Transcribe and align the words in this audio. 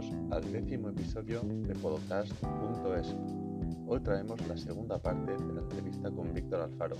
bienvenidos 0.00 0.32
al 0.32 0.52
décimo 0.52 0.88
episodio 0.90 1.40
de 1.42 1.74
Podcast.es. 1.74 3.16
Hoy 3.86 4.00
traemos 4.00 4.46
la 4.46 4.56
segunda 4.56 4.98
parte 4.98 5.32
de 5.32 5.52
la 5.54 5.60
entrevista 5.60 6.10
con 6.10 6.32
Víctor 6.32 6.60
Alfaro, 6.62 6.96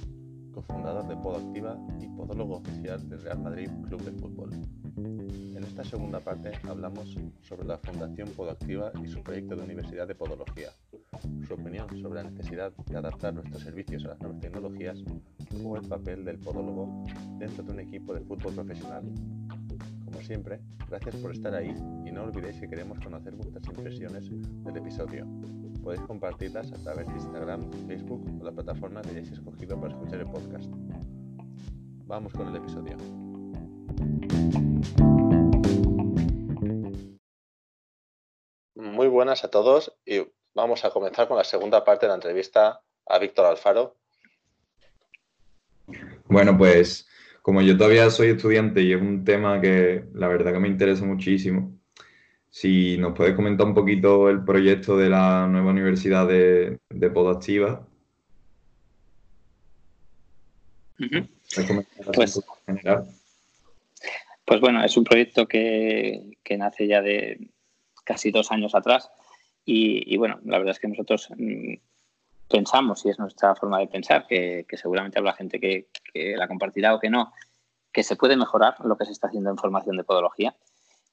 cofundador 0.52 1.06
de 1.06 1.16
Podactiva 1.16 1.78
y 2.00 2.08
podólogo 2.08 2.56
oficial 2.56 3.08
del 3.08 3.20
Real 3.20 3.40
Madrid 3.40 3.70
Club 3.86 4.02
de 4.02 4.12
Fútbol. 4.12 4.50
En 4.96 5.62
esta 5.62 5.84
segunda 5.84 6.18
parte 6.18 6.52
hablamos 6.68 7.16
sobre 7.42 7.66
la 7.66 7.78
Fundación 7.78 8.30
Podactiva 8.30 8.90
y 9.04 9.06
su 9.06 9.22
proyecto 9.22 9.54
de 9.54 9.62
Universidad 9.62 10.08
de 10.08 10.14
Podología, 10.14 10.70
su 11.46 11.54
opinión 11.54 11.88
sobre 12.00 12.22
la 12.22 12.30
necesidad 12.30 12.72
de 12.72 12.96
adaptar 12.96 13.34
nuestros 13.34 13.62
servicios 13.62 14.04
a 14.06 14.08
las 14.08 14.20
nuevas 14.20 14.40
tecnologías 14.40 14.98
o 15.64 15.76
el 15.76 15.86
papel 15.86 16.24
del 16.24 16.38
podólogo 16.38 17.04
dentro 17.38 17.62
de 17.62 17.72
un 17.72 17.80
equipo 17.80 18.14
de 18.14 18.20
fútbol 18.20 18.54
profesional 18.54 19.04
como 20.18 20.26
siempre, 20.26 20.60
gracias 20.88 21.14
por 21.14 21.30
estar 21.30 21.54
ahí 21.54 21.72
y 22.04 22.10
no 22.10 22.24
olvidéis 22.24 22.58
que 22.58 22.68
queremos 22.68 22.98
conocer 22.98 23.36
vuestras 23.36 23.64
impresiones 23.68 24.28
del 24.64 24.76
episodio. 24.76 25.24
Podéis 25.80 26.02
compartirlas 26.08 26.72
a 26.72 26.82
través 26.82 27.06
de 27.06 27.12
Instagram, 27.12 27.70
Facebook 27.86 28.26
o 28.40 28.44
la 28.44 28.50
plataforma 28.50 29.00
que 29.02 29.10
hayáis 29.10 29.30
escogido 29.30 29.80
para 29.80 29.92
escuchar 29.92 30.18
el 30.18 30.26
podcast. 30.26 30.66
Vamos 32.06 32.32
con 32.32 32.48
el 32.48 32.56
episodio. 32.56 32.96
Muy 38.74 39.06
buenas 39.06 39.44
a 39.44 39.50
todos 39.52 39.96
y 40.04 40.26
vamos 40.52 40.84
a 40.84 40.90
comenzar 40.90 41.28
con 41.28 41.36
la 41.36 41.44
segunda 41.44 41.84
parte 41.84 42.06
de 42.06 42.08
la 42.08 42.16
entrevista 42.16 42.82
a 43.06 43.18
Víctor 43.20 43.46
Alfaro. 43.46 43.94
Bueno, 46.24 46.58
pues 46.58 47.07
como 47.48 47.62
yo 47.62 47.78
todavía 47.78 48.10
soy 48.10 48.28
estudiante 48.28 48.82
y 48.82 48.92
es 48.92 49.00
un 49.00 49.24
tema 49.24 49.58
que 49.58 50.04
la 50.12 50.28
verdad 50.28 50.52
que 50.52 50.58
me 50.58 50.68
interesa 50.68 51.06
muchísimo, 51.06 51.72
si 52.50 52.98
nos 52.98 53.14
puedes 53.16 53.34
comentar 53.34 53.66
un 53.66 53.72
poquito 53.72 54.28
el 54.28 54.44
proyecto 54.44 54.98
de 54.98 55.08
la 55.08 55.46
nueva 55.46 55.70
universidad 55.70 56.28
de, 56.28 56.78
de 56.90 57.08
Podactiva. 57.08 57.88
pues, 62.12 62.38
pues, 64.44 64.60
bueno, 64.60 64.84
es 64.84 64.94
un 64.98 65.04
proyecto 65.04 65.48
que, 65.48 66.36
nace 66.58 66.86
ya 66.86 67.00
de 67.00 67.48
casi 68.04 68.30
dos 68.30 68.52
años 68.52 68.74
atrás 68.74 69.10
y, 69.64 70.14
bueno, 70.18 70.38
la 70.44 70.58
verdad 70.58 70.72
es 70.72 70.80
que 70.80 70.88
nosotros 70.88 71.30
mm, 71.34 71.76
pensamos, 72.48 73.04
y 73.04 73.10
es 73.10 73.18
nuestra 73.18 73.54
forma 73.54 73.78
de 73.78 73.88
pensar, 73.88 74.26
que, 74.26 74.64
seguramente 74.72 75.18
habrá 75.18 75.34
gente 75.34 75.60
que, 75.60 75.88
la 76.36 76.48
compartirá 76.48 76.94
o 76.94 76.98
que 76.98 77.10
no, 77.10 77.32
que 77.92 78.02
se 78.02 78.16
puede 78.16 78.36
mejorar 78.36 78.74
lo 78.84 78.96
que 78.96 79.04
se 79.04 79.12
está 79.12 79.28
haciendo 79.28 79.50
en 79.50 79.58
formación 79.58 79.96
de 79.96 80.04
podología. 80.04 80.56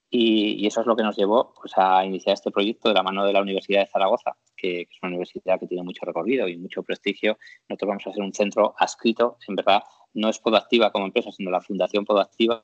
Y, 0.09 0.66
eso 0.66 0.81
es 0.81 0.88
lo 0.88 0.95
que 0.95 1.03
nos 1.03 1.17
llevó 1.17 1.53
pues, 1.59 1.73
a 1.75 2.05
iniciar 2.05 2.33
este 2.33 2.52
proyecto 2.52 2.89
de 2.89 2.95
la 2.95 3.03
mano 3.03 3.25
de 3.25 3.33
la 3.33 3.42
Universidad 3.42 3.81
de 3.81 3.88
Zaragoza, 3.88 4.36
que, 4.55 4.81
es 4.81 4.97
una 5.02 5.09
universidad 5.09 5.59
que 5.59 5.67
tiene 5.67 5.83
mucho 5.83 6.05
recorrido 6.05 6.47
y 6.47 6.58
mucho 6.58 6.83
prestigio. 6.83 7.38
Nosotros 7.67 7.89
vamos 7.89 8.08
a 8.08 8.14
ser 8.14 8.23
un 8.23 8.33
centro 8.33 8.75
adscrito, 8.77 9.38
en 9.47 9.55
verdad 9.55 9.83
no 10.14 10.30
es 10.30 10.39
Podactiva 10.39 10.92
como 10.92 11.05
empresa, 11.05 11.31
sino 11.31 11.52
la 11.52 11.61
Fundación 11.61 12.05
Podactiva 12.05 12.64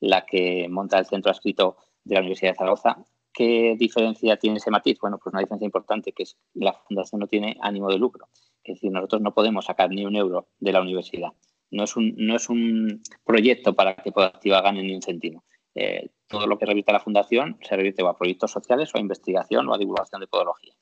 la 0.00 0.26
que 0.26 0.68
monta 0.68 0.98
el 0.98 1.06
centro 1.06 1.30
adscrito 1.30 1.76
de 2.02 2.14
la 2.14 2.20
Universidad 2.20 2.52
de 2.52 2.56
Zaragoza 2.56 2.98
¿Qué 3.32 3.76
diferencia 3.78 4.36
tiene 4.36 4.58
ese 4.58 4.70
matiz? 4.70 4.98
Bueno, 5.00 5.18
pues 5.18 5.32
una 5.32 5.40
diferencia 5.40 5.64
importante, 5.64 6.12
que 6.12 6.24
es 6.24 6.36
la 6.54 6.72
fundación 6.72 7.20
no 7.20 7.26
tiene 7.26 7.56
ánimo 7.60 7.88
de 7.90 7.98
lucro. 7.98 8.28
Es 8.62 8.76
decir, 8.76 8.92
nosotros 8.92 9.22
no 9.22 9.32
podemos 9.32 9.64
sacar 9.64 9.90
ni 9.90 10.04
un 10.04 10.16
euro 10.16 10.48
de 10.60 10.72
la 10.72 10.82
universidad. 10.82 11.32
No 11.70 11.84
es 11.84 11.96
un, 11.96 12.14
no 12.16 12.36
es 12.36 12.48
un 12.48 13.02
proyecto 13.24 13.74
para 13.74 13.96
que 13.96 14.12
Podactiva 14.12 14.60
gane 14.60 14.82
ni 14.82 14.94
un 14.94 15.02
céntimo. 15.02 15.44
Eh, 15.74 16.10
todo 16.28 16.46
lo 16.46 16.58
que 16.58 16.66
revierte 16.66 16.92
la 16.92 17.00
fundación 17.00 17.58
se 17.62 17.74
revierte 17.76 18.06
a 18.06 18.12
proyectos 18.12 18.50
sociales 18.50 18.90
o 18.94 18.98
a 18.98 19.00
investigación 19.00 19.68
o 19.68 19.74
a 19.74 19.78
divulgación 19.78 20.20
de 20.20 20.26
podología. 20.26 20.74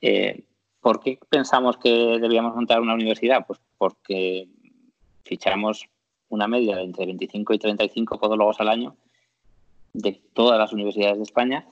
Eh, 0.00 0.44
¿Por 0.80 1.00
qué 1.00 1.18
pensamos 1.28 1.76
que 1.78 2.18
debíamos 2.20 2.54
montar 2.54 2.80
una 2.80 2.94
universidad? 2.94 3.44
Pues 3.46 3.60
porque 3.76 4.48
fichamos 5.24 5.88
una 6.28 6.46
media 6.46 6.76
de 6.76 6.82
entre 6.82 7.06
25 7.06 7.54
y 7.54 7.58
35 7.58 8.18
podólogos 8.18 8.60
al 8.60 8.68
año 8.68 8.96
de 9.94 10.20
todas 10.34 10.58
las 10.58 10.72
universidades 10.72 11.16
de 11.16 11.22
España. 11.22 11.66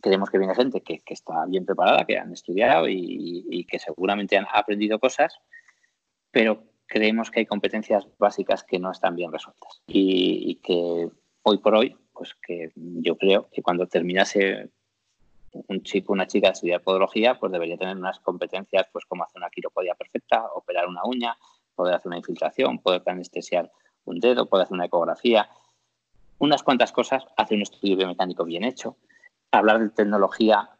Creemos 0.00 0.28
que 0.28 0.38
viene 0.38 0.54
gente 0.54 0.82
que, 0.82 1.02
está 1.06 1.46
bien 1.46 1.64
preparada, 1.64 2.04
que 2.04 2.18
han 2.18 2.32
estudiado 2.32 2.86
y, 2.88 3.66
que 3.70 3.78
seguramente 3.78 4.36
han 4.36 4.46
aprendido 4.52 4.98
cosas, 4.98 5.38
pero 6.30 6.64
creemos 6.86 7.30
que 7.30 7.40
hay 7.40 7.46
competencias 7.46 8.06
básicas 8.18 8.64
que 8.64 8.78
no 8.78 8.90
están 8.90 9.16
bien 9.16 9.32
resueltas 9.32 9.80
y, 9.86 10.56
que 10.56 11.08
hoy 11.42 11.58
por 11.58 11.74
hoy, 11.74 11.96
pues 12.12 12.34
que 12.34 12.72
yo 12.76 13.16
creo 13.16 13.48
que 13.50 13.62
cuando 13.62 13.86
terminase 13.86 14.70
un 15.68 15.82
chico 15.84 16.12
una 16.12 16.26
chica 16.26 16.48
de 16.48 16.54
estudiar 16.54 16.82
podología, 16.82 17.38
pues 17.38 17.52
debería 17.52 17.78
tener 17.78 17.96
unas 17.96 18.18
competencias 18.18 18.88
pues 18.92 19.04
como 19.06 19.22
hacer 19.22 19.38
una 19.38 19.50
quiropodia 19.50 19.94
perfecta, 19.94 20.44
operar 20.54 20.88
una 20.88 21.04
uña, 21.04 21.36
poder 21.76 21.94
hacer 21.94 22.08
una 22.08 22.18
infiltración, 22.18 22.80
poder 22.80 23.02
anestesiar 23.06 23.70
un 24.04 24.18
dedo, 24.18 24.48
poder 24.48 24.64
hacer 24.64 24.74
una 24.74 24.86
ecografía, 24.86 25.48
unas 26.38 26.62
cuantas 26.62 26.92
cosas, 26.92 27.24
hacer 27.36 27.56
un 27.56 27.62
estudio 27.62 27.96
biomecánico 27.96 28.44
bien 28.44 28.64
hecho, 28.64 28.96
hablar 29.50 29.80
de 29.80 29.90
tecnología 29.90 30.70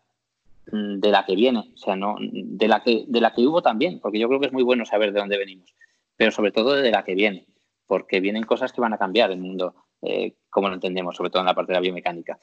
mm, 0.71 1.01
de 1.01 1.11
la 1.11 1.25
que 1.25 1.37
viene, 1.37 1.73
o 1.75 1.77
sea, 1.77 1.97
no 1.97 2.17
de 2.21 2.69
la 2.69 2.83
que 2.83 3.05
de 3.09 3.21
la 3.21 3.33
que 3.33 3.47
hubo 3.47 3.63
también, 3.63 4.01
porque 4.01 4.19
yo 4.19 4.29
creo 4.29 4.41
que 4.41 4.47
es 4.47 4.53
muy 4.53 4.63
bueno 4.63 4.85
saber 4.85 5.13
de 5.13 5.21
dónde 5.21 5.39
venimos, 5.39 5.75
pero 6.17 6.31
sobre 6.31 6.53
todo 6.53 6.75
de 6.75 6.91
la 6.91 7.05
que 7.05 7.15
viene, 7.15 7.47
porque 7.87 8.21
vienen 8.21 8.45
cosas 8.45 8.73
que 8.73 8.81
van 8.81 8.93
a 8.93 8.99
cambiar 8.99 9.31
el 9.31 9.39
mundo 9.39 9.75
eh, 10.03 10.37
como 10.51 10.69
lo 10.69 10.75
entendemos, 10.75 11.17
sobre 11.17 11.31
todo 11.31 11.41
en 11.41 11.47
la 11.47 11.55
parte 11.55 11.73
de 11.73 11.79
la 11.79 11.81
biomecánica. 11.81 12.39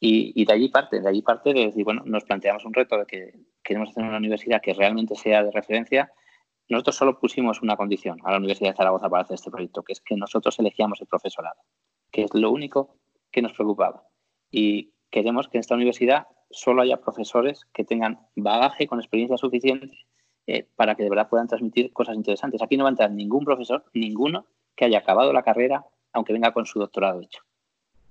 Y, 0.00 0.44
de 0.44 0.52
allí 0.52 0.68
parte, 0.68 1.00
de 1.00 1.08
allí 1.08 1.22
parte 1.22 1.54
de 1.54 1.66
decir, 1.66 1.84
bueno, 1.84 2.02
nos 2.04 2.24
planteamos 2.24 2.64
un 2.66 2.74
reto 2.74 2.98
de 2.98 3.06
que 3.06 3.32
queremos 3.62 3.88
hacer 3.90 4.04
una 4.04 4.18
universidad 4.18 4.60
que 4.60 4.74
realmente 4.74 5.14
sea 5.14 5.42
de 5.42 5.50
referencia. 5.50 6.12
Nosotros 6.68 6.96
solo 6.96 7.18
pusimos 7.18 7.62
una 7.62 7.76
condición 7.76 8.18
a 8.24 8.32
la 8.32 8.36
Universidad 8.36 8.70
de 8.70 8.76
Zaragoza 8.76 9.08
para 9.08 9.22
hacer 9.22 9.36
este 9.36 9.50
proyecto, 9.50 9.82
que 9.82 9.94
es 9.94 10.00
que 10.00 10.16
nosotros 10.16 10.58
elegíamos 10.58 11.00
el 11.00 11.06
profesorado 11.06 11.56
que 12.14 12.22
es 12.22 12.32
lo 12.32 12.52
único 12.52 12.94
que 13.32 13.42
nos 13.42 13.54
preocupaba. 13.54 14.04
Y 14.48 14.92
queremos 15.10 15.48
que 15.48 15.58
en 15.58 15.62
esta 15.62 15.74
universidad 15.74 16.28
solo 16.48 16.82
haya 16.82 17.00
profesores 17.00 17.66
que 17.72 17.82
tengan 17.82 18.20
bagaje 18.36 18.86
con 18.86 19.00
experiencia 19.00 19.36
suficiente 19.36 19.98
eh, 20.46 20.64
para 20.76 20.94
que 20.94 21.02
de 21.02 21.10
verdad 21.10 21.28
puedan 21.28 21.48
transmitir 21.48 21.92
cosas 21.92 22.14
interesantes. 22.14 22.62
Aquí 22.62 22.76
no 22.76 22.84
va 22.84 22.90
a 22.90 22.92
entrar 22.92 23.10
ningún 23.10 23.44
profesor, 23.44 23.84
ninguno, 23.94 24.46
que 24.76 24.84
haya 24.84 24.98
acabado 24.98 25.32
la 25.32 25.42
carrera, 25.42 25.86
aunque 26.12 26.32
venga 26.32 26.52
con 26.52 26.66
su 26.66 26.78
doctorado 26.78 27.20
hecho. 27.20 27.42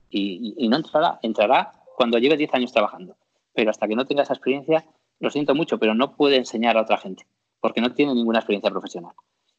Y, 0.09 0.67
no 0.67 0.75
entrará, 0.75 1.19
entrará 1.21 1.71
cuando 1.95 2.17
lleve 2.17 2.35
10 2.35 2.55
años 2.55 2.73
trabajando. 2.73 3.15
Pero 3.53 3.71
hasta 3.71 3.87
que 3.87 3.95
no 3.95 4.05
tenga 4.05 4.23
esa 4.23 4.33
experiencia, 4.33 4.85
lo 5.21 5.29
siento 5.29 5.55
mucho, 5.55 5.79
pero 5.79 5.95
no 5.95 6.17
puede 6.17 6.35
enseñar 6.35 6.77
a 6.77 6.81
otra 6.81 6.97
gente, 6.97 7.25
porque 7.61 7.79
no 7.79 7.93
tiene 7.93 8.13
ninguna 8.13 8.39
experiencia 8.39 8.69
profesional. 8.69 9.13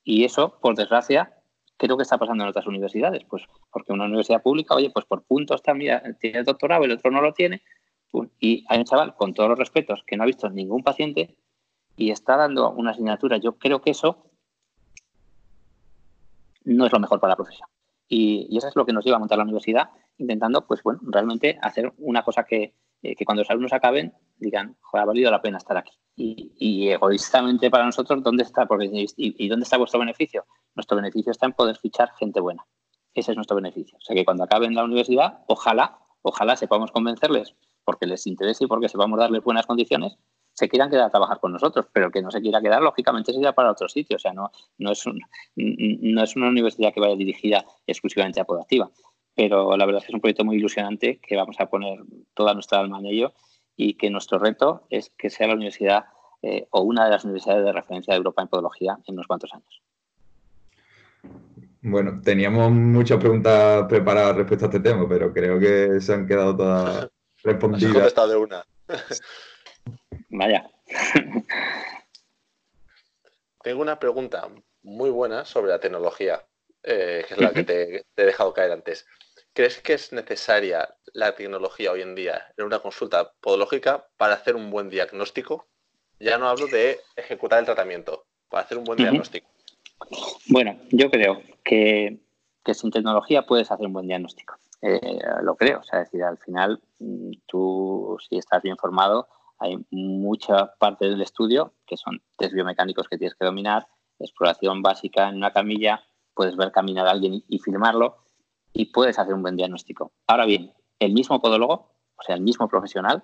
Y 0.05 0.25
eso, 0.25 0.59
por 0.61 0.75
desgracia, 0.75 1.32
¿Qué 1.77 1.87
es 1.87 1.91
lo 1.91 1.97
que 1.97 2.05
está 2.05 2.19
pasando 2.19 2.45
en 2.45 2.51
otras 2.51 2.67
universidades? 2.67 3.25
Pues 3.25 3.45
porque 3.71 3.93
una 3.93 4.05
universidad 4.05 4.43
pública, 4.43 4.75
oye, 4.75 4.91
pues 4.91 5.07
por 5.07 5.25
puntos 5.25 5.62
también 5.62 6.17
tiene 6.21 6.39
el 6.39 6.45
doctorado, 6.45 6.85
el 6.85 6.93
otro 6.93 7.11
no 7.11 7.21
lo 7.21 7.33
tiene, 7.33 7.62
y 8.39 8.65
hay 8.69 8.79
un 8.79 8.85
chaval, 8.85 9.15
con 9.17 9.35
todos 9.35 9.49
los 9.49 9.59
respetos, 9.59 10.05
que 10.07 10.17
no 10.17 10.23
ha 10.23 10.27
visto 10.27 10.49
ningún 10.49 10.83
paciente 10.83 11.37
y 11.97 12.11
está 12.11 12.37
dando 12.37 12.71
una 12.73 12.93
asignatura. 12.93 13.39
Yo 13.39 13.57
creo 13.59 13.81
que 13.81 13.91
eso 13.91 14.31
no 16.65 16.87
es 16.87 16.93
lo 16.93 17.01
mejor 17.01 17.21
para 17.21 17.33
la 17.33 17.37
profesión. 17.37 17.69
Y, 18.09 18.56
eso 18.56 18.69
es 18.69 18.77
lo 18.77 18.87
que 18.87 18.93
nos 18.93 19.05
lleva 19.05 19.17
a 19.17 19.21
montar 19.21 19.39
la 19.39 19.45
universidad, 19.45 19.91
intentando, 20.19 20.67
pues 20.67 20.83
bueno, 20.83 21.01
realmente 21.05 21.59
hacer 21.62 21.93
una 21.99 22.23
cosa 22.23 22.45
que, 22.45 22.75
eh, 23.05 23.15
que 23.15 23.27
cuando 23.27 23.43
los 23.43 23.51
alumnos 23.51 23.75
acaben 23.75 24.15
digan, 24.39 24.79
ha 24.95 25.05
valido 25.05 25.31
la 25.31 25.43
pena 25.43 25.59
estar 25.59 25.77
aquí. 25.77 25.93
Y, 26.17 26.89
egoístamente 26.89 27.71
para 27.71 27.85
nosotros, 27.85 28.23
¿dónde 28.23 28.45
está? 28.45 28.65
Porque, 28.65 28.89
y, 28.91 29.49
dónde 29.49 29.65
está 29.65 29.77
vuestro 29.77 30.01
beneficio? 30.01 30.47
Nuestro 30.75 30.97
beneficio 30.97 31.31
está 31.31 31.45
en 31.45 31.53
poder 31.53 31.77
fichar 31.77 32.12
gente 32.19 32.41
buena. 32.41 32.65
Ese 33.12 33.33
es 33.33 33.37
nuestro 33.37 33.56
beneficio. 33.56 33.99
O 33.99 34.01
sea 34.01 34.17
que 34.17 34.25
cuando 34.25 34.45
acaben 34.45 34.75
la 34.75 34.85
universidad, 34.85 35.45
ojalá, 35.49 35.99
ojalá 36.23 36.56
sepamos 36.56 36.93
convencerles 36.93 37.55
porque 37.85 38.06
les 38.06 38.27
interese 38.27 38.65
y 38.65 38.67
porque 38.69 38.89
sepamos 38.89 39.19
darles 39.19 39.45
buenas 39.45 39.67
condiciones, 39.67 40.17
se 40.55 40.69
quieran 40.71 40.89
quedar 40.89 41.09
a 41.09 41.11
trabajar 41.11 41.41
con 41.41 41.53
nosotros, 41.53 41.87
pero 41.93 42.11
que 42.11 42.23
no 42.23 42.31
se 42.31 42.41
quiera 42.41 42.62
quedar, 42.62 42.81
lógicamente, 42.81 43.35
se 43.35 43.53
para 43.53 43.73
otro 43.73 43.87
sitio. 43.89 44.17
O 44.17 44.19
sea, 44.19 44.33
no, 44.33 44.50
no, 44.79 44.93
es 44.93 45.05
no 45.57 46.23
es 46.23 46.37
una 46.37 46.49
universidad 46.49 46.95
que 46.95 47.00
vaya 47.00 47.17
dirigida 47.17 47.67
exclusivamente 47.87 48.41
a 48.41 48.45
Podactiva. 48.45 48.91
Pero 49.35 49.77
la 49.77 49.87
verdad 49.87 50.01
es 50.01 50.07
que 50.07 50.13
es 50.13 50.15
un 50.15 50.21
proyecto 50.21 50.45
muy 50.45 50.57
ilusionante 50.57 51.19
que 51.19 51.37
vamos 51.37 51.57
a 51.59 51.67
poner 51.67 52.01
toda 52.35 52.55
nuestra 52.55 52.79
alma 52.79 52.99
en 52.99 53.07
ello 53.07 53.33
y 53.77 53.95
que 53.95 54.11
nuestro 54.11 54.39
reto 54.39 54.87
es 54.91 55.11
que 55.11 55.31
sea 55.31 55.49
la 55.49 55.55
universidad 55.55 56.07
eh, 56.43 56.69
o 56.71 56.83
una 56.83 57.05
de 57.05 57.11
las 57.11 57.25
universidades 57.25 57.65
de 57.65 57.73
referencia 57.73 58.13
de 58.13 58.19
Europa 58.19 58.43
en 58.43 58.49
podología 58.49 58.99
en 59.07 59.15
unos 59.15 59.27
cuantos 59.27 59.53
años. 59.53 59.83
Bueno, 61.87 62.21
teníamos 62.23 62.71
muchas 62.71 63.19
preguntas 63.19 63.87
preparadas 63.89 64.37
respecto 64.37 64.65
a 64.65 64.69
este 64.69 64.81
tema, 64.81 65.07
pero 65.09 65.33
creo 65.33 65.59
que 65.59 66.01
se 66.01 66.15
han 66.15 66.27
quedado 66.27 66.57
todas 66.57 67.11
respondidas. 67.43 68.17
Has 68.17 68.29
de 68.29 68.37
una. 68.37 68.65
Vaya. 70.31 70.71
Tengo 73.63 73.83
una 73.83 73.99
pregunta 73.99 74.49
muy 74.83 75.11
buena 75.11 75.45
sobre 75.45 75.71
la 75.71 75.81
tecnología, 75.81 76.45
eh, 76.83 77.25
que 77.27 77.35
es 77.35 77.41
la 77.41 77.53
que 77.53 77.65
te, 77.65 78.07
he 78.17 78.25
dejado 78.25 78.53
caer 78.53 78.73
antes. 78.73 79.07
¿Crees 79.55 79.81
que 79.81 79.95
es 79.95 80.12
necesaria 80.12 80.95
la 81.12 81.35
tecnología 81.35 81.93
hoy 81.93 82.03
en 82.03 82.15
día 82.15 82.53
en 82.56 82.67
una 82.67 82.81
consulta 82.81 83.33
podológica 83.41 84.06
para 84.17 84.35
hacer 84.35 84.56
un 84.56 84.71
buen 84.71 84.91
diagnóstico? 84.91 85.67
Ya 86.21 86.37
no 86.39 86.49
hablo 86.49 86.67
de 86.67 87.01
ejecutar 87.17 87.61
el 87.61 87.65
tratamiento, 87.65 88.27
para 88.51 88.65
hacer 88.65 88.79
un 88.79 88.85
buen 88.85 88.99
diagnóstico. 88.99 89.49
Bueno, 90.49 90.77
yo 90.91 91.11
creo 91.11 91.41
que, 91.65 92.21
sin 92.73 92.91
tecnología 92.91 93.47
puedes 93.47 93.71
hacer 93.71 93.87
un 93.87 93.93
buen 93.93 94.06
diagnóstico. 94.06 94.56
Eh, 94.83 95.19
lo 95.43 95.57
creo, 95.57 95.81
o 95.81 95.83
sea, 95.85 96.03
es 96.03 96.11
decir, 96.11 96.25
al 96.25 96.37
final 96.39 96.81
mm, 96.99 97.31
tú 97.47 98.19
si 98.29 98.37
estás 98.37 98.62
bien 98.62 98.77
formado, 98.77 99.29
hay 99.59 99.79
mucha 99.91 100.75
parte 100.75 101.09
del 101.09 101.23
estudio 101.23 101.73
que 101.87 101.97
son 101.97 102.21
test 102.37 102.53
biomecánicos 102.53 103.09
que 103.09 103.17
tienes 103.17 103.35
que 103.35 103.47
dominar, 103.47 103.87
exploración 104.19 104.83
básica 104.83 105.29
en 105.29 105.37
una 105.37 105.53
camilla, 105.53 106.05
puedes 106.35 106.57
ver 106.57 106.71
caminar 106.73 107.07
a 107.07 107.12
alguien 107.12 107.43
y 107.49 107.59
filmarlo 107.61 108.24
y 108.75 108.87
puedes 108.87 109.19
hacer 109.19 109.32
un 109.32 109.41
buen 109.41 109.56
diagnóstico. 109.56 110.12
Ahora 110.26 110.44
bien, 110.44 110.73
el 110.99 111.12
mismo 111.12 111.41
podólogo, 111.41 111.93
o 112.17 112.23
sea, 112.23 112.35
el 112.35 112.43
mismo 112.43 112.69
profesional, 112.69 113.23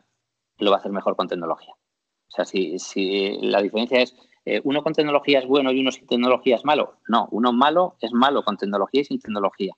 lo 0.58 0.70
va 0.70 0.76
a 0.76 0.80
hacer 0.80 0.92
mejor 0.92 1.16
con 1.16 1.28
tecnología. 1.28 1.74
O 1.74 2.32
sea, 2.32 2.44
si, 2.44 3.38
la 3.42 3.60
diferencia 3.60 4.00
es 4.00 4.14
eh, 4.44 4.60
uno 4.64 4.82
con 4.82 4.94
tecnología 4.94 5.40
es 5.40 5.46
bueno 5.46 5.72
y 5.72 5.80
uno 5.80 5.90
sin 5.90 6.06
tecnología 6.06 6.54
es 6.54 6.64
malo. 6.64 6.94
No, 7.08 7.28
uno 7.32 7.52
malo 7.52 7.96
es 8.00 8.12
malo 8.12 8.44
con 8.44 8.56
tecnología 8.56 9.00
y 9.00 9.04
sin 9.04 9.20
tecnología. 9.20 9.74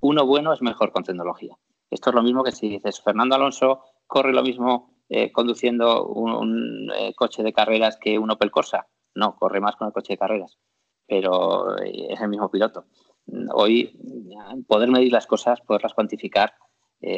Uno 0.00 0.24
bueno 0.24 0.52
es 0.52 0.62
mejor 0.62 0.92
con 0.92 1.02
tecnología. 1.02 1.58
Esto 1.90 2.10
es 2.10 2.14
lo 2.14 2.22
mismo 2.22 2.44
que 2.44 2.52
si 2.52 2.68
dices 2.68 3.00
Fernando 3.02 3.34
Alonso 3.34 3.82
corre 4.06 4.32
lo 4.32 4.42
mismo 4.42 4.94
eh, 5.08 5.32
conduciendo 5.32 6.06
un, 6.06 6.90
eh, 6.94 7.12
coche 7.14 7.42
de 7.42 7.52
carreras 7.52 7.98
que 8.00 8.18
un 8.18 8.30
Opel 8.30 8.52
Corsa. 8.52 8.86
No, 9.16 9.34
corre 9.34 9.60
más 9.60 9.74
con 9.74 9.88
el 9.88 9.92
coche 9.92 10.12
de 10.12 10.18
carreras, 10.18 10.56
pero 11.06 11.76
es 11.78 12.20
el 12.20 12.28
mismo 12.28 12.48
piloto. 12.48 12.84
Hoy 13.52 13.98
poder 14.66 14.90
medir 14.90 15.12
las 15.12 15.26
cosas, 15.26 15.60
poderlas 15.60 15.94
cuantificar, 15.94 16.54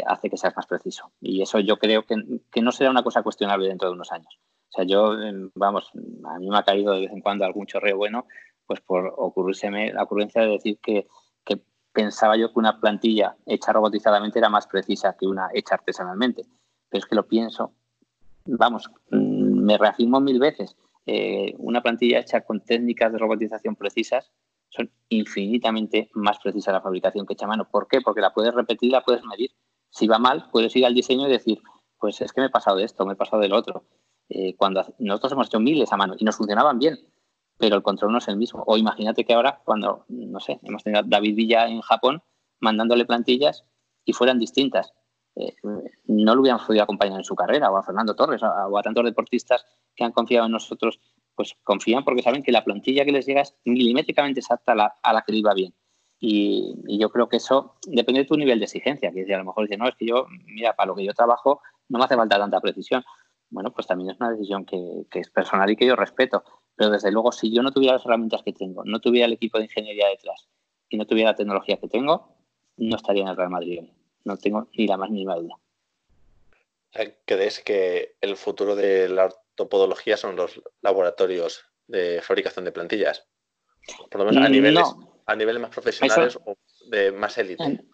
hace 0.07 0.31
que 0.31 0.37
seas 0.37 0.55
más 0.57 0.67
preciso. 0.67 1.13
Y 1.21 1.43
eso 1.43 1.59
yo 1.59 1.79
creo 1.79 2.05
que, 2.05 2.17
que 2.51 2.63
no 2.63 2.71
será 2.73 2.91
una 2.91 3.03
cosa 3.03 3.23
cuestionable 3.23 3.69
dentro 3.69 3.89
de 3.89 3.95
unos 3.95 4.13
años. 4.13 4.39
O 4.73 4.75
sea, 4.75 4.85
yo, 4.87 5.21
em, 5.21 5.51
vamos, 5.55 5.91
a 6.25 6.39
mí 6.39 6.49
me 6.49 6.57
ha 6.57 6.63
caído 6.63 6.95
de 6.95 7.01
vez 7.03 7.13
en 7.13 7.21
cuando 7.21 7.45
algún 7.45 7.67
chorreo 7.67 7.99
bueno, 7.99 8.27
pues 8.67 8.81
por 8.81 9.13
ocurrírseme 9.19 9.93
la 9.93 10.05
ocurrencia 10.05 10.43
de 10.43 10.49
decir 10.49 10.79
que, 10.83 11.07
pensaba 11.95 12.39
yo 12.39 12.51
que 12.51 12.59
una 12.59 12.81
plantilla 12.81 13.37
hecha 13.45 13.71
robotizadamente 13.71 14.39
era 14.39 14.49
más 14.49 14.67
precisa 14.67 15.15
que 15.15 15.27
una 15.27 15.51
hecha 15.53 15.75
artesanalmente. 15.75 16.47
Pero 16.89 17.01
es 17.01 17.05
que 17.05 17.15
lo 17.15 17.29
pienso, 17.29 17.75
vamos, 18.47 18.91
mm, 19.11 19.63
me 19.63 19.77
reafirmo 19.77 20.19
mil 20.19 20.41
veces. 20.41 20.75
Eh, 21.05 21.55
una 21.59 21.83
plantilla 21.83 22.21
hecha 22.21 22.41
con 22.41 22.65
técnicas 22.65 23.13
de 23.13 23.19
robotización 23.19 23.77
precisas 23.77 24.33
son 24.73 24.91
infinitamente 25.09 26.11
más 26.15 26.39
precisas 26.39 26.73
la 26.73 26.81
fabricación 26.81 27.27
que 27.27 27.35
hecha 27.35 27.45
a 27.45 27.49
mano. 27.49 27.69
¿Por 27.71 27.87
qué? 27.89 28.01
Porque 28.01 28.21
la 28.21 28.33
puedes 28.33 28.55
repetir, 28.55 28.91
la 28.91 29.03
puedes 29.03 29.23
medir. 29.25 29.51
Si 29.91 30.07
va 30.07 30.19
mal, 30.19 30.49
puedes 30.51 30.75
ir 30.75 30.87
al 30.87 30.95
diseño 30.95 31.29
y 31.29 31.31
decir, 31.31 31.61
pues 31.99 32.21
es 32.23 32.33
que 32.33 32.41
me 32.41 32.47
he 32.47 32.51
pasado 32.51 32.79
de 32.79 32.85
esto, 32.85 33.05
me 33.05 33.13
he 33.13 33.17
pasado 33.17 33.43
del 33.43 33.53
otro. 33.53 33.85
Eh, 34.29 34.57
cuando 34.57 34.83
nosotros 34.99 35.33
hemos 35.33 35.49
hecho 35.49 35.61
miles 35.61 35.93
a 35.93 35.97
mano 35.97 36.15
y 36.19 36.25
nos 36.25 36.37
funcionaban 36.37 36.79
bien, 36.79 36.99
pero 37.59 37.77
el 37.77 37.83
control 37.83 38.13
no 38.13 38.19
es 38.19 38.29
el 38.29 38.37
mismo. 38.39 38.65
O 38.67 38.79
imagínate 38.79 39.25
que 39.25 39.35
ahora, 39.35 39.61
cuando, 39.65 40.07
no 40.09 40.41
sé, 40.41 40.59
hemos 40.63 40.83
tenido 40.83 41.01
a 41.01 41.05
David 41.07 41.37
Villa 41.37 41.69
en 41.69 41.83
Japón 41.83 42.23
mandándole 42.61 43.05
plantillas 43.05 43.65
y 44.05 44.15
fueran 44.15 44.39
distintas. 44.39 44.95
Eh, 45.37 45.55
no 46.07 46.35
lo 46.35 46.41
hubiéramos 46.41 46.67
podido 46.67 46.83
acompañar 46.83 47.19
en 47.19 47.25
su 47.25 47.35
carrera, 47.35 47.71
o 47.71 47.77
a 47.77 47.83
Fernando 47.83 48.15
Torres, 48.15 48.43
o 48.43 48.79
a, 48.79 48.83
tantos 48.83 49.05
deportistas 49.05 49.67
que 49.95 50.05
han 50.05 50.13
confiado 50.13 50.47
en 50.47 50.53
nosotros, 50.53 50.99
pues 51.35 51.55
confían 51.63 52.05
porque 52.05 52.23
saben 52.23 52.43
que 52.43 52.53
la 52.53 52.65
plantilla 52.65 53.05
que 53.05 53.13
les 53.13 53.27
llega 53.27 53.43
es 53.43 53.57
milimétricamente 53.65 54.41
exacta 54.41 54.73
a 54.73 55.13
la, 55.13 55.23
que 55.23 55.33
le 55.33 55.39
iba 55.39 55.55
bien. 55.55 55.75
Y, 56.19 56.75
yo 56.99 57.11
creo 57.11 57.29
que 57.29 57.39
eso 57.39 57.77
depende 57.87 58.21
de 58.21 58.27
tu 58.27 58.37
nivel 58.37 58.59
de 58.59 58.67
exigencia, 58.67 59.11
que 59.13 59.35
a 59.35 59.39
lo 59.39 59.45
mejor 59.45 59.65
dice, 59.65 59.77
no, 59.77 59.89
es 59.89 59.97
que 59.97 60.07
yo, 60.07 60.27
mira, 60.47 60.75
para 60.75 60.89
lo 60.89 60.95
que 60.95 61.05
yo 61.05 61.15
trabajo 61.15 61.61
no 61.89 61.99
me 61.99 62.05
hace 62.05 62.17
falta 62.17 62.39
tanta 62.39 62.61
precisión 62.61 63.05
bueno, 63.53 63.71
pues 63.71 63.87
también 63.87 64.11
es 64.11 64.17
una 64.19 64.31
decisión 64.31 64.65
que, 64.65 65.05
es 65.13 65.31
personal 65.31 65.71
y 65.71 65.77
que 65.77 65.87
yo 65.87 65.95
respeto. 65.95 66.43
Pero 66.75 66.91
desde 66.91 67.13
luego, 67.13 67.33
si 67.33 67.55
yo 67.55 67.63
no 67.63 67.71
tuviera 67.71 67.95
las 67.95 68.07
herramientas 68.07 68.43
que 68.43 68.55
tengo, 68.55 68.83
no 68.85 68.99
tuviera 68.99 69.27
el 69.27 69.35
equipo 69.35 69.59
de 69.59 69.65
ingeniería 69.65 70.09
detrás 70.09 70.49
y 70.89 70.97
no 70.97 71.07
tuviera 71.07 71.31
la 71.31 71.37
tecnología 71.37 71.77
que 71.77 71.87
tengo, 71.87 72.35
no 72.79 72.97
estaría 72.97 73.23
en 73.23 73.29
el 73.29 73.37
Real 73.37 73.51
Madrid 73.51 73.83
No 74.25 74.39
tengo 74.39 74.69
ni 74.73 74.87
la 74.87 74.97
más 74.97 75.11
mínima 75.11 75.37
duda. 75.37 75.55
¿Crees 77.27 77.61
que 77.61 78.17
el 78.23 78.37
futuro 78.37 78.75
de 78.75 79.09
la 79.59 79.65
ortopodología 79.65 80.17
son 80.17 80.37
los 80.37 80.63
laboratorios 80.81 81.65
de 81.87 82.21
fabricación 82.23 82.65
de 82.65 82.73
plantillas? 82.73 83.27
Por 84.11 84.21
lo 84.21 84.27
menos 84.27 84.45
a 84.45 84.49
niveles, 84.49 84.95
a 85.27 85.37
niveles 85.37 85.61
más 85.61 85.71
profesionales 85.71 86.39
o 86.45 86.57
de 86.89 87.13
más 87.13 87.37
élite. 87.39 87.85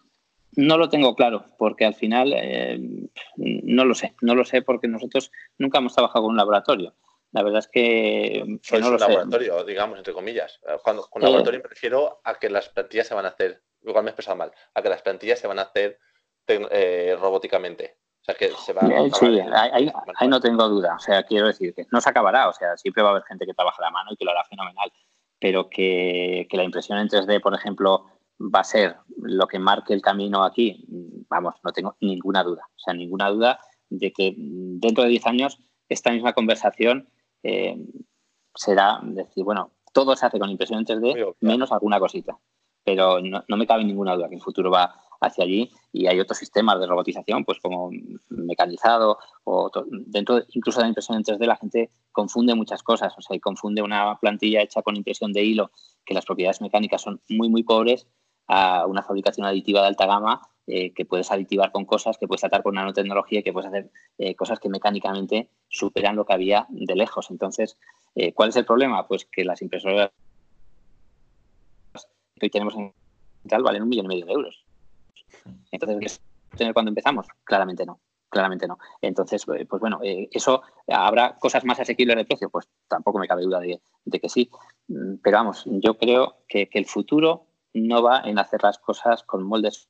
No 0.55 0.77
lo 0.77 0.89
tengo 0.89 1.15
claro, 1.15 1.45
porque 1.57 1.85
al 1.85 1.93
final 1.93 2.33
eh, 2.35 2.79
no 3.35 3.85
lo 3.85 3.93
sé. 3.93 4.15
No 4.21 4.35
lo 4.35 4.45
sé 4.45 4.61
porque 4.61 4.87
nosotros 4.87 5.31
nunca 5.57 5.77
hemos 5.77 5.93
trabajado 5.93 6.23
con 6.23 6.31
un 6.31 6.37
laboratorio. 6.37 6.95
La 7.31 7.43
verdad 7.43 7.59
es 7.59 7.67
que. 7.67 8.43
no 8.45 8.89
un 8.89 8.97
laboratorio, 8.97 9.63
digamos, 9.63 9.97
entre 9.97 10.13
comillas. 10.13 10.59
Cuando, 10.83 11.03
con 11.03 11.21
laboratorio 11.21 11.61
me 11.61 11.69
refiero 11.69 12.21
a 12.23 12.35
que 12.35 12.49
las 12.49 12.69
plantillas 12.69 13.07
se 13.07 13.13
van 13.13 13.25
a 13.25 13.29
hacer, 13.29 13.61
igual 13.83 14.03
me 14.03 14.09
he 14.09 14.11
expresado 14.11 14.37
mal, 14.37 14.51
a 14.73 14.81
que 14.81 14.89
las 14.89 15.01
plantillas 15.01 15.39
se 15.39 15.47
van 15.47 15.59
a 15.59 15.63
hacer 15.63 15.99
eh, 16.47 17.15
robóticamente. 17.19 17.97
Sea, 18.29 18.35
que 18.35 18.51
se 18.55 18.73
va 18.73 18.81
a 18.81 19.05
eh, 19.05 19.11
Sí, 19.13 19.39
ahí, 19.39 19.91
ahí, 20.15 20.27
no 20.27 20.39
tengo 20.39 20.67
duda. 20.67 20.95
O 20.95 20.99
sea, 20.99 21.23
quiero 21.23 21.47
decir 21.47 21.73
que 21.73 21.85
no 21.91 22.01
se 22.01 22.09
acabará. 22.09 22.49
O 22.49 22.53
sea, 22.53 22.77
siempre 22.77 23.03
va 23.03 23.09
a 23.09 23.11
haber 23.11 23.23
gente 23.23 23.45
que 23.45 23.53
trabaja 23.53 23.81
la 23.81 23.91
mano 23.91 24.11
y 24.11 24.15
que 24.15 24.25
lo 24.25 24.31
hará 24.31 24.43
fenomenal. 24.45 24.91
Pero 25.39 25.69
que, 25.69 26.47
que 26.49 26.57
la 26.57 26.63
impresión 26.63 26.97
en 26.99 27.07
3D, 27.07 27.41
por 27.41 27.53
ejemplo, 27.53 28.05
va 28.39 28.61
a 28.61 28.63
ser 28.63 28.97
lo 29.17 29.47
que 29.47 29.59
marque 29.59 29.93
el 29.93 30.01
camino 30.01 30.43
aquí, 30.43 30.85
vamos, 31.29 31.55
no 31.63 31.71
tengo 31.71 31.95
ninguna 31.99 32.43
duda, 32.43 32.63
o 32.67 32.79
sea, 32.79 32.93
ninguna 32.93 33.29
duda 33.29 33.59
de 33.89 34.11
que 34.11 34.33
dentro 34.37 35.03
de 35.03 35.09
10 35.09 35.25
años 35.27 35.59
esta 35.89 36.11
misma 36.11 36.33
conversación 36.33 37.09
eh, 37.43 37.77
será 38.55 38.99
decir, 39.03 39.43
bueno, 39.43 39.71
todo 39.93 40.15
se 40.15 40.25
hace 40.25 40.39
con 40.39 40.49
impresión 40.49 40.79
en 40.79 40.85
3D, 40.85 41.35
menos 41.41 41.71
alguna 41.71 41.99
cosita. 41.99 42.37
Pero 42.83 43.19
no, 43.21 43.43
me 43.57 43.67
cabe 43.67 43.83
ninguna 43.83 44.15
duda 44.15 44.29
que 44.29 44.35
el 44.35 44.41
futuro 44.41 44.71
va 44.71 44.95
hacia 45.21 45.43
allí 45.43 45.71
y 45.91 46.07
hay 46.07 46.19
otros 46.19 46.37
sistemas 46.37 46.79
de 46.79 46.87
robotización, 46.87 47.45
pues 47.45 47.59
como 47.59 47.91
mecanizado 48.29 49.17
o 49.43 49.69
dentro 49.89 50.41
incluso 50.49 50.79
de 50.79 50.85
la 50.85 50.89
impresión 50.89 51.17
en 51.17 51.23
3D 51.23 51.45
la 51.45 51.57
gente 51.57 51.89
confunde 52.11 52.55
muchas 52.55 52.83
cosas, 52.83 53.13
o 53.17 53.21
sea, 53.21 53.35
y 53.35 53.39
confunde 53.39 53.81
una 53.81 54.17
plantilla 54.19 54.61
hecha 54.61 54.81
con 54.81 54.95
impresión 54.95 55.33
de 55.33 55.43
hilo, 55.43 55.71
que 56.05 56.13
las 56.13 56.25
propiedades 56.25 56.61
mecánicas 56.61 57.01
son 57.01 57.21
muy, 57.29 57.49
muy 57.49 57.63
pobres, 57.63 58.07
a 58.49 58.87
una 58.87 59.03
fabricación 59.03 59.45
aditiva 59.45 59.81
de 59.81 59.87
alta 59.87 60.07
gama 60.07 60.41
eh, 60.65 60.91
que 60.93 61.05
puedes 61.05 61.31
aditivar 61.31 61.71
con 61.71 61.85
cosas, 61.85 62.17
que 62.17 62.27
puedes 62.27 62.41
tratar 62.41 62.63
con 62.63 62.75
nanotecnología 62.75 63.43
que 63.43 63.53
puedes 63.53 63.69
hacer 63.69 63.91
eh, 64.17 64.35
cosas 64.35 64.59
que 64.59 64.69
mecánicamente 64.69 65.49
superan 65.67 66.15
lo 66.15 66.25
que 66.25 66.33
había 66.33 66.65
de 66.69 66.95
lejos. 66.95 67.29
Entonces, 67.29 67.77
eh, 68.15 68.33
¿cuál 68.33 68.49
es 68.49 68.55
el 68.55 68.65
problema? 68.65 69.07
Pues 69.07 69.25
que 69.25 69.45
las 69.45 69.61
impresoras 69.61 70.11
que 71.93 72.45
hoy 72.45 72.49
tenemos 72.49 72.75
en 72.75 72.93
tal 73.47 73.63
valen 73.63 73.83
un 73.83 73.89
millón 73.89 74.05
y 74.05 74.09
medio 74.09 74.25
de 74.25 74.33
euros. 74.33 74.65
Entonces, 75.71 76.21
tener 76.55 76.73
cuando 76.73 76.89
empezamos? 76.89 77.27
Claramente 77.43 77.85
no. 77.85 77.99
Claramente 78.29 78.67
no. 78.67 78.77
Entonces, 79.01 79.43
pues 79.45 79.81
bueno, 79.81 79.99
eso 80.03 80.61
habrá 80.87 81.35
cosas 81.37 81.65
más 81.65 81.79
asequibles 81.79 82.15
de 82.15 82.25
precio, 82.25 82.49
pues 82.49 82.67
tampoco 82.87 83.17
me 83.17 83.27
cabe 83.27 83.41
duda 83.41 83.59
de, 83.59 83.81
que 84.19 84.29
sí. 84.29 84.51
Mm, 84.87 85.15
pero 85.23 85.37
vamos, 85.37 85.63
yo 85.65 85.97
creo 85.97 86.37
que, 86.47 86.69
el 86.71 86.85
futuro 86.85 87.47
no 87.73 88.03
va 88.03 88.21
en 88.25 88.37
hacer 88.37 88.61
las 88.61 88.77
cosas 88.77 89.23
con 89.23 89.43
moldes 89.43 89.89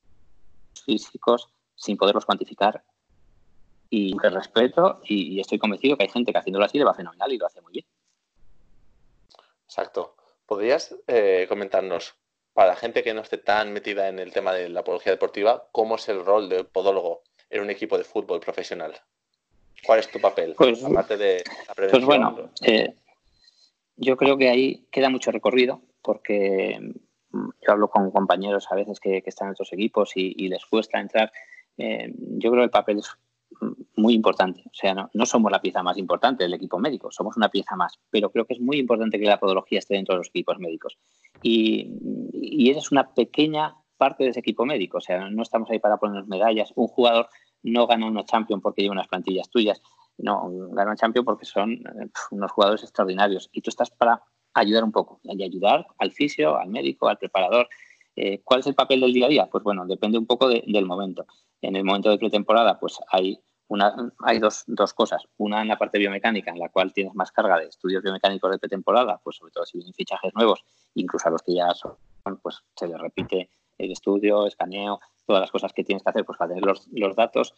físicos 0.84 1.52
sin 1.74 1.98
poderlos 1.98 2.24
cuantificar. 2.24 2.82
Y 3.90 4.16
que 4.16 4.30
respeto 4.30 5.00
y, 5.04 5.38
estoy 5.38 5.58
convencido 5.58 5.96
que 5.96 6.04
hay 6.04 6.08
gente 6.10 6.32
que 6.32 6.38
haciéndolo 6.38 6.64
así 6.64 6.78
le 6.78 6.84
va 6.84 6.94
fenomenal 6.94 7.32
y 7.32 7.38
lo 7.38 7.46
hace 7.46 7.60
muy 7.60 7.72
bien. 7.72 7.84
Exacto. 9.64 10.16
¿Podrías 10.46 10.96
eh, 11.06 11.46
comentarnos, 11.48 12.16
para 12.60 12.72
la 12.72 12.76
gente 12.76 13.02
que 13.02 13.14
no 13.14 13.22
esté 13.22 13.38
tan 13.38 13.72
metida 13.72 14.10
en 14.10 14.18
el 14.18 14.34
tema 14.34 14.52
de 14.52 14.68
la 14.68 14.80
apología 14.80 15.12
deportiva, 15.12 15.66
cómo 15.72 15.94
es 15.94 16.06
el 16.10 16.22
rol 16.22 16.50
del 16.50 16.66
podólogo 16.66 17.22
en 17.48 17.62
un 17.62 17.70
equipo 17.70 17.96
de 17.96 18.04
fútbol 18.04 18.38
profesional? 18.38 18.92
¿Cuál 19.82 20.00
es 20.00 20.10
tu 20.10 20.20
papel? 20.20 20.52
Pues, 20.58 20.84
aparte 20.84 21.16
de 21.16 21.42
la 21.66 21.74
prevención. 21.74 22.04
Pues 22.04 22.04
bueno, 22.04 22.50
eh, 22.66 22.92
yo 23.96 24.14
creo 24.18 24.36
que 24.36 24.50
ahí 24.50 24.86
queda 24.90 25.08
mucho 25.08 25.30
recorrido 25.30 25.80
porque 26.02 26.78
yo 27.32 27.72
hablo 27.72 27.88
con 27.88 28.10
compañeros 28.10 28.66
a 28.70 28.74
veces 28.74 29.00
que, 29.00 29.22
están 29.24 29.48
en 29.48 29.52
otros 29.52 29.72
equipos 29.72 30.12
y, 30.14 30.46
les 30.48 30.66
cuesta 30.66 31.00
entrar. 31.00 31.32
Eh, 31.78 32.12
yo 32.12 32.50
creo 32.50 32.60
que 32.60 32.64
el 32.64 32.70
papel 32.70 32.98
es 32.98 33.08
muy 34.00 34.14
importante. 34.14 34.62
O 34.66 34.74
sea, 34.74 34.94
no, 34.94 35.26
somos 35.26 35.52
la 35.52 35.60
pieza 35.60 35.82
más 35.82 35.96
importante 35.98 36.44
del 36.44 36.54
equipo 36.54 36.78
médico, 36.78 37.10
somos 37.10 37.36
una 37.36 37.48
pieza 37.48 37.76
más, 37.76 37.98
pero 38.10 38.30
creo 38.30 38.44
que 38.44 38.54
es 38.54 38.60
muy 38.60 38.78
importante 38.78 39.18
que 39.18 39.26
la 39.26 39.38
podología 39.38 39.78
esté 39.78 39.94
dentro 39.94 40.14
de 40.14 40.18
los 40.18 40.28
equipos 40.28 40.58
médicos. 40.58 40.98
Y, 41.42 41.92
y 42.32 42.70
eres 42.70 42.90
una 42.90 43.12
pequeña 43.14 43.76
parte 44.00 44.24
de 44.24 44.30
ese 44.30 44.40
equipo 44.40 44.64
médico. 44.64 44.98
O 44.98 45.00
sea, 45.00 45.28
no 45.28 45.42
estamos 45.42 45.70
ahí 45.70 45.78
para 45.78 45.98
ponernos 45.98 46.26
medallas. 46.26 46.72
Un 46.74 46.88
jugador 46.88 47.28
no 47.62 47.86
gana 47.86 48.06
una 48.06 48.24
Champions 48.24 48.62
porque 48.62 48.82
lleva 48.82 48.92
unas 48.92 49.08
plantillas 49.08 49.50
tuyas. 49.50 49.82
No, 50.16 50.50
gana 50.72 50.90
una 50.90 50.96
Champions 50.96 51.26
porque 51.26 51.44
son 51.44 51.82
unos 52.30 52.50
jugadores 52.50 52.82
extraordinarios. 52.82 53.50
Y 53.52 53.60
tú 53.60 53.68
estás 53.68 53.90
para 53.90 54.22
ayudar 54.54 54.84
un 54.84 54.90
poco, 54.90 55.20
y 55.22 55.42
ayudar 55.44 55.86
al 55.98 56.12
fisio, 56.12 56.56
al 56.56 56.70
médico, 56.70 57.08
al 57.08 57.18
preparador. 57.18 57.68
Eh, 58.16 58.40
¿Cuál 58.42 58.60
es 58.60 58.66
el 58.66 58.74
papel 58.74 59.00
del 59.00 59.12
día 59.12 59.26
a 59.26 59.28
día? 59.28 59.48
Pues 59.50 59.62
bueno, 59.62 59.86
depende 59.86 60.18
un 60.18 60.26
poco 60.26 60.48
del 60.48 60.86
momento. 60.86 61.26
En 61.60 61.76
el 61.76 61.84
momento 61.84 62.10
de 62.10 62.18
pretemporada, 62.18 62.78
pues 62.80 62.98
hay, 63.10 63.38
una, 63.70 64.12
hay 64.24 64.40
dos, 64.40 64.64
dos, 64.66 64.92
cosas. 64.94 65.22
Una 65.38 65.62
en 65.62 65.68
la 65.68 65.78
parte 65.78 65.98
biomecánica, 65.98 66.50
en 66.50 66.58
la 66.58 66.68
cual 66.68 66.92
tienes 66.92 67.14
más 67.14 67.30
carga 67.30 67.56
de 67.58 67.66
estudios 67.66 68.02
biomecánicos 68.02 68.50
de 68.50 68.58
pretemporada, 68.58 69.20
pues 69.22 69.36
sobre 69.36 69.52
todo 69.52 69.64
si 69.64 69.78
vienen 69.78 69.94
fichajes 69.94 70.34
nuevos, 70.34 70.64
incluso 70.94 71.28
a 71.28 71.30
los 71.30 71.42
que 71.42 71.54
ya 71.54 71.72
son, 71.72 71.96
pues 72.42 72.62
se 72.74 72.88
les 72.88 72.98
repite 72.98 73.48
el 73.78 73.92
estudio, 73.92 74.46
escaneo, 74.46 75.00
todas 75.24 75.40
las 75.40 75.52
cosas 75.52 75.72
que 75.72 75.84
tienes 75.84 76.02
que 76.02 76.10
hacer 76.10 76.24
pues, 76.24 76.36
para 76.36 76.48
tener 76.48 76.64
los, 76.64 76.88
los 76.90 77.14
datos. 77.14 77.54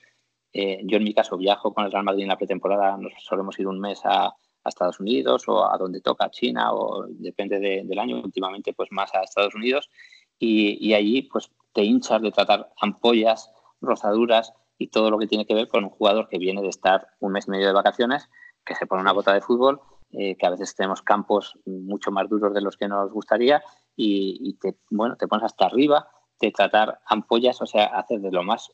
Eh, 0.52 0.82
yo 0.84 0.98
en 0.98 1.04
mi 1.04 1.14
caso 1.14 1.38
viajo 1.38 1.72
con 1.72 1.86
el 1.86 1.92
Real 1.92 2.04
Madrid 2.04 2.24
en 2.24 2.28
la 2.28 2.36
pretemporada, 2.36 2.98
nos 2.98 3.14
solemos 3.24 3.58
ir 3.58 3.66
un 3.66 3.80
mes 3.80 4.00
a, 4.04 4.34
Estados 4.64 5.00
Unidos 5.00 5.48
o 5.48 5.68
a 5.68 5.76
donde 5.76 6.00
toca 6.00 6.30
China 6.30 6.72
o 6.72 7.04
depende 7.08 7.58
del 7.58 7.98
año, 7.98 8.20
últimamente 8.22 8.72
pues 8.72 8.92
más 8.92 9.12
a 9.12 9.22
Estados 9.22 9.56
Unidos 9.56 9.90
y, 10.38 10.94
allí 10.94 11.22
pues 11.22 11.50
te 11.72 11.82
hinchas 11.82 12.22
de 12.22 12.30
tratar 12.30 12.70
ampollas, 12.80 13.50
rozaduras 13.80 14.52
y 14.82 14.88
todo 14.88 15.10
lo 15.10 15.18
que 15.18 15.26
tiene 15.26 15.46
que 15.46 15.54
ver 15.54 15.68
con 15.68 15.84
un 15.84 15.90
jugador 15.90 16.28
que 16.28 16.38
viene 16.38 16.60
de 16.60 16.68
estar 16.68 17.06
un 17.20 17.32
mes 17.32 17.46
y 17.46 17.50
medio 17.52 17.68
de 17.68 17.72
vacaciones, 17.72 18.28
que 18.64 18.74
se 18.74 18.86
pone 18.86 19.02
una 19.02 19.12
bota 19.12 19.32
de 19.32 19.40
fútbol, 19.40 19.80
eh, 20.10 20.36
que 20.36 20.46
a 20.46 20.50
veces 20.50 20.74
tenemos 20.74 21.02
campos 21.02 21.58
mucho 21.64 22.10
más 22.10 22.28
duros 22.28 22.52
de 22.52 22.60
los 22.60 22.76
que 22.76 22.88
nos 22.88 23.10
gustaría 23.12 23.62
y, 23.96 24.38
y, 24.40 24.54
te, 24.54 24.76
bueno, 24.90 25.16
te 25.16 25.28
pones 25.28 25.44
hasta 25.44 25.66
arriba 25.66 26.08
de 26.40 26.50
tratar 26.50 27.00
ampollas, 27.06 27.62
o 27.62 27.66
sea, 27.66 27.86
hacer 27.86 28.20
de 28.20 28.32
lo 28.32 28.42
más 28.42 28.72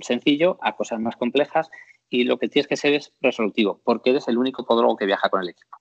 sencillo 0.00 0.58
a 0.60 0.76
cosas 0.76 1.00
más 1.00 1.16
complejas 1.16 1.70
y 2.10 2.24
lo 2.24 2.38
que 2.38 2.48
tienes 2.48 2.68
que 2.68 2.76
ser 2.76 2.94
es 2.94 3.12
resolutivo, 3.20 3.80
porque 3.84 4.10
eres 4.10 4.28
el 4.28 4.38
único 4.38 4.64
podólogo 4.64 4.96
que 4.96 5.06
viaja 5.06 5.28
con 5.30 5.42
el 5.42 5.48
equipo. 5.48 5.78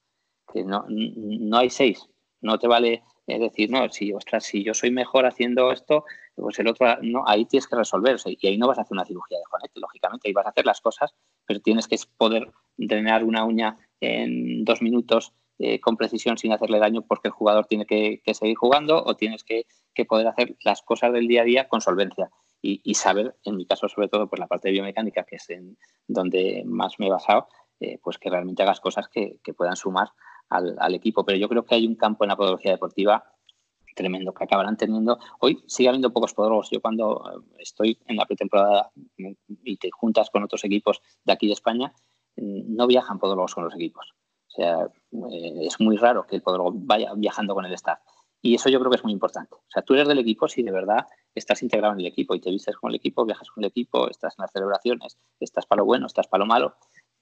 Que 0.51 0.63
no, 0.63 0.85
no 0.87 1.57
hay 1.57 1.69
seis, 1.69 2.09
no 2.41 2.59
te 2.59 2.67
vale 2.67 3.03
eh, 3.27 3.39
decir, 3.39 3.69
no, 3.69 3.89
si, 3.89 4.13
ostras, 4.13 4.45
si 4.45 4.63
yo 4.63 4.73
soy 4.73 4.91
mejor 4.91 5.25
haciendo 5.25 5.71
esto, 5.71 6.05
pues 6.35 6.59
el 6.59 6.67
otro, 6.67 6.87
no, 7.01 7.23
ahí 7.27 7.45
tienes 7.45 7.67
que 7.67 7.75
resolverse 7.75 8.37
y 8.39 8.47
ahí 8.47 8.57
no 8.57 8.67
vas 8.67 8.77
a 8.77 8.81
hacer 8.81 8.93
una 8.93 9.05
cirugía 9.05 9.37
de 9.37 9.45
Juanete, 9.49 9.79
lógicamente, 9.79 10.27
ahí 10.27 10.33
vas 10.33 10.45
a 10.45 10.49
hacer 10.49 10.65
las 10.65 10.81
cosas, 10.81 11.13
pero 11.45 11.59
tienes 11.59 11.87
que 11.87 11.97
poder 12.17 12.51
drenar 12.77 13.23
una 13.23 13.43
uña 13.43 13.77
en 13.99 14.63
dos 14.63 14.81
minutos 14.81 15.33
eh, 15.59 15.79
con 15.79 15.97
precisión 15.97 16.37
sin 16.37 16.53
hacerle 16.53 16.77
daño 16.77 17.01
porque 17.01 17.29
el 17.29 17.33
jugador 17.33 17.65
tiene 17.65 17.87
que, 17.87 18.21
seguir 18.33 18.55
jugando 18.55 19.03
o 19.03 19.15
tienes 19.15 19.43
que, 19.43 19.65
que, 19.95 20.05
poder 20.05 20.27
hacer 20.27 20.55
las 20.63 20.83
cosas 20.83 21.11
del 21.11 21.27
día 21.27 21.41
a 21.41 21.45
día 21.45 21.67
con 21.67 21.81
solvencia. 21.81 22.29
Y, 22.61 22.95
saber, 22.95 23.37
en 23.45 23.55
mi 23.55 23.65
caso 23.65 23.87
sobre 23.87 24.09
todo, 24.09 24.27
pues 24.27 24.39
la 24.39 24.47
parte 24.47 24.67
de 24.67 24.73
biomecánica, 24.73 25.23
que 25.23 25.37
es 25.37 25.49
en 25.49 25.77
donde 26.05 26.63
más 26.65 26.99
me 26.99 27.07
he 27.07 27.09
basado, 27.09 27.47
eh, 27.79 27.97
pues 28.03 28.17
que 28.17 28.29
realmente 28.29 28.61
hagas 28.61 28.81
cosas 28.81 29.07
que, 29.07 29.39
puedan 29.55 29.77
sumar 29.77 30.09
al, 30.49 30.95
equipo. 30.95 31.25
Pero 31.25 31.37
yo 31.37 31.49
creo 31.49 31.65
que 31.65 31.75
hay 31.75 31.87
un 31.87 31.95
campo 31.95 32.23
en 32.23 32.29
la 32.29 32.35
podología 32.35 32.71
deportiva 32.71 33.23
tremendo 33.95 34.33
que 34.33 34.43
acabarán 34.43 34.77
teniendo. 34.77 35.17
Hoy 35.39 35.63
sigue 35.65 35.89
habiendo 35.89 36.13
pocos 36.13 36.33
podólogos. 36.33 36.69
Yo 36.69 36.81
cuando 36.81 37.23
eh, 37.25 37.55
estoy 37.59 37.97
en 38.05 38.17
la 38.17 38.25
pretemporada 38.25 38.91
y 39.63 39.77
te 39.77 39.89
juntas 39.91 40.29
con 40.29 40.43
otros 40.43 40.63
equipos 40.63 41.01
de 41.23 41.33
aquí 41.33 41.47
de 41.47 41.53
España, 41.53 41.91
mm, 42.35 42.75
no 42.75 42.87
viajan 42.87 43.19
podólogos 43.19 43.55
con 43.55 43.63
los 43.63 43.73
equipos. 43.73 44.13
O 44.47 44.51
sea, 44.51 44.85
eh, 45.31 45.65
es 45.65 45.79
muy 45.79 45.97
raro 45.97 46.25
que 46.27 46.35
el 46.35 46.41
podólogo 46.41 46.71
vaya 46.73 47.11
viajando 47.15 47.55
con 47.55 47.65
el 47.65 47.73
staff. 47.73 47.99
Y 48.41 48.55
eso 48.55 48.69
yo 48.69 48.79
creo 48.79 48.91
que 48.91 48.97
es 48.97 49.03
muy 49.03 49.13
importante. 49.13 49.55
O 49.55 49.65
sea, 49.67 49.81
tú 49.81 49.95
eres 49.95 50.07
del 50.07 50.19
equipo 50.19 50.47
si 50.47 50.61
de 50.61 50.71
verdad 50.71 51.05
estás 51.33 51.63
integrado 51.63 51.93
en 51.93 51.99
el 51.99 52.05
equipo 52.05 52.35
y 52.35 52.39
te 52.39 52.51
vistes 52.51 52.77
con 52.77 52.91
el 52.91 52.95
equipo, 52.95 53.25
viajas 53.25 53.49
con 53.49 53.63
el 53.63 53.69
equipo, 53.69 54.09
estás 54.09 54.35
en 54.37 54.43
las 54.43 54.51
celebraciones, 54.51 55.17
estás 55.39 55.65
para 55.65 55.79
lo 55.79 55.85
bueno, 55.85 56.05
estás 56.05 56.27
para 56.27 56.43
lo 56.43 56.45
malo, 56.45 56.75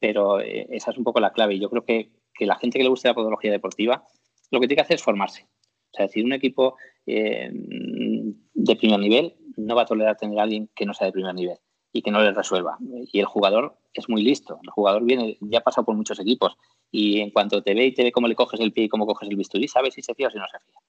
pero 0.05 0.39
eh, 0.39 0.67
esa 0.69 0.91
es 0.91 0.97
un 0.99 1.03
poco 1.03 1.19
la 1.19 1.33
clave. 1.33 1.55
Y 1.55 1.59
yo 1.59 1.67
creo 1.67 1.83
que, 1.83 2.11
que, 2.35 2.45
la 2.45 2.57
gente 2.57 2.77
que 2.77 2.83
le 2.83 2.89
guste 2.89 3.07
la 3.07 3.15
podología 3.15 3.51
deportiva, 3.51 4.05
lo 4.51 4.59
que 4.59 4.67
tiene 4.67 4.75
que 4.75 4.83
hacer 4.83 4.97
es 4.97 5.03
formarse. 5.03 5.47
O 5.91 5.95
sea, 5.95 6.05
decir, 6.05 6.23
un 6.23 6.33
equipo 6.33 6.75
eh, 7.07 7.49
de 7.51 8.75
primer 8.75 8.99
nivel 8.99 9.33
no 9.57 9.75
va 9.75 9.81
a 9.81 9.85
tolerar 9.87 10.15
tener 10.15 10.37
a 10.37 10.43
alguien 10.43 10.69
que 10.75 10.85
no 10.85 10.93
sea 10.93 11.07
de 11.07 11.13
primer 11.13 11.33
nivel 11.33 11.57
y 11.91 12.03
que 12.03 12.11
no 12.11 12.21
le 12.21 12.33
resuelva. 12.33 12.77
Y 13.11 13.19
el 13.19 13.25
jugador 13.25 13.79
es 13.95 14.07
muy 14.07 14.21
listo. 14.21 14.59
El 14.61 14.69
jugador 14.69 15.03
viene, 15.03 15.39
ya 15.41 15.57
ha 15.57 15.63
pasado 15.63 15.85
por 15.85 15.95
muchos 15.95 16.19
equipos 16.19 16.55
y 16.91 17.21
en 17.21 17.31
cuanto 17.31 17.63
te 17.63 17.73
ve 17.73 17.87
y 17.87 17.93
te 17.95 18.03
ve 18.03 18.11
cómo 18.11 18.27
le 18.27 18.35
coges 18.35 18.59
el 18.59 18.73
pie 18.73 18.83
y 18.83 18.89
cómo 18.89 19.07
coges 19.07 19.27
el 19.27 19.35
bisturí, 19.35 19.67
sabe 19.67 19.89
si 19.89 20.03
se 20.03 20.13
fía 20.13 20.27
o 20.27 20.29
si 20.29 20.37
no 20.37 20.45
se 20.51 20.59
fía. 20.59 20.79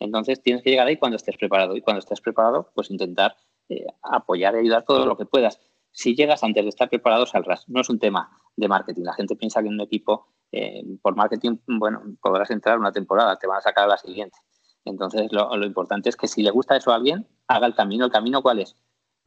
Entonces 0.00 0.42
tienes 0.42 0.62
que 0.62 0.68
llegar 0.68 0.86
ahí 0.86 0.98
cuando 0.98 1.16
estés 1.16 1.38
preparado 1.38 1.76
y 1.76 1.80
cuando 1.80 2.00
estés 2.00 2.20
preparado, 2.20 2.70
pues 2.74 2.90
intentar 2.90 3.36
eh, 3.70 3.86
apoyar 4.02 4.54
y 4.54 4.58
ayudar 4.58 4.84
todo 4.84 5.06
lo 5.06 5.16
que 5.16 5.24
puedas. 5.24 5.58
Si 5.96 6.14
llegas 6.14 6.44
antes 6.44 6.62
de 6.62 6.68
estar 6.68 6.90
preparado, 6.90 7.24
saldrás. 7.24 7.66
No 7.70 7.80
es 7.80 7.88
un 7.88 7.98
tema 7.98 8.30
de 8.54 8.68
marketing. 8.68 9.04
La 9.04 9.14
gente 9.14 9.34
piensa 9.34 9.62
que 9.62 9.68
en 9.68 9.74
un 9.74 9.80
equipo, 9.80 10.26
eh, 10.52 10.84
por 11.00 11.16
marketing, 11.16 11.56
bueno, 11.66 12.02
podrás 12.20 12.50
entrar 12.50 12.78
una 12.78 12.92
temporada, 12.92 13.38
te 13.38 13.46
van 13.46 13.56
a 13.56 13.60
sacar 13.62 13.84
a 13.84 13.86
la 13.86 13.96
siguiente. 13.96 14.36
Entonces, 14.84 15.32
lo, 15.32 15.64
importante 15.64 16.10
es 16.10 16.16
que 16.16 16.28
si 16.28 16.42
le 16.42 16.50
gusta 16.50 16.76
eso 16.76 16.92
a 16.92 16.96
alguien, 16.96 17.26
haga 17.46 17.66
el 17.66 17.74
camino. 17.74 18.04
¿El 18.04 18.10
camino 18.10 18.42
cuál 18.42 18.58
es? 18.58 18.76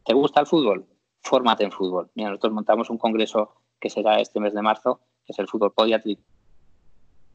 ¿Te 0.05 0.13
gusta 0.13 0.41
el 0.41 0.45
fútbol? 0.45 0.85
Fórmate 1.23 1.63
en 1.63 1.71
fútbol. 1.71 2.11
Mira, 2.13 2.29
nosotros 2.29 2.53
montamos 2.53 2.91
un 2.91 2.99
congreso 2.99 3.55
que 3.79 3.89
será 3.89 4.19
este 4.19 4.39
mes 4.39 4.53
de 4.53 4.61
marzo, 4.61 5.01
que 5.25 5.33
es 5.33 5.39
el 5.39 5.47
Fútbol 5.47 5.73
Podiatric, 5.73 6.19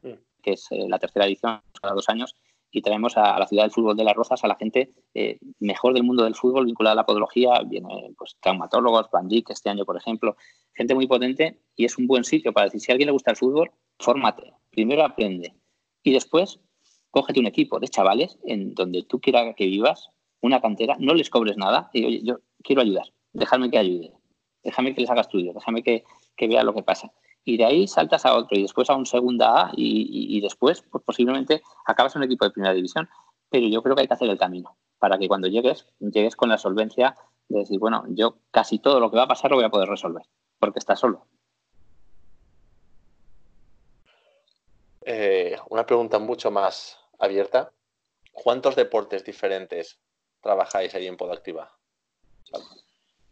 mm. 0.02 0.12
que 0.42 0.52
es 0.52 0.68
eh, 0.70 0.86
la 0.88 1.00
tercera 1.00 1.26
edición, 1.26 1.60
cada 1.82 1.94
dos 1.94 2.08
años, 2.08 2.36
y 2.74 2.82
traemos 2.82 3.16
a, 3.16 3.38
la 3.38 3.46
ciudad 3.46 3.62
del 3.62 3.70
fútbol 3.70 3.96
de 3.96 4.02
Las 4.02 4.16
Rozas 4.16 4.42
a 4.42 4.48
la 4.48 4.56
gente 4.56 4.92
eh, 5.14 5.38
mejor 5.60 5.94
del 5.94 6.02
mundo 6.02 6.24
del 6.24 6.34
fútbol 6.34 6.66
vinculada 6.66 6.92
a 6.94 6.96
la 6.96 7.06
podología, 7.06 7.60
viene 7.64 8.12
pues 8.18 8.36
traumatólogos, 8.40 9.08
Van 9.12 9.28
este 9.30 9.70
año 9.70 9.84
por 9.84 9.96
ejemplo, 9.96 10.36
gente 10.74 10.94
muy 10.94 11.06
potente 11.06 11.60
y 11.76 11.84
es 11.84 11.96
un 11.98 12.08
buen 12.08 12.24
sitio 12.24 12.52
para 12.52 12.66
decir 12.66 12.80
si 12.80 12.90
a 12.90 12.94
alguien 12.94 13.06
le 13.06 13.12
gusta 13.12 13.30
el 13.30 13.36
fútbol, 13.36 13.70
fórmate, 14.00 14.52
primero 14.70 15.04
aprende. 15.04 15.54
Y 16.02 16.12
después 16.12 16.58
cógete 17.12 17.38
un 17.38 17.46
equipo 17.46 17.78
de 17.78 17.86
chavales 17.86 18.38
en 18.44 18.74
donde 18.74 19.04
tú 19.04 19.20
quieras 19.20 19.54
que 19.56 19.66
vivas, 19.66 20.08
una 20.40 20.60
cantera, 20.60 20.96
no 20.98 21.14
les 21.14 21.30
cobres 21.30 21.56
nada 21.56 21.90
y 21.92 22.04
oye, 22.04 22.20
yo 22.24 22.40
quiero 22.64 22.82
ayudar, 22.82 23.06
déjame 23.32 23.70
que 23.70 23.78
ayude, 23.78 24.12
déjame 24.64 24.94
que 24.96 25.00
les 25.00 25.10
haga 25.10 25.20
estudios, 25.20 25.54
déjame 25.54 25.84
que, 25.84 26.02
que 26.36 26.48
vea 26.48 26.64
lo 26.64 26.74
que 26.74 26.82
pasa 26.82 27.12
y 27.44 27.56
de 27.56 27.64
ahí 27.64 27.86
saltas 27.86 28.24
a 28.24 28.34
otro 28.34 28.56
y 28.56 28.62
después 28.62 28.88
a 28.90 28.94
un 28.94 29.06
segunda 29.06 29.66
A 29.66 29.72
y, 29.76 30.40
después 30.40 30.82
pues 30.90 31.04
posiblemente 31.04 31.62
acabas 31.86 32.14
en 32.14 32.20
un 32.20 32.26
equipo 32.26 32.44
de 32.44 32.50
primera 32.50 32.74
división. 32.74 33.08
Pero 33.50 33.68
yo 33.68 33.82
creo 33.82 33.94
que 33.94 34.02
hay 34.02 34.08
que 34.08 34.14
hacer 34.14 34.28
el 34.28 34.38
camino 34.38 34.76
para 34.98 35.18
que 35.18 35.28
cuando 35.28 35.48
llegues, 35.48 35.86
llegues 36.00 36.34
con 36.34 36.48
la 36.48 36.58
solvencia 36.58 37.14
de 37.48 37.60
decir, 37.60 37.78
bueno, 37.78 38.04
yo 38.08 38.38
casi 38.50 38.78
todo 38.78 39.00
lo 39.00 39.10
que 39.10 39.18
va 39.18 39.24
a 39.24 39.28
pasar 39.28 39.50
lo 39.50 39.58
voy 39.58 39.66
a 39.66 39.70
poder 39.70 39.88
resolver, 39.88 40.22
porque 40.58 40.78
estás 40.78 40.98
solo. 40.98 41.26
Eh, 45.02 45.58
una 45.68 45.84
pregunta 45.84 46.18
mucho 46.18 46.50
más 46.50 46.98
abierta. 47.18 47.70
¿Cuántos 48.32 48.74
deportes 48.74 49.24
diferentes 49.24 50.00
trabajáis 50.40 50.94
ahí 50.94 51.06
en 51.06 51.16
Podactiva? 51.16 51.70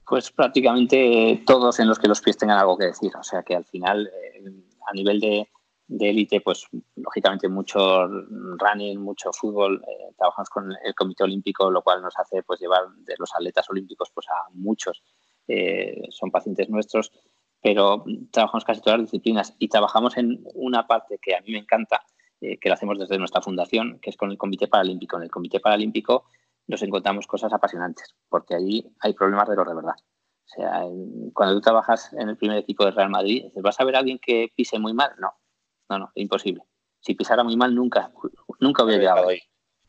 Pues 0.06 0.30
prácticamente 0.30 1.42
todos 1.46 1.78
en 1.78 1.88
los 1.88 1.98
que 1.98 2.08
los 2.08 2.20
pies 2.20 2.36
tengan 2.36 2.58
algo 2.58 2.76
que 2.76 2.86
decir. 2.86 3.12
O 3.18 3.22
sea 3.22 3.42
que 3.42 3.54
al 3.54 3.64
final, 3.64 4.06
eh, 4.06 4.42
a 4.88 4.92
nivel 4.92 5.20
de 5.20 5.48
élite, 6.08 6.40
pues 6.40 6.66
lógicamente 6.96 7.48
mucho 7.48 8.08
running, 8.08 9.00
mucho 9.00 9.32
fútbol. 9.32 9.82
Eh, 9.86 10.14
trabajamos 10.16 10.48
con 10.50 10.72
el 10.84 10.94
Comité 10.94 11.24
Olímpico, 11.24 11.70
lo 11.70 11.82
cual 11.82 12.02
nos 12.02 12.18
hace 12.18 12.42
pues 12.42 12.60
llevar 12.60 12.88
de 12.96 13.14
los 13.18 13.32
atletas 13.34 13.68
olímpicos 13.70 14.10
pues 14.12 14.26
a 14.28 14.50
muchos. 14.54 15.02
Eh, 15.46 16.02
son 16.10 16.30
pacientes 16.30 16.68
nuestros, 16.68 17.12
pero 17.60 18.04
trabajamos 18.30 18.64
casi 18.64 18.80
todas 18.80 19.00
las 19.00 19.10
disciplinas 19.10 19.54
y 19.58 19.68
trabajamos 19.68 20.16
en 20.16 20.42
una 20.54 20.86
parte 20.86 21.18
que 21.22 21.36
a 21.36 21.40
mí 21.42 21.52
me 21.52 21.58
encanta, 21.58 22.04
que 22.40 22.68
lo 22.68 22.74
hacemos 22.74 22.98
desde 22.98 23.18
nuestra 23.18 23.40
fundación, 23.40 24.00
que 24.00 24.10
es 24.10 24.16
con 24.16 24.32
el 24.32 24.36
Comité 24.36 24.66
Paralímpico. 24.66 25.16
En 25.16 25.22
el 25.22 25.30
Comité 25.30 25.60
Paralímpico 25.60 26.24
nos 26.66 26.82
encontramos 26.82 27.26
cosas 27.26 27.52
apasionantes, 27.52 28.14
porque 28.28 28.54
ahí 28.54 28.92
hay 29.00 29.14
problemas 29.14 29.48
de 29.48 29.56
los 29.56 29.66
de 29.66 29.74
verdad. 29.74 29.94
O 29.96 30.48
sea, 30.54 30.82
cuando 31.32 31.54
tú 31.54 31.60
trabajas 31.60 32.12
en 32.12 32.28
el 32.28 32.36
primer 32.36 32.58
equipo 32.58 32.84
de 32.84 32.90
Real 32.90 33.10
Madrid, 33.10 33.46
¿vas 33.62 33.80
a 33.80 33.84
ver 33.84 33.96
a 33.96 34.00
alguien 34.00 34.18
que 34.18 34.52
pise 34.54 34.78
muy 34.78 34.92
mal? 34.92 35.12
No, 35.18 35.32
no, 35.88 35.98
no, 35.98 36.12
imposible. 36.14 36.62
Si 37.00 37.14
pisara 37.14 37.42
muy 37.42 37.56
mal, 37.56 37.74
nunca, 37.74 38.12
nunca 38.60 38.84
hubiera 38.84 39.00
llegado 39.00 39.28
ahí. 39.28 39.40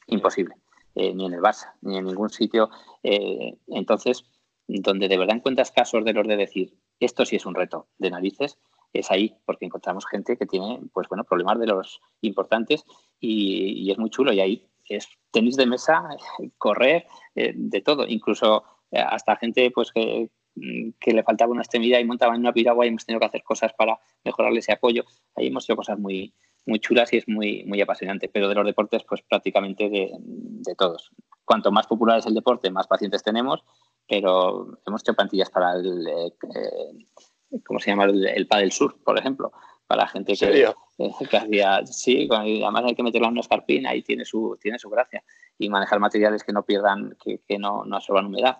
Imposible. 0.07 0.55
Eh, 0.95 1.13
ni 1.13 1.25
en 1.25 1.33
el 1.33 1.41
Barça, 1.41 1.73
ni 1.81 1.97
en 1.97 2.05
ningún 2.05 2.29
sitio. 2.29 2.69
Eh, 3.01 3.57
entonces, 3.67 4.25
donde 4.67 5.07
de 5.07 5.17
verdad 5.17 5.37
encuentras 5.37 5.71
casos 5.71 6.05
de 6.05 6.13
los 6.13 6.27
de 6.27 6.37
decir, 6.37 6.77
esto 6.99 7.25
sí 7.25 7.35
es 7.35 7.45
un 7.45 7.55
reto 7.55 7.87
de 7.97 8.11
narices, 8.11 8.59
es 8.93 9.09
ahí, 9.11 9.35
porque 9.45 9.65
encontramos 9.65 10.05
gente 10.05 10.37
que 10.37 10.45
tiene, 10.45 10.81
pues 10.93 11.07
bueno, 11.09 11.23
problemas 11.23 11.59
de 11.59 11.67
los 11.67 11.99
importantes 12.21 12.85
y, 13.19 13.85
y 13.85 13.91
es 13.91 13.97
muy 13.97 14.09
chulo. 14.09 14.31
Y 14.33 14.39
ahí 14.39 14.69
es 14.89 15.07
tenis 15.31 15.55
de 15.55 15.65
mesa, 15.65 16.03
correr, 16.57 17.05
eh, 17.35 17.53
de 17.55 17.81
todo, 17.81 18.07
incluso 18.07 18.63
eh, 18.91 18.99
hasta 18.99 19.35
gente 19.37 19.71
pues 19.71 19.91
que, 19.91 20.29
mm, 20.55 20.91
que, 20.99 21.13
le 21.13 21.23
faltaba 21.23 21.51
una 21.51 21.61
extremidad 21.61 21.99
y 21.99 22.05
montaba 22.05 22.35
en 22.35 22.41
una 22.41 22.53
piragua 22.53 22.85
y 22.85 22.89
hemos 22.89 23.05
tenido 23.05 23.19
que 23.19 23.27
hacer 23.27 23.43
cosas 23.43 23.73
para 23.73 23.99
mejorarle 24.23 24.59
ese 24.59 24.73
apoyo. 24.73 25.03
Ahí 25.35 25.47
hemos 25.47 25.65
hecho 25.65 25.75
cosas 25.75 25.97
muy, 25.97 26.33
muy 26.65 26.79
chulas 26.79 27.11
y 27.13 27.17
es 27.17 27.27
muy, 27.27 27.63
muy 27.65 27.81
apasionante, 27.81 28.29
pero 28.29 28.47
de 28.47 28.55
los 28.55 28.65
deportes 28.65 29.03
pues 29.03 29.21
prácticamente 29.21 29.89
de, 29.89 30.75
todos. 30.77 31.11
Cuanto 31.45 31.71
más 31.71 31.87
popular 31.87 32.19
es 32.19 32.25
el 32.25 32.33
deporte, 32.33 32.71
más 32.71 32.87
pacientes 32.87 33.23
tenemos, 33.23 33.63
pero 34.07 34.79
hemos 34.85 35.01
hecho 35.01 35.13
plantillas 35.13 35.49
para 35.49 35.73
el, 35.73 36.07
eh, 36.07 37.59
¿cómo 37.65 37.79
se 37.79 37.91
llama? 37.91 38.05
El, 38.05 38.25
el 38.25 38.47
Padel 38.47 38.71
Sur, 38.71 38.97
por 39.03 39.19
ejemplo, 39.19 39.51
para 39.93 40.07
gente 40.07 40.33
que, 40.35 40.63
eh, 40.63 41.11
que 41.29 41.37
hacía, 41.37 41.85
sí, 41.85 42.27
además 42.31 42.85
hay 42.85 42.95
que 42.95 43.03
meterla 43.03 43.27
en 43.27 43.33
una 43.33 43.41
escarpina 43.41 43.93
y 43.93 44.01
tiene 44.01 44.25
su, 44.25 44.57
tiene 44.59 44.79
su 44.79 44.89
gracia. 44.89 45.23
Y 45.59 45.69
manejar 45.69 45.99
materiales 45.99 46.43
que 46.43 46.51
no 46.51 46.63
pierdan, 46.63 47.15
que, 47.23 47.41
que 47.47 47.59
no, 47.59 47.85
no 47.85 47.97
absorban 47.97 48.25
humedad. 48.25 48.57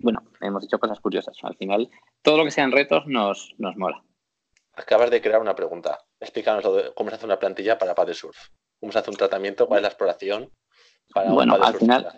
Bueno, 0.00 0.22
hemos 0.40 0.64
hecho 0.64 0.78
cosas 0.78 1.00
curiosas. 1.00 1.36
Al 1.42 1.54
final, 1.56 1.90
todo 2.22 2.38
lo 2.38 2.44
que 2.44 2.50
sean 2.50 2.72
retos 2.72 3.06
nos, 3.06 3.54
nos 3.58 3.76
mola. 3.76 4.02
Acabas 4.72 5.10
de 5.10 5.20
crear 5.20 5.38
una 5.38 5.54
pregunta. 5.54 5.98
Explícanos 6.18 6.64
cómo 6.94 7.10
se 7.10 7.16
hace 7.16 7.26
una 7.26 7.38
plantilla 7.38 7.76
para 7.76 7.94
paddle 7.94 8.14
surf. 8.14 8.38
¿Cómo 8.80 8.90
se 8.90 9.00
hace 9.00 9.10
un 9.10 9.16
tratamiento? 9.16 9.66
¿Cuál 9.66 9.80
es 9.80 9.82
la 9.82 9.88
exploración? 9.88 10.50
Para 11.12 11.30
bueno, 11.30 11.58
al 11.62 11.74
final, 11.74 12.08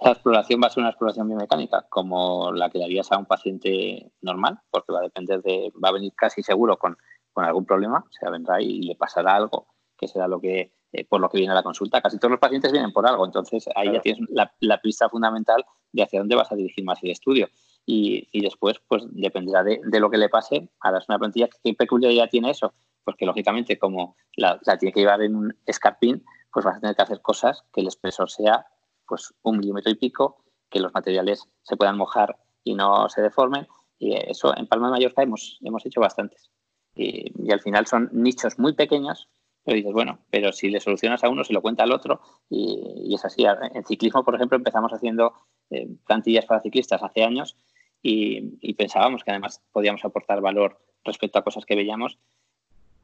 la 0.00 0.12
exploración 0.12 0.58
va 0.62 0.68
a 0.68 0.70
ser 0.70 0.80
una 0.80 0.90
exploración 0.90 1.28
biomecánica, 1.28 1.86
como 1.90 2.50
la 2.50 2.70
que 2.70 2.78
darías 2.78 3.12
a 3.12 3.18
un 3.18 3.26
paciente 3.26 4.10
normal, 4.22 4.58
porque 4.70 4.90
va 4.90 5.00
a 5.00 5.02
depender 5.02 5.42
de, 5.42 5.70
va 5.72 5.90
a 5.90 5.92
venir 5.92 6.14
casi 6.16 6.42
seguro 6.42 6.78
con, 6.78 6.96
con 7.32 7.44
algún 7.44 7.64
problema, 7.64 7.98
o 7.98 8.12
sea, 8.12 8.30
vendrá 8.30 8.60
y 8.60 8.82
le 8.82 8.96
pasará 8.96 9.36
algo, 9.36 9.68
que 9.96 10.08
será 10.08 10.26
lo 10.28 10.40
que, 10.40 10.72
eh, 10.92 11.04
por 11.04 11.20
lo 11.20 11.28
que 11.28 11.38
viene 11.38 11.52
a 11.52 11.54
la 11.54 11.62
consulta. 11.62 12.00
Casi 12.00 12.18
todos 12.18 12.32
los 12.32 12.40
pacientes 12.40 12.72
vienen 12.72 12.92
por 12.92 13.06
algo, 13.06 13.24
entonces 13.24 13.68
ahí 13.74 13.92
ya 13.92 14.00
tienes 14.00 14.28
la, 14.30 14.52
la, 14.60 14.80
pista 14.80 15.08
fundamental 15.08 15.64
de 15.92 16.02
hacia 16.02 16.20
dónde 16.20 16.36
vas 16.36 16.50
a 16.50 16.56
dirigir 16.56 16.84
más 16.84 17.02
el 17.02 17.10
estudio. 17.10 17.48
Y, 17.86 18.28
y 18.32 18.42
después, 18.42 18.80
pues 18.86 19.04
dependerá 19.10 19.62
de, 19.62 19.80
de, 19.84 20.00
lo 20.00 20.10
que 20.10 20.18
le 20.18 20.28
pase. 20.28 20.68
Ahora 20.80 20.98
es 20.98 21.08
una 21.08 21.18
plantilla, 21.18 21.48
¿qué 21.62 21.74
peculiaridad 21.74 22.28
tiene 22.30 22.50
eso? 22.50 22.74
Pues 23.04 23.16
que 23.16 23.26
lógicamente, 23.26 23.78
como 23.78 24.16
la, 24.36 24.60
la 24.64 24.78
tiene 24.78 24.92
que 24.92 25.00
llevar 25.00 25.22
en 25.22 25.34
un 25.34 25.56
escarpín, 25.66 26.24
pues 26.52 26.64
vas 26.64 26.76
a 26.76 26.80
tener 26.80 26.96
que 26.96 27.02
hacer 27.02 27.22
cosas 27.22 27.64
que 27.72 27.80
el 27.80 27.88
espesor 27.88 28.30
sea 28.30 28.66
pues 29.06 29.34
un 29.42 29.58
milímetro 29.58 29.90
y 29.90 29.96
pico, 29.96 30.44
que 30.68 30.80
los 30.80 30.94
materiales 30.94 31.48
se 31.62 31.76
puedan 31.76 31.96
mojar 31.96 32.36
y 32.62 32.74
no 32.74 33.08
se 33.08 33.22
deformen. 33.22 33.66
Y 33.98 34.14
eso 34.14 34.56
en 34.56 34.66
Palma 34.66 34.86
de 34.86 34.92
Mallorca 34.92 35.22
hemos, 35.22 35.58
hemos 35.62 35.84
hecho 35.84 36.00
bastantes. 36.00 36.50
Y, 37.00 37.50
al 37.50 37.60
final 37.60 37.86
son 37.86 38.10
nichos 38.12 38.58
muy 38.58 38.74
pequeños, 38.74 39.28
pero 39.64 39.76
dices, 39.76 39.92
bueno, 39.92 40.18
pero 40.30 40.52
si 40.52 40.68
le 40.68 40.80
solucionas 40.80 41.24
a 41.24 41.28
uno, 41.28 41.44
se 41.44 41.52
lo 41.52 41.62
cuenta 41.62 41.82
al 41.82 41.92
otro. 41.92 42.20
Y, 42.48 43.14
es 43.14 43.24
así. 43.24 43.44
En 43.74 43.84
ciclismo, 43.84 44.24
por 44.24 44.34
ejemplo, 44.34 44.56
empezamos 44.56 44.92
haciendo 44.92 45.32
eh, 45.70 45.88
plantillas 46.06 46.46
para 46.46 46.60
ciclistas 46.60 47.02
hace 47.02 47.24
años 47.24 47.56
y, 48.02 48.74
pensábamos 48.74 49.24
que 49.24 49.30
además 49.30 49.62
podíamos 49.72 50.04
aportar 50.04 50.40
valor 50.40 50.78
respecto 51.04 51.38
a 51.38 51.44
cosas 51.44 51.64
que 51.64 51.76
veíamos 51.76 52.18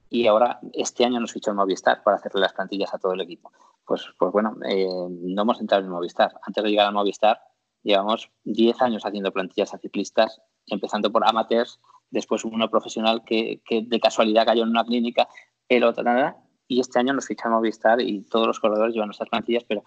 y 0.08 0.26
ahora 0.26 0.60
este 0.72 1.04
año 1.04 1.18
nos 1.18 1.32
fichó 1.32 1.50
el 1.50 1.56
Movistar 1.56 2.02
para 2.02 2.16
hacerle 2.16 2.40
las 2.40 2.52
plantillas 2.52 2.94
a 2.94 2.98
todo 2.98 3.12
el 3.12 3.20
equipo. 3.20 3.52
Pues, 3.84 4.06
pues 4.18 4.32
bueno, 4.32 4.56
eh, 4.68 4.86
no 5.10 5.42
hemos 5.42 5.60
entrado 5.60 5.84
en 5.84 5.90
Movistar. 5.90 6.32
Antes 6.42 6.62
de 6.62 6.70
llegar 6.70 6.86
al 6.86 6.94
Movistar 6.94 7.40
llevamos 7.82 8.30
10 8.44 8.82
años 8.82 9.04
haciendo 9.04 9.32
plantillas 9.32 9.74
a 9.74 9.78
ciclistas, 9.78 10.40
empezando 10.66 11.10
por 11.10 11.26
amateurs, 11.26 11.80
después 12.10 12.44
uno 12.44 12.70
profesional 12.70 13.22
que, 13.24 13.60
que 13.64 13.82
de 13.82 14.00
casualidad 14.00 14.46
cayó 14.46 14.62
en 14.62 14.70
una 14.70 14.84
clínica, 14.84 15.28
el 15.68 15.84
otro 15.84 16.04
nada, 16.04 16.36
y 16.68 16.80
este 16.80 16.98
año 16.98 17.12
nos 17.12 17.26
ficha 17.26 17.44
el 17.46 17.52
Movistar 17.52 18.00
y 18.00 18.22
todos 18.22 18.46
los 18.46 18.60
corredores 18.60 18.94
llevan 18.94 19.08
nuestras 19.08 19.28
plantillas, 19.28 19.64
pero 19.64 19.82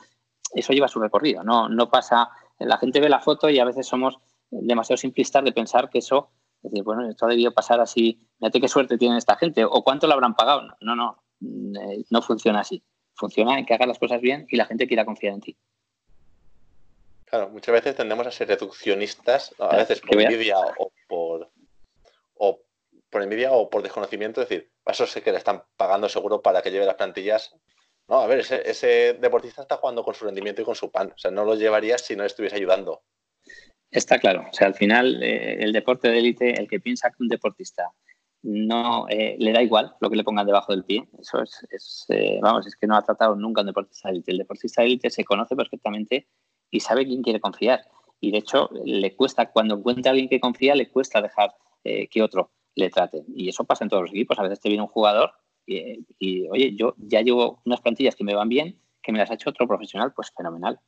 eso 0.53 0.73
lleva 0.73 0.87
su 0.87 0.99
recorrido, 0.99 1.43
no, 1.43 1.69
no 1.69 1.89
pasa, 1.89 2.29
la 2.57 2.77
gente 2.77 2.99
ve 2.99 3.09
la 3.09 3.19
foto 3.19 3.49
y 3.49 3.59
a 3.59 3.65
veces 3.65 3.87
somos 3.87 4.19
demasiado 4.49 4.97
simplistas 4.97 5.43
de 5.43 5.51
pensar 5.51 5.89
que 5.89 5.99
eso 5.99 6.31
es 6.63 6.71
decir, 6.71 6.83
bueno, 6.83 7.07
esto 7.09 7.25
ha 7.25 7.29
debido 7.29 7.53
pasar 7.53 7.79
así, 7.79 8.19
fíjate 8.37 8.59
qué 8.59 8.67
suerte 8.67 8.97
tiene 8.97 9.17
esta 9.17 9.37
gente, 9.37 9.63
o 9.63 9.81
cuánto 9.83 10.07
lo 10.07 10.13
habrán 10.13 10.35
pagado. 10.35 10.63
No, 10.81 10.95
no, 10.95 11.23
eh, 11.41 12.03
no 12.09 12.21
funciona 12.21 12.59
así. 12.59 12.83
Funciona 13.13 13.57
en 13.57 13.65
que 13.65 13.73
hagas 13.73 13.87
las 13.87 13.99
cosas 13.99 14.19
bien 14.21 14.45
y 14.49 14.57
la 14.57 14.65
gente 14.65 14.87
quiera 14.87 15.05
confiar 15.05 15.33
en 15.33 15.41
ti. 15.41 15.57
Claro, 17.25 17.49
muchas 17.49 17.73
veces 17.73 17.95
tendemos 17.95 18.27
a 18.27 18.31
ser 18.31 18.47
reduccionistas, 18.47 19.53
a 19.59 19.77
veces 19.77 20.01
por 20.01 20.19
envidia 20.19 20.57
o 20.57 20.91
o 22.39 22.61
por 23.09 23.23
envidia 23.23 23.51
o 23.51 23.69
por 23.69 23.81
desconocimiento, 23.81 24.41
es 24.41 24.49
decir, 24.49 24.71
eso 24.85 25.05
sé 25.05 25.21
que 25.21 25.31
le 25.31 25.37
están 25.37 25.63
pagando 25.77 26.09
seguro 26.09 26.41
para 26.41 26.61
que 26.61 26.71
lleve 26.71 26.85
las 26.85 26.95
plantillas. 26.95 27.55
No, 28.07 28.21
a 28.21 28.27
ver, 28.27 28.39
ese, 28.39 28.67
ese 28.67 29.13
deportista 29.13 29.61
está 29.61 29.77
jugando 29.77 30.03
con 30.03 30.15
su 30.15 30.25
rendimiento 30.25 30.61
y 30.61 30.65
con 30.65 30.75
su 30.75 30.91
pan. 30.91 31.11
O 31.13 31.17
sea, 31.17 31.29
no 31.29 31.45
lo 31.45 31.55
llevarías 31.55 32.01
si 32.01 32.15
no 32.15 32.23
estuviese 32.23 32.55
ayudando. 32.55 33.03
Está 33.91 34.19
claro. 34.19 34.45
O 34.49 34.53
sea, 34.53 34.67
al 34.67 34.75
final, 34.75 35.21
eh, 35.21 35.63
el 35.63 35.73
deporte 35.73 36.09
de 36.09 36.19
élite, 36.19 36.59
el 36.59 36.67
que 36.67 36.79
piensa 36.79 37.09
que 37.09 37.23
un 37.23 37.27
deportista 37.27 37.91
no 38.41 39.07
eh, 39.09 39.35
le 39.37 39.51
da 39.51 39.61
igual 39.61 39.95
lo 39.99 40.09
que 40.09 40.15
le 40.15 40.23
pongan 40.23 40.45
debajo 40.45 40.71
del 40.71 40.85
pie, 40.85 41.07
eso 41.19 41.41
es, 41.41 41.67
es 41.69 42.05
eh, 42.09 42.39
vamos, 42.41 42.65
es 42.67 42.75
que 42.77 42.87
no 42.87 42.95
ha 42.95 43.01
tratado 43.01 43.35
nunca 43.35 43.61
un 43.61 43.67
deportista 43.67 44.09
de 44.09 44.15
élite. 44.15 44.31
El 44.31 44.37
deportista 44.39 44.81
de 44.81 44.87
élite 44.87 45.09
se 45.09 45.23
conoce 45.23 45.55
perfectamente 45.55 46.27
y 46.71 46.79
sabe 46.79 47.05
quién 47.05 47.21
quiere 47.21 47.39
confiar. 47.39 47.81
Y 48.21 48.31
de 48.31 48.39
hecho, 48.39 48.69
le 48.85 49.15
cuesta, 49.15 49.51
cuando 49.51 49.75
encuentra 49.75 50.09
a 50.09 50.13
alguien 50.13 50.29
que 50.29 50.39
confía, 50.39 50.75
le 50.75 50.89
cuesta 50.89 51.21
dejar 51.21 51.53
eh, 51.83 52.07
que 52.07 52.21
otro 52.21 52.51
le 52.75 52.89
trate. 52.89 53.23
Y 53.35 53.49
eso 53.49 53.63
pasa 53.63 53.83
en 53.83 53.89
todos 53.89 54.03
los 54.03 54.11
equipos. 54.11 54.39
A 54.39 54.43
veces 54.43 54.59
te 54.59 54.69
viene 54.69 54.83
un 54.83 54.89
jugador 54.89 55.31
y, 55.65 56.47
oye, 56.49 56.75
yo 56.75 56.95
ya 56.97 57.21
llevo 57.21 57.61
unas 57.63 57.81
plantillas 57.81 58.15
que 58.15 58.23
me 58.23 58.33
van 58.33 58.49
bien, 58.49 58.79
que 59.03 59.11
me 59.11 59.19
las 59.19 59.29
ha 59.29 59.35
hecho 59.35 59.51
otro 59.51 59.67
profesional, 59.67 60.13
pues 60.15 60.31
fenomenal 60.35 60.79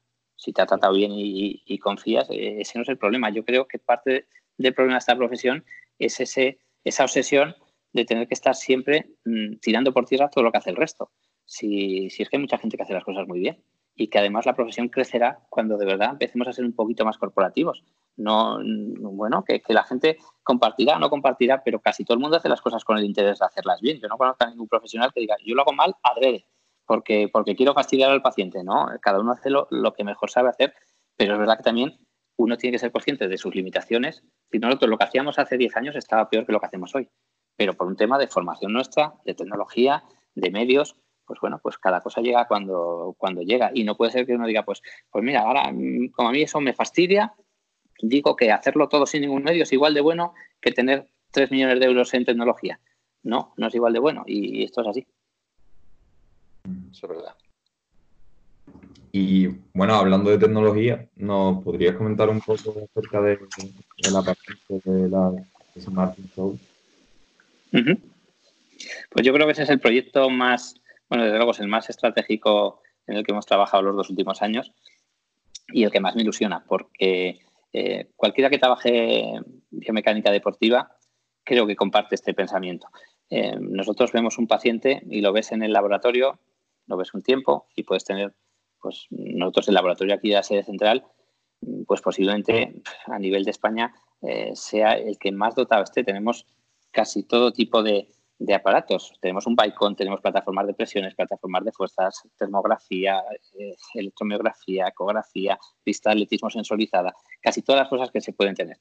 si 0.42 0.54
te 0.54 0.62
ha 0.64 0.66
tratado 0.66 0.94
bien 0.94 1.12
y, 1.14 1.78
confías, 1.78 2.28
eh, 2.32 2.62
ese 2.62 2.80
no 2.80 2.82
es 2.82 2.90
el 2.90 2.98
problema. 2.98 3.30
Yo 3.30 3.46
creo 3.46 3.68
que 3.68 3.78
parte 3.78 4.26
del 4.58 4.74
problema 4.74 4.96
de 4.96 5.00
esta 5.00 5.16
profesión 5.16 5.64
es 6.00 6.20
ese, 6.20 6.58
esa 6.84 7.04
obsesión 7.04 7.56
de 7.94 8.06
tener 8.06 8.28
que 8.28 8.34
estar 8.34 8.56
siempre 8.56 9.12
mmm, 9.24 9.58
tirando 9.62 9.94
por 9.94 10.06
tierra 10.06 10.32
todo 10.32 10.44
lo 10.44 10.52
que 10.52 10.58
hace 10.58 10.72
el 10.72 10.78
resto. 10.78 11.12
Si, 11.46 12.10
si, 12.10 12.24
es 12.24 12.30
que 12.30 12.38
hay 12.38 12.42
mucha 12.42 12.58
gente 12.58 12.76
que 12.76 12.82
hace 12.82 12.94
las 12.94 13.04
cosas 13.04 13.28
muy 13.28 13.40
bien 13.40 13.62
y 13.96 14.08
que 14.08 14.18
además 14.18 14.48
la 14.48 14.56
profesión 14.56 14.90
crecerá 14.90 15.42
cuando 15.50 15.78
de 15.78 15.86
verdad 15.86 16.14
empecemos 16.14 16.48
a 16.48 16.54
ser 16.54 16.66
un 16.66 16.74
poquito 16.74 17.06
más 17.06 17.20
corporativos. 17.20 17.84
No, 18.18 18.60
bueno, 18.64 19.44
que, 19.44 19.62
la 19.70 19.84
gente 19.84 20.18
compartirá 20.44 21.00
no 21.00 21.10
compartirá, 21.10 21.64
pero 21.64 21.80
casi 21.80 22.04
todo 22.04 22.16
el 22.16 22.22
mundo 22.22 22.38
hace 22.38 22.50
las 22.50 22.62
cosas 22.62 22.84
con 22.84 22.98
el 22.98 23.06
interés 23.06 23.40
de 23.40 23.46
hacerlas 23.46 23.82
bien. 23.82 24.00
Yo 24.00 24.08
no 24.08 24.18
conozco 24.18 24.44
a 24.44 24.50
ningún 24.50 24.68
profesional 24.68 25.12
que 25.14 25.22
diga, 25.22 25.36
yo 25.44 25.56
lo 25.56 25.62
hago 25.62 25.74
mal, 25.74 25.96
adrede 26.04 26.46
porque, 26.86 27.30
porque 27.32 27.56
quiero 27.56 27.74
fastidiar 27.74 28.12
al 28.12 28.22
paciente, 28.22 28.64
¿no? 28.66 28.88
Cada 29.02 29.20
uno 29.22 29.32
hace 29.32 29.50
lo, 29.50 29.66
lo, 29.72 29.94
que 29.94 30.04
mejor 30.04 30.30
sabe 30.30 30.50
hacer, 30.50 30.74
pero 31.16 31.34
es 31.34 31.40
verdad 31.40 31.56
que 31.56 31.64
también 31.64 31.98
uno 32.36 32.58
tiene 32.58 32.76
que 32.76 32.80
ser 32.80 32.92
consciente 32.92 33.30
de 33.30 33.38
sus 33.38 33.56
limitaciones. 33.56 34.24
Si 34.52 34.60
nosotros 34.60 34.90
lo 34.90 34.98
que 34.98 35.06
hacíamos 35.06 35.40
hace 35.40 35.58
10 35.58 35.78
años 35.78 35.96
estaba 35.96 36.30
peor 36.30 36.46
que 36.46 36.52
lo 36.52 36.60
que 36.60 36.66
hacemos 36.66 36.94
hoy, 36.94 37.10
pero 37.56 37.76
por 37.76 37.88
un 37.88 37.96
tema 37.96 38.18
de 38.18 38.28
formación 38.28 38.74
nuestra, 38.74 39.14
de 39.24 39.34
tecnología, 39.34 40.04
de 40.36 40.52
medios, 40.52 40.98
pues 41.26 41.40
bueno, 41.40 41.60
pues 41.64 41.78
cada 41.78 42.02
cosa 42.02 42.20
llega 42.20 42.46
cuando, 42.46 43.16
cuando 43.18 43.42
llega 43.42 43.72
y 43.74 43.86
no 43.86 43.96
puede 43.96 44.12
ser 44.12 44.26
que 44.26 44.34
uno 44.34 44.46
diga, 44.46 44.64
pues, 44.64 44.82
pues 45.10 45.24
mira, 45.24 45.42
ahora 45.42 45.64
como 46.14 46.30
a 46.30 46.32
mí 46.32 46.42
eso 46.42 46.60
me 46.60 46.74
fastidia, 46.74 47.34
digo 48.02 48.36
que 48.36 48.52
hacerlo 48.52 48.90
todo 48.90 49.06
sin 49.06 49.22
ningún 49.22 49.44
medio 49.44 49.64
es 49.64 49.74
igual 49.74 49.94
de 49.94 50.02
bueno 50.02 50.34
que 50.60 50.72
tener 50.72 51.08
3 51.32 51.52
millones 51.52 51.80
de 51.80 51.86
euros 51.86 52.14
en 52.14 52.26
tecnología. 52.26 52.80
No, 53.24 53.54
no 53.58 53.68
es 53.68 53.76
igual 53.76 53.94
de 53.94 54.00
bueno 54.00 54.24
y 54.26 54.64
esto 54.64 54.82
es 54.82 54.88
así. 54.88 55.08
Eso 56.92 57.08
es 57.08 57.10
verdad. 57.18 57.36
Y 59.12 59.48
bueno, 59.74 59.96
hablando 59.96 60.30
de 60.30 60.38
tecnología, 60.38 61.08
¿nos 61.18 61.64
podrías 61.64 61.96
comentar 61.96 62.30
un 62.30 62.40
poco 62.40 62.74
acerca 62.90 63.22
de, 63.22 63.40
de 63.98 64.12
la 64.12 64.22
parte 64.22 64.54
de 64.70 65.10
la 65.10 65.34
Smart 65.78 66.18
Show? 66.34 66.58
Uh 67.74 67.78
-huh. 67.78 68.00
Pues 69.10 69.26
yo 69.26 69.34
creo 69.34 69.46
que 69.46 69.52
ese 69.52 69.64
es 69.64 69.70
el 69.70 69.80
proyecto 69.80 70.30
más, 70.30 70.76
bueno, 71.10 71.26
desde 71.26 71.38
luego 71.38 71.52
es 71.52 71.60
el 71.60 71.68
más 71.68 71.90
estratégico 71.90 72.82
en 73.08 73.18
el 73.18 73.26
que 73.26 73.32
hemos 73.32 73.46
trabajado 73.46 73.84
los 73.84 73.96
dos 73.96 74.10
últimos 74.10 74.42
años 74.42 74.72
y 75.68 75.84
el 75.84 75.92
que 75.92 76.00
más 76.00 76.16
me 76.16 76.22
ilusiona, 76.22 76.64
porque 76.66 77.40
eh, 77.74 78.10
cualquiera 78.16 78.50
que 78.50 78.60
trabaje 78.60 79.40
biomecánica 79.70 80.32
deportiva 80.32 80.96
creo 81.44 81.66
que 81.66 81.76
comparte 81.76 82.16
este 82.16 82.34
pensamiento. 82.34 82.88
Eh, 83.30 83.56
nosotros 83.60 84.12
vemos 84.12 84.38
un 84.38 84.48
paciente 84.48 85.02
y 85.10 85.22
lo 85.22 85.34
ves 85.34 85.52
en 85.52 85.64
el 85.64 85.74
laboratorio 85.74 86.40
lo 86.88 86.98
ves 86.98 87.14
un 87.14 87.24
tiempo 87.24 87.68
y 87.76 87.84
puedes 87.84 88.04
tener, 88.04 88.34
pues 88.80 89.08
nosotros 89.10 89.68
el 89.70 89.76
laboratorio 89.76 90.14
aquí 90.14 90.30
de 90.30 90.36
la 90.36 90.44
sede 90.44 90.64
central, 90.64 91.06
pues 91.88 92.02
posiblemente 92.02 92.82
a 93.06 93.20
nivel 93.20 93.44
de 93.44 93.52
España 93.52 93.94
eh, 94.22 94.52
sea 94.56 94.94
el 94.94 95.18
que 95.18 95.32
más 95.32 95.56
dotado 95.56 95.84
esté. 95.84 96.04
Tenemos 96.04 96.46
casi 96.92 97.24
todo 97.24 97.54
tipo 97.54 97.82
de, 97.84 98.10
de 98.42 98.56
aparatos. 98.56 99.14
Tenemos 99.22 99.46
un 99.46 99.56
Bicon, 99.56 99.96
tenemos 99.96 100.20
plataformas 100.20 100.66
de 100.66 100.74
presiones, 100.74 101.14
plataformas 101.14 101.64
de 101.64 101.72
fuerzas, 101.72 102.24
termografía, 102.38 103.22
eh, 103.58 103.76
electromiografía, 103.94 104.88
ecografía, 104.88 105.60
pista 105.84 106.10
de 106.10 106.14
atletismo 106.14 106.50
sensorizada, 106.50 107.14
casi 107.40 107.62
todas 107.62 107.82
las 107.82 107.90
cosas 107.90 108.10
que 108.10 108.20
se 108.20 108.34
pueden 108.34 108.56
tener. 108.56 108.78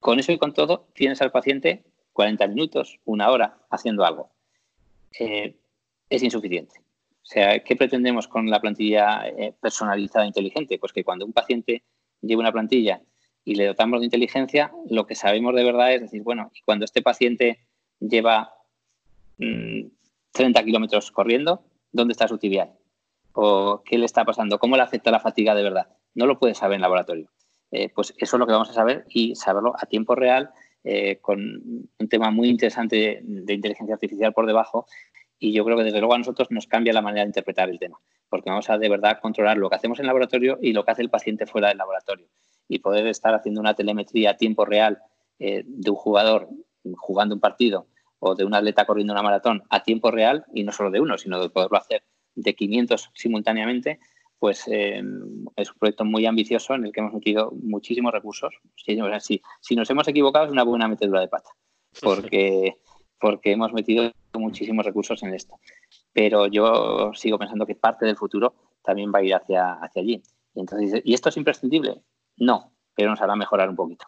Con 0.00 0.18
eso 0.18 0.32
y 0.32 0.38
con 0.38 0.52
todo, 0.52 0.88
tienes 0.92 1.22
al 1.22 1.32
paciente 1.32 1.82
40 2.12 2.46
minutos, 2.48 3.00
una 3.06 3.30
hora 3.30 3.58
haciendo 3.70 4.04
algo. 4.04 4.30
Eh, 5.18 5.56
es 6.10 6.22
insuficiente. 6.22 6.78
O 6.78 7.26
sea, 7.26 7.58
¿qué 7.60 7.76
pretendemos 7.76 8.28
con 8.28 8.50
la 8.50 8.60
plantilla 8.60 9.26
eh, 9.26 9.54
personalizada 9.58 10.26
inteligente? 10.26 10.78
Pues 10.78 10.92
que 10.92 11.04
cuando 11.04 11.24
un 11.24 11.32
paciente 11.32 11.84
lleve 12.20 12.40
una 12.40 12.52
plantilla 12.52 13.00
y 13.46 13.54
le 13.54 13.66
dotamos 13.66 14.00
de 14.00 14.06
inteligencia, 14.06 14.72
lo 14.90 15.06
que 15.06 15.14
sabemos 15.14 15.54
de 15.54 15.64
verdad 15.64 15.94
es 15.94 16.02
decir, 16.02 16.22
bueno, 16.22 16.50
cuando 16.66 16.84
este 16.84 17.00
paciente 17.00 17.60
lleva 17.98 18.53
mmm, 19.38 19.88
30 20.32 20.64
kilómetros 20.64 21.10
corriendo, 21.10 21.64
¿dónde 21.92 22.12
está 22.12 22.28
su 22.28 22.38
tibial? 22.38 22.72
¿O 23.32 23.82
qué 23.84 23.98
le 23.98 24.04
está 24.04 24.24
pasando? 24.24 24.58
¿Cómo 24.58 24.76
le 24.76 24.82
afecta 24.82 25.10
la 25.10 25.20
fatiga 25.20 25.54
de 25.54 25.62
verdad? 25.62 25.88
No 26.14 26.26
lo 26.26 26.38
puede 26.38 26.54
saber 26.54 26.76
en 26.76 26.82
laboratorio. 26.82 27.30
Eh, 27.70 27.88
pues 27.88 28.14
eso 28.18 28.36
es 28.36 28.38
lo 28.38 28.46
que 28.46 28.52
vamos 28.52 28.70
a 28.70 28.74
saber 28.74 29.04
y 29.08 29.34
saberlo 29.34 29.74
a 29.76 29.86
tiempo 29.86 30.14
real 30.14 30.50
eh, 30.84 31.18
con 31.20 31.40
un 31.40 32.08
tema 32.08 32.30
muy 32.30 32.48
interesante 32.48 33.20
de, 33.22 33.54
inteligencia 33.54 33.94
artificial 33.94 34.32
por 34.32 34.46
debajo 34.46 34.86
y 35.38 35.52
yo 35.52 35.64
creo 35.64 35.76
que 35.76 35.84
desde 35.84 35.98
luego 35.98 36.14
a 36.14 36.18
nosotros 36.18 36.50
nos 36.50 36.66
cambia 36.66 36.92
la 36.92 37.02
manera 37.02 37.22
de 37.22 37.30
interpretar 37.30 37.68
el 37.70 37.78
tema, 37.78 37.98
porque 38.28 38.50
vamos 38.50 38.70
a 38.70 38.78
de 38.78 38.88
verdad 38.88 39.18
controlar 39.20 39.56
lo 39.56 39.68
que 39.68 39.76
hacemos 39.76 39.98
en 39.98 40.06
laboratorio 40.06 40.58
y 40.60 40.72
lo 40.72 40.84
que 40.84 40.92
hace 40.92 41.02
el 41.02 41.10
paciente 41.10 41.46
fuera 41.46 41.68
del 41.68 41.78
laboratorio 41.78 42.28
y 42.68 42.78
poder 42.78 43.06
estar 43.06 43.34
haciendo 43.34 43.60
una 43.60 43.74
telemetría 43.74 44.30
a 44.30 44.36
tiempo 44.36 44.64
real 44.64 44.98
eh, 45.38 45.64
de 45.66 45.90
un 45.90 45.96
jugador 45.96 46.48
jugando 46.96 47.34
un 47.34 47.40
partido 47.40 47.88
o 48.26 48.34
de 48.34 48.44
un 48.44 48.54
atleta 48.54 48.86
corriendo 48.86 49.12
una 49.12 49.22
maratón 49.22 49.62
a 49.68 49.82
tiempo 49.82 50.10
real 50.10 50.46
y 50.54 50.64
no 50.64 50.72
solo 50.72 50.90
de 50.90 51.00
uno, 51.00 51.18
sino 51.18 51.40
de 51.40 51.50
poderlo 51.50 51.76
hacer 51.76 52.04
de 52.34 52.54
500 52.54 53.10
simultáneamente, 53.14 54.00
pues 54.38 54.66
eh, 54.66 55.02
es 55.56 55.70
un 55.70 55.78
proyecto 55.78 56.04
muy 56.06 56.24
ambicioso 56.24 56.74
en 56.74 56.86
el 56.86 56.92
que 56.92 57.00
hemos 57.00 57.12
metido 57.12 57.52
muchísimos 57.52 58.12
recursos. 58.12 58.54
Si, 58.76 59.42
si 59.60 59.76
nos 59.76 59.90
hemos 59.90 60.08
equivocado 60.08 60.46
es 60.46 60.52
una 60.52 60.64
buena 60.64 60.88
metedura 60.88 61.20
de 61.20 61.28
pata, 61.28 61.50
porque, 62.02 62.78
porque 63.20 63.52
hemos 63.52 63.74
metido 63.74 64.10
muchísimos 64.32 64.86
recursos 64.86 65.22
en 65.22 65.34
esto. 65.34 65.60
Pero 66.14 66.46
yo 66.46 67.12
sigo 67.14 67.38
pensando 67.38 67.66
que 67.66 67.74
parte 67.74 68.06
del 68.06 68.16
futuro 68.16 68.54
también 68.82 69.12
va 69.14 69.18
a 69.18 69.22
ir 69.22 69.34
hacia, 69.34 69.74
hacia 69.74 70.00
allí. 70.00 70.22
Y, 70.54 70.60
entonces, 70.60 71.02
¿y 71.04 71.12
esto 71.12 71.28
es 71.28 71.36
imprescindible? 71.36 72.00
No, 72.38 72.72
pero 72.94 73.10
nos 73.10 73.20
hará 73.20 73.36
mejorar 73.36 73.68
un 73.68 73.76
poquito. 73.76 74.06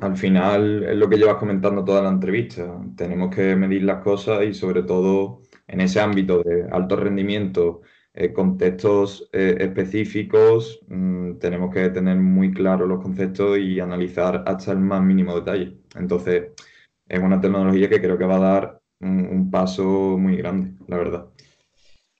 Al 0.00 0.16
final 0.16 0.84
es 0.84 0.96
lo 0.96 1.08
que 1.08 1.16
llevas 1.16 1.36
comentando 1.36 1.84
toda 1.84 2.02
la 2.02 2.08
entrevista. 2.08 2.80
Tenemos 2.96 3.34
que 3.34 3.54
medir 3.54 3.84
las 3.84 4.02
cosas 4.02 4.44
y 4.44 4.54
sobre 4.54 4.82
todo 4.82 5.42
en 5.68 5.80
ese 5.80 6.00
ámbito 6.00 6.42
de 6.42 6.66
alto 6.70 6.96
rendimiento, 6.96 7.82
eh, 8.12 8.32
contextos 8.32 9.28
eh, 9.32 9.56
específicos, 9.60 10.80
mm, 10.88 11.34
tenemos 11.38 11.72
que 11.72 11.90
tener 11.90 12.16
muy 12.16 12.52
claros 12.52 12.88
los 12.88 13.00
conceptos 13.00 13.58
y 13.58 13.78
analizar 13.78 14.42
hasta 14.46 14.72
el 14.72 14.78
más 14.78 15.00
mínimo 15.00 15.36
detalle. 15.36 15.76
Entonces, 15.94 16.50
es 17.08 17.20
una 17.20 17.40
tecnología 17.40 17.88
que 17.88 18.00
creo 18.00 18.18
que 18.18 18.24
va 18.24 18.36
a 18.36 18.38
dar 18.40 18.80
un, 19.00 19.50
paso 19.50 20.16
muy 20.18 20.36
grande, 20.36 20.72
la 20.88 20.96
verdad. 20.96 21.26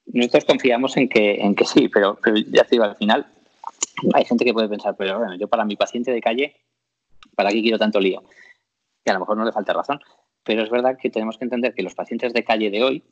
Nosotros 0.06 0.44
confiamos 0.44 0.96
en 0.96 1.08
que, 1.08 1.34
en 1.34 1.54
que 1.54 1.64
sí, 1.64 1.88
pero, 1.88 2.18
ya 2.50 2.62
te 2.62 2.70
digo, 2.70 2.84
al 2.84 2.96
final 2.96 3.26
hay 4.14 4.24
gente 4.24 4.44
que 4.44 4.52
puede 4.52 4.68
pensar, 4.68 4.94
pero 4.96 5.18
bueno, 5.18 5.34
yo 5.36 5.48
para 5.48 5.64
mi 5.64 5.76
paciente 5.76 6.12
de 6.12 6.20
calle, 6.20 6.54
¿para 7.34 7.50
qué 7.50 7.62
quiero 7.62 7.78
tanto 7.78 8.00
lío? 8.00 8.22
Y 9.04 9.10
a 9.10 9.14
lo 9.14 9.20
mejor 9.20 9.36
no 9.36 9.44
le 9.44 9.52
falta 9.52 9.72
razón, 9.72 10.00
pero 10.44 10.62
es 10.62 10.70
verdad 10.70 10.98
que 11.00 11.10
tenemos 11.10 11.38
que 11.38 11.44
entender 11.44 11.74
que 11.74 11.82
los 11.82 11.94
pacientes 11.94 12.32
de 12.32 12.44
calle 12.44 12.70
de 12.70 12.82
hoy 12.82 13.04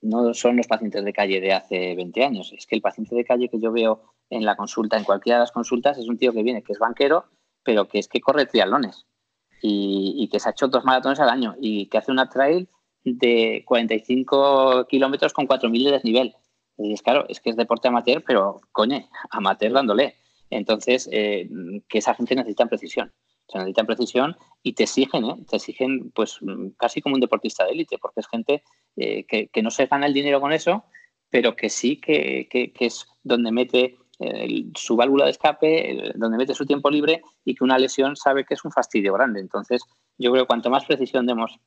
no 0.00 0.34
son 0.34 0.56
los 0.56 0.66
pacientes 0.66 1.04
de 1.04 1.12
calle 1.12 1.40
de 1.40 1.52
hace 1.52 1.94
20 1.94 2.24
años. 2.24 2.52
Es 2.52 2.66
que 2.66 2.74
el 2.76 2.82
paciente 2.82 3.14
de 3.14 3.24
calle 3.24 3.48
que 3.48 3.60
yo 3.60 3.72
veo 3.72 4.14
en 4.30 4.44
la 4.44 4.56
consulta, 4.56 4.96
en 4.96 5.04
cualquiera 5.04 5.38
de 5.38 5.42
las 5.42 5.52
consultas, 5.52 5.98
es 5.98 6.08
un 6.08 6.18
tío 6.18 6.32
que 6.32 6.42
viene, 6.42 6.62
que 6.62 6.72
es 6.72 6.78
banquero, 6.78 7.26
pero 7.62 7.88
que 7.88 7.98
es 7.98 8.08
que 8.08 8.20
corre 8.20 8.46
triatlones 8.46 9.06
y, 9.62 10.28
que 10.30 10.40
se 10.40 10.48
ha 10.48 10.52
hecho 10.52 10.68
dos 10.68 10.84
maratones 10.84 11.20
al 11.20 11.30
año 11.30 11.56
y 11.58 11.86
que 11.86 11.98
hace 11.98 12.12
una 12.12 12.28
trail 12.28 12.68
de 13.02 13.62
45 13.66 14.86
kilómetros 14.88 15.32
con 15.32 15.46
4.000 15.46 15.84
de 15.84 15.92
desnivel. 15.92 16.34
Y 16.76 16.92
es 16.92 17.02
claro, 17.02 17.24
es 17.28 17.40
que 17.40 17.50
es 17.50 17.56
deporte 17.56 17.88
amateur, 17.88 18.22
pero 18.26 18.60
coño, 18.72 18.98
amateur 19.30 19.72
dándole. 19.72 20.16
Entonces, 20.50 21.08
eh, 21.12 21.48
que 21.88 21.98
esa 21.98 22.14
gente 22.14 22.34
necesita 22.34 22.66
precisión. 22.66 23.12
Se 23.48 23.58
necesita 23.58 23.84
precisión 23.84 24.36
y 24.62 24.72
te 24.72 24.84
exigen, 24.84 25.24
¿eh? 25.24 25.36
te 25.48 25.56
exigen 25.56 26.10
pues 26.12 26.40
casi 26.78 27.02
como 27.02 27.14
un 27.14 27.20
deportista 27.20 27.64
de 27.64 27.72
élite, 27.72 27.98
porque 27.98 28.20
es 28.20 28.28
gente 28.28 28.62
eh, 28.96 29.24
que, 29.24 29.62
no 29.62 29.70
se 29.70 29.86
gana 29.86 30.06
el 30.06 30.14
dinero 30.14 30.40
con 30.40 30.52
eso, 30.52 30.84
pero 31.28 31.54
que 31.54 31.68
sí 31.68 32.00
que, 32.00 32.48
que 32.50 32.72
es 32.78 33.06
donde 33.22 33.52
mete 33.52 33.98
su 34.76 34.94
válvula 34.96 35.24
de 35.24 35.32
escape, 35.32 36.12
donde 36.14 36.38
mete 36.38 36.54
su 36.54 36.64
tiempo 36.64 36.88
libre 36.88 37.22
y 37.44 37.54
que 37.54 37.64
una 37.64 37.78
lesión 37.78 38.14
sabe 38.14 38.44
que 38.44 38.54
es 38.54 38.64
un 38.64 38.70
fastidio 38.70 39.12
grande. 39.12 39.40
Entonces, 39.40 39.82
yo 40.16 40.30
creo 40.30 40.44
que 40.44 40.48
cuanto 40.48 40.70
más 40.70 40.84
precisión 40.84 41.26
demos 41.26 41.58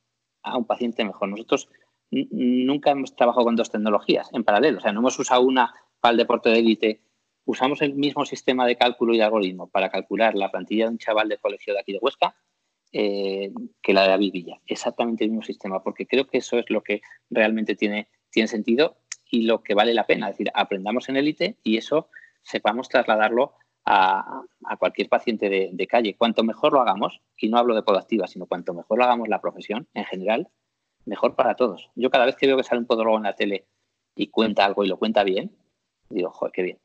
a 0.42 0.56
un 0.56 0.64
paciente, 0.64 1.04
mejor. 1.04 1.28
Nosotros 1.28 1.68
nunca 2.10 2.90
hemos 2.90 3.14
trabajado 3.14 3.44
con 3.44 3.56
dos 3.56 3.70
tecnologías 3.70 4.30
en 4.32 4.44
paralelo, 4.44 4.78
o 4.78 4.80
sea, 4.80 4.92
no 4.92 5.00
hemos 5.00 5.18
usado 5.18 5.42
una 5.42 5.74
para 6.00 6.12
el 6.12 6.18
deporte 6.18 6.50
de 6.50 6.58
élite. 6.58 7.02
Usamos 7.48 7.80
el 7.80 7.94
mismo 7.94 8.26
sistema 8.26 8.66
de 8.66 8.76
cálculo 8.76 9.14
y 9.14 9.16
de 9.16 9.22
algoritmo 9.22 9.68
para 9.68 9.88
calcular 9.88 10.34
la 10.34 10.50
plantilla 10.50 10.84
de 10.84 10.90
un 10.90 10.98
chaval 10.98 11.30
de 11.30 11.38
colegio 11.38 11.72
de 11.72 11.80
aquí 11.80 11.94
de 11.94 11.98
Huesca 11.98 12.36
eh, 12.92 13.50
que 13.80 13.94
la 13.94 14.02
de 14.02 14.08
David 14.08 14.32
Villa. 14.32 14.60
Exactamente 14.66 15.24
el 15.24 15.30
mismo 15.30 15.44
sistema, 15.44 15.82
porque 15.82 16.06
creo 16.06 16.26
que 16.26 16.36
eso 16.36 16.58
es 16.58 16.68
lo 16.68 16.82
que 16.82 17.00
realmente 17.30 17.74
tiene, 17.74 18.10
tiene 18.28 18.48
sentido 18.48 18.98
y 19.30 19.46
lo 19.46 19.62
que 19.62 19.72
vale 19.72 19.94
la 19.94 20.06
pena. 20.06 20.26
Es 20.26 20.34
decir, 20.34 20.50
aprendamos 20.52 21.08
en 21.08 21.16
élite 21.16 21.56
y 21.62 21.78
eso 21.78 22.10
sepamos 22.42 22.90
trasladarlo 22.90 23.54
a, 23.86 24.42
cualquier 24.78 25.08
paciente 25.08 25.48
de, 25.48 25.86
calle. 25.86 26.16
Cuanto 26.18 26.44
mejor 26.44 26.74
lo 26.74 26.82
hagamos, 26.82 27.22
y 27.34 27.48
no 27.48 27.56
hablo 27.56 27.74
de 27.74 27.82
podactiva, 27.82 28.26
sino 28.26 28.44
cuanto 28.44 28.74
mejor 28.74 28.98
lo 28.98 29.04
hagamos 29.04 29.26
la 29.26 29.40
profesión 29.40 29.88
en 29.94 30.04
general, 30.04 30.48
mejor 31.06 31.34
para 31.34 31.54
todos. 31.54 31.88
Yo 31.94 32.10
cada 32.10 32.26
vez 32.26 32.36
que 32.36 32.46
veo 32.46 32.58
que 32.58 32.64
sale 32.64 32.80
un 32.80 32.86
podólogo 32.86 33.16
en 33.16 33.22
la 33.22 33.36
tele 33.36 33.64
y 34.14 34.26
cuenta 34.26 34.66
algo 34.66 34.84
y 34.84 34.88
lo 34.88 34.98
cuenta 34.98 35.24
bien, 35.24 35.56
digo, 36.10 36.30
joder, 36.30 36.52
qué 36.52 36.62
bien. 36.62 36.78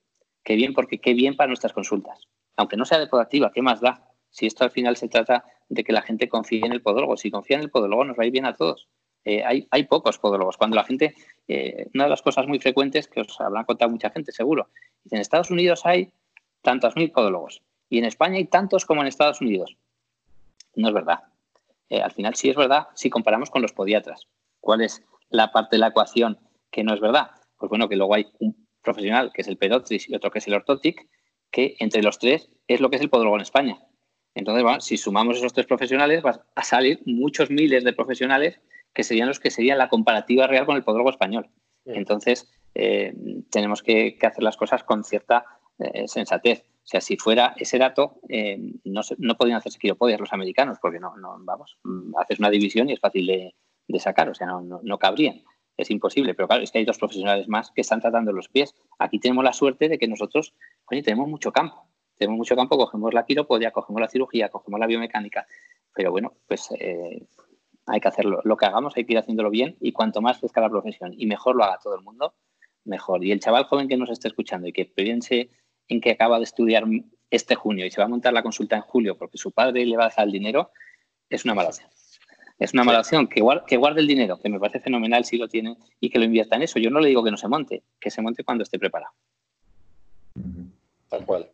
Qué 0.43 0.55
bien, 0.55 0.73
porque 0.73 0.99
qué 0.99 1.13
bien 1.13 1.35
para 1.35 1.47
nuestras 1.47 1.73
consultas. 1.73 2.27
Aunque 2.57 2.77
no 2.77 2.85
sea 2.85 2.99
de 2.99 3.07
podactiva, 3.07 3.51
¿qué 3.51 3.61
más 3.61 3.81
da? 3.81 4.09
Si 4.29 4.45
esto 4.45 4.63
al 4.63 4.71
final 4.71 4.97
se 4.97 5.07
trata 5.07 5.45
de 5.69 5.83
que 5.83 5.93
la 5.93 6.01
gente 6.01 6.27
confíe 6.27 6.65
en 6.65 6.71
el 6.71 6.81
podólogo. 6.81 7.17
Si 7.17 7.31
confía 7.31 7.57
en 7.57 7.63
el 7.63 7.69
podólogo, 7.69 8.05
nos 8.05 8.17
va 8.17 8.23
a 8.23 8.25
ir 8.25 8.31
bien 8.31 8.45
a 8.45 8.53
todos. 8.53 8.87
Eh, 9.25 9.43
hay, 9.43 9.67
hay, 9.71 9.83
pocos 9.85 10.17
podólogos. 10.17 10.57
Cuando 10.57 10.75
la 10.75 10.83
gente, 10.83 11.15
eh, 11.47 11.87
una 11.93 12.05
de 12.05 12.09
las 12.09 12.21
cosas 12.21 12.47
muy 12.47 12.59
frecuentes 12.59 13.07
que 13.07 13.21
os 13.21 13.39
habrán 13.39 13.63
contado 13.63 13.89
mucha 13.89 14.09
gente, 14.09 14.31
seguro, 14.31 14.69
en 15.09 15.19
Estados 15.19 15.49
Unidos 15.49 15.85
hay 15.85 16.11
tantos 16.61 16.95
mil 16.95 17.11
podólogos 17.11 17.61
y 17.89 17.99
en 17.99 18.05
España 18.05 18.37
hay 18.37 18.45
tantos 18.45 18.85
como 18.85 19.01
en 19.01 19.07
Estados 19.07 19.39
Unidos. 19.39 19.77
No 20.75 20.89
es 20.89 20.93
verdad. 20.93 21.19
Eh, 21.89 22.01
al 22.01 22.11
final 22.11 22.35
sí 22.35 22.49
es 22.49 22.55
verdad 22.55 22.87
si 22.95 23.09
comparamos 23.09 23.49
con 23.49 23.61
los 23.61 23.71
podiatras. 23.71 24.27
¿Cuál 24.59 24.81
es 24.81 25.03
la 25.29 25.51
parte 25.51 25.75
de 25.75 25.81
la 25.81 25.87
ecuación 25.87 26.39
que 26.71 26.83
no 26.83 26.93
es 26.93 26.99
verdad? 26.99 27.31
Pues 27.57 27.69
bueno, 27.69 27.87
que 27.87 27.95
luego 27.95 28.15
hay 28.15 28.27
un 28.39 28.62
profesional 28.83 29.31
que 29.33 29.41
es 29.41 29.47
el 29.47 29.57
pedotris 29.57 30.09
y 30.09 30.15
otro 30.15 30.29
que 30.31 30.39
es 30.39 30.47
el 30.47 30.53
ortotic, 30.53 31.07
que 31.51 31.75
entre 31.79 32.03
los 32.03 32.19
tres 32.19 32.49
es 32.67 32.81
lo 32.81 32.89
que 32.89 32.97
es 32.97 33.01
el 33.01 33.09
podólogo 33.09 33.35
en 33.35 33.41
España. 33.41 33.79
Entonces, 34.35 34.63
bueno, 34.63 34.81
si 34.81 34.97
sumamos 34.97 35.37
esos 35.37 35.53
tres 35.53 35.67
profesionales, 35.67 36.23
va 36.25 36.45
a 36.55 36.63
salir 36.63 37.01
muchos 37.05 37.49
miles 37.49 37.83
de 37.83 37.93
profesionales 37.93 38.59
que 38.93 39.03
serían 39.03 39.27
los 39.27 39.39
que 39.39 39.51
serían 39.51 39.77
la 39.77 39.89
comparativa 39.89 40.47
real 40.47 40.65
con 40.65 40.75
el 40.75 40.83
podólogo 40.83 41.09
español. 41.09 41.49
Entonces, 41.85 42.51
eh, 42.75 43.13
tenemos 43.49 43.83
que, 43.83 44.17
hacer 44.21 44.43
las 44.43 44.57
cosas 44.57 44.83
con 44.83 45.03
cierta 45.03 45.45
eh, 45.79 46.07
sensatez. 46.07 46.63
O 46.83 46.87
sea, 46.87 47.01
si 47.01 47.17
fuera 47.17 47.53
ese 47.57 47.77
dato, 47.77 48.19
eh, 48.29 48.57
no, 48.83 49.01
no 49.17 49.35
podrían 49.35 49.57
hacerse 49.57 49.79
quiropodias 49.79 50.19
los 50.19 50.33
americanos, 50.33 50.77
porque 50.81 50.99
no, 50.99 51.15
no, 51.17 51.37
vamos, 51.39 51.77
mm, 51.83 52.17
haces 52.17 52.39
una 52.39 52.49
división 52.49 52.89
y 52.89 52.93
es 52.93 52.99
fácil 52.99 53.27
de, 53.27 53.99
sacar, 53.99 54.29
o 54.29 54.33
sea, 54.33 54.47
no, 54.47 54.61
no, 54.61 54.97
cabrían. 54.97 55.43
Es 55.77 55.89
imposible, 55.89 56.33
pero 56.35 56.47
claro, 56.47 56.63
es 56.63 56.71
que 56.71 56.79
hay 56.79 56.85
dos 56.85 56.97
profesionales 56.97 57.47
más 57.47 57.71
que 57.71 57.81
están 57.81 57.99
tratando 57.99 58.31
los 58.31 58.47
pies. 58.47 58.75
Aquí 58.99 59.19
tenemos 59.19 59.43
la 59.43 59.53
suerte 59.53 59.89
de 59.89 59.97
que 59.97 60.07
nosotros, 60.07 60.53
oye, 60.89 61.01
tenemos 61.01 61.27
mucho 61.27 61.51
campo. 61.51 61.87
Tenemos 62.15 62.37
mucho 62.37 62.55
campo, 62.55 62.77
cogemos 62.77 63.13
la 63.13 63.25
quiropodia, 63.25 63.71
cogemos 63.71 63.99
la 63.99 64.07
cirugía, 64.07 64.49
cogemos 64.49 64.79
la 64.79 64.85
biomecánica, 64.85 65.47
pero 65.93 66.11
bueno, 66.11 66.33
pues 66.47 66.69
hay 67.87 67.99
que 67.99 68.07
hacerlo. 68.07 68.41
Lo 68.43 68.55
que 68.55 68.65
hagamos 68.65 68.95
hay 68.95 69.05
que 69.05 69.13
ir 69.13 69.19
haciéndolo 69.19 69.49
bien 69.49 69.75
y 69.79 69.91
cuanto 69.91 70.21
más 70.21 70.39
crezca 70.39 70.61
la 70.61 70.69
profesión 70.69 71.13
y 71.17 71.25
mejor 71.25 71.55
lo 71.55 71.63
haga 71.63 71.79
todo 71.83 71.95
el 71.95 72.03
mundo, 72.03 72.35
mejor. 72.85 73.25
Y 73.25 73.31
el 73.31 73.39
chaval 73.39 73.65
joven 73.65 73.87
que 73.87 73.97
nos 73.97 74.09
esté 74.09 74.27
escuchando 74.27 74.67
y 74.67 74.73
que 74.73 74.85
piense 74.85 75.49
en 75.87 76.01
que 76.01 76.11
acaba 76.11 76.37
de 76.37 76.43
estudiar 76.43 76.85
este 77.29 77.55
junio 77.55 77.85
y 77.85 77.91
se 77.91 77.99
va 77.99 78.05
a 78.05 78.09
montar 78.09 78.31
la 78.31 78.43
consulta 78.43 78.75
en 78.75 78.83
julio 78.83 79.17
porque 79.17 79.37
su 79.37 79.51
padre 79.51 79.85
le 79.85 79.97
va 79.97 80.03
a 80.03 80.09
dejar 80.09 80.25
el 80.27 80.31
dinero, 80.31 80.71
es 81.29 81.43
una 81.45 81.55
mala 81.55 81.69
opción. 81.69 81.89
Es 82.63 82.73
una 82.73 82.85
mala 82.85 83.01
opción. 83.01 83.27
Que 83.27 83.41
guarde, 83.41 83.63
que 83.67 83.75
guarde 83.75 83.99
el 83.99 84.07
dinero, 84.07 84.39
que 84.39 84.47
me 84.47 84.57
parece 84.57 84.79
fenomenal 84.79 85.25
si 85.25 85.37
lo 85.37 85.49
tiene 85.49 85.75
y 85.99 86.09
que 86.09 86.17
lo 86.17 86.23
invierta 86.23 86.55
en 86.55 86.61
eso. 86.61 86.79
Yo 86.79 86.89
no 86.89 87.01
le 87.01 87.09
digo 87.09 87.21
que 87.21 87.29
no 87.29 87.35
se 87.35 87.49
monte, 87.49 87.83
que 87.99 88.09
se 88.09 88.21
monte 88.21 88.45
cuando 88.45 88.63
esté 88.63 88.79
preparado. 88.79 89.11
Tal 91.09 91.25
cual. 91.25 91.51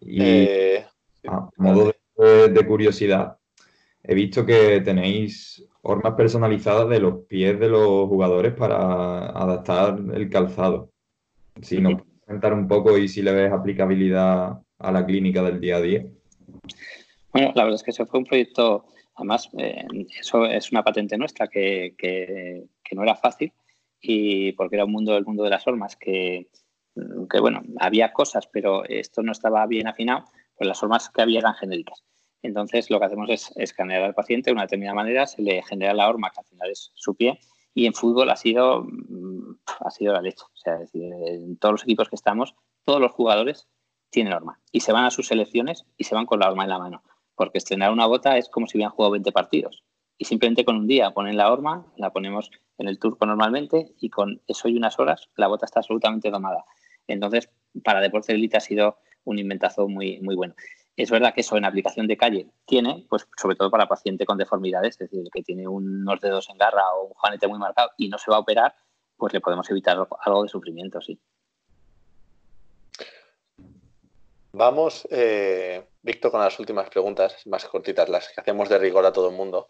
Y 0.00 0.20
eh, 0.20 0.84
a 1.28 1.48
modo 1.58 1.94
de, 2.16 2.66
curiosidad, 2.66 3.38
he 4.02 4.16
visto 4.16 4.44
que 4.44 4.80
tenéis 4.80 5.64
formas 5.80 6.14
personalizadas 6.14 6.88
de 6.88 6.98
los 6.98 7.24
pies 7.26 7.60
de 7.60 7.68
los 7.68 8.08
jugadores 8.08 8.52
para 8.54 9.26
adaptar 9.26 9.96
el 10.12 10.28
calzado. 10.28 10.90
Si 11.62 11.80
nos 11.80 12.02
puedes 12.02 12.20
comentar 12.26 12.52
un 12.52 12.66
poco 12.66 12.98
y 12.98 13.06
si 13.06 13.22
le 13.22 13.30
ves 13.30 13.52
aplicabilidad 13.52 14.60
a 14.80 14.90
la 14.90 15.06
clínica 15.06 15.40
del 15.44 15.60
día 15.60 15.76
a 15.76 15.80
día. 15.80 16.04
Bueno, 17.32 17.52
la 17.54 17.62
verdad 17.62 17.76
es 17.76 17.84
que 17.84 17.92
ese 17.92 18.06
fue 18.06 18.18
un 18.18 18.26
proyecto, 18.26 18.86
además, 19.20 19.50
eh, 19.58 19.86
eso 20.18 20.46
es 20.46 20.72
una 20.72 20.82
patente 20.82 21.16
nuestra 21.16 21.48
que, 21.48 21.94
no 22.92 23.02
era 23.02 23.14
fácil 23.14 23.52
y 24.00 24.52
porque 24.52 24.76
era 24.76 24.84
un 24.84 24.92
mundo 24.92 25.14
del 25.14 25.24
mundo 25.24 25.44
de 25.44 25.50
las 25.50 25.62
formas 25.62 25.94
que, 25.96 26.48
que, 27.30 27.40
bueno, 27.40 27.62
había 27.78 28.12
cosas, 28.12 28.48
pero 28.48 28.84
esto 28.84 29.22
no 29.22 29.32
estaba 29.32 29.66
bien 29.66 29.86
afinado, 29.86 30.24
pues 30.56 30.66
las 30.66 30.80
formas 30.80 31.08
que 31.08 31.22
había 31.22 31.38
eran 31.40 31.54
genéricas. 31.54 32.02
Entonces, 32.42 32.90
lo 32.90 32.98
que 32.98 33.06
hacemos 33.06 33.28
es 33.30 33.52
escanear 33.56 34.02
al 34.02 34.14
paciente 34.14 34.50
de 34.50 34.54
una 34.54 34.62
determinada 34.62 34.94
manera, 34.94 35.26
se 35.26 35.42
le 35.42 35.62
genera 35.62 35.94
la 35.94 36.08
horma, 36.08 36.30
que 36.30 36.40
al 36.40 36.46
final 36.46 36.70
es 36.70 36.90
su 36.94 37.14
pie, 37.14 37.38
y 37.74 37.86
en 37.86 37.94
fútbol 37.94 38.30
ha 38.30 38.36
sido, 38.36 38.84
mm, 38.84 39.58
ha 39.80 39.90
sido 39.90 40.12
la 40.12 40.22
leche. 40.22 40.42
O 40.44 40.56
sea, 40.56 40.78
decir, 40.78 41.12
en 41.12 41.56
todos 41.58 41.72
los 41.72 41.82
equipos 41.82 42.08
que 42.08 42.16
estamos, 42.16 42.54
todos 42.84 43.00
los 43.00 43.12
jugadores 43.12 43.68
tienen 44.10 44.32
horma 44.32 44.60
y 44.72 44.80
se 44.80 44.92
van 44.92 45.04
a 45.04 45.10
sus 45.10 45.28
selecciones 45.28 45.86
y 45.96 46.04
se 46.04 46.14
van 46.14 46.26
con 46.26 46.40
la 46.40 46.48
horma 46.48 46.64
en 46.64 46.70
la 46.70 46.78
mano. 46.78 47.02
Porque 47.40 47.56
estrenar 47.56 47.90
una 47.90 48.04
bota 48.04 48.36
es 48.36 48.50
como 48.50 48.66
si 48.66 48.76
hubieran 48.76 48.92
jugado 48.92 49.12
20 49.12 49.32
partidos 49.32 49.82
y 50.18 50.26
simplemente 50.26 50.62
con 50.66 50.76
un 50.76 50.86
día 50.86 51.12
ponen 51.12 51.38
la 51.38 51.50
horma, 51.50 51.86
la 51.96 52.10
ponemos 52.10 52.50
en 52.76 52.86
el 52.86 52.98
turco 52.98 53.24
normalmente 53.24 53.94
y 53.98 54.10
con 54.10 54.42
eso 54.46 54.68
y 54.68 54.76
unas 54.76 54.98
horas 54.98 55.30
la 55.36 55.46
bota 55.48 55.64
está 55.64 55.80
absolutamente 55.80 56.30
domada. 56.30 56.66
Entonces, 57.06 57.48
para 57.82 58.02
deporte 58.02 58.34
de 58.34 58.38
élite 58.38 58.58
ha 58.58 58.60
sido 58.60 58.98
un 59.24 59.38
inventazo 59.38 59.88
muy, 59.88 60.20
muy 60.20 60.36
bueno. 60.36 60.54
Es 60.98 61.10
verdad 61.10 61.32
que 61.32 61.40
eso 61.40 61.56
en 61.56 61.64
aplicación 61.64 62.06
de 62.06 62.18
calle 62.18 62.50
tiene, 62.66 63.06
pues 63.08 63.26
sobre 63.38 63.56
todo 63.56 63.70
para 63.70 63.88
paciente 63.88 64.26
con 64.26 64.36
deformidades, 64.36 65.00
es 65.00 65.10
decir, 65.10 65.24
que 65.32 65.42
tiene 65.42 65.66
unos 65.66 66.20
dedos 66.20 66.50
en 66.50 66.58
garra 66.58 66.92
o 66.94 67.06
un 67.06 67.14
juanete 67.14 67.48
muy 67.48 67.58
marcado 67.58 67.92
y 67.96 68.10
no 68.10 68.18
se 68.18 68.30
va 68.30 68.36
a 68.36 68.40
operar, 68.40 68.74
pues 69.16 69.32
le 69.32 69.40
podemos 69.40 69.70
evitar 69.70 69.96
algo 70.26 70.42
de 70.42 70.48
sufrimiento, 70.50 71.00
sí. 71.00 71.18
Vamos, 74.52 75.08
eh, 75.10 75.86
Víctor, 76.02 76.30
con 76.30 76.40
las 76.40 76.58
últimas 76.58 76.88
preguntas, 76.88 77.46
más 77.46 77.64
cortitas, 77.66 78.08
las 78.08 78.28
que 78.28 78.40
hacemos 78.40 78.68
de 78.68 78.78
rigor 78.78 79.04
a 79.04 79.12
todo 79.12 79.30
el 79.30 79.36
mundo. 79.36 79.68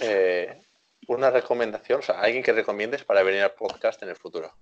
Eh, 0.00 0.60
una 1.08 1.30
recomendación, 1.30 2.00
o 2.00 2.02
sea, 2.02 2.20
alguien 2.20 2.42
que 2.42 2.52
recomiendes 2.52 3.04
para 3.04 3.22
venir 3.22 3.42
al 3.42 3.54
podcast 3.54 4.02
en 4.02 4.10
el 4.10 4.16
futuro. 4.16 4.52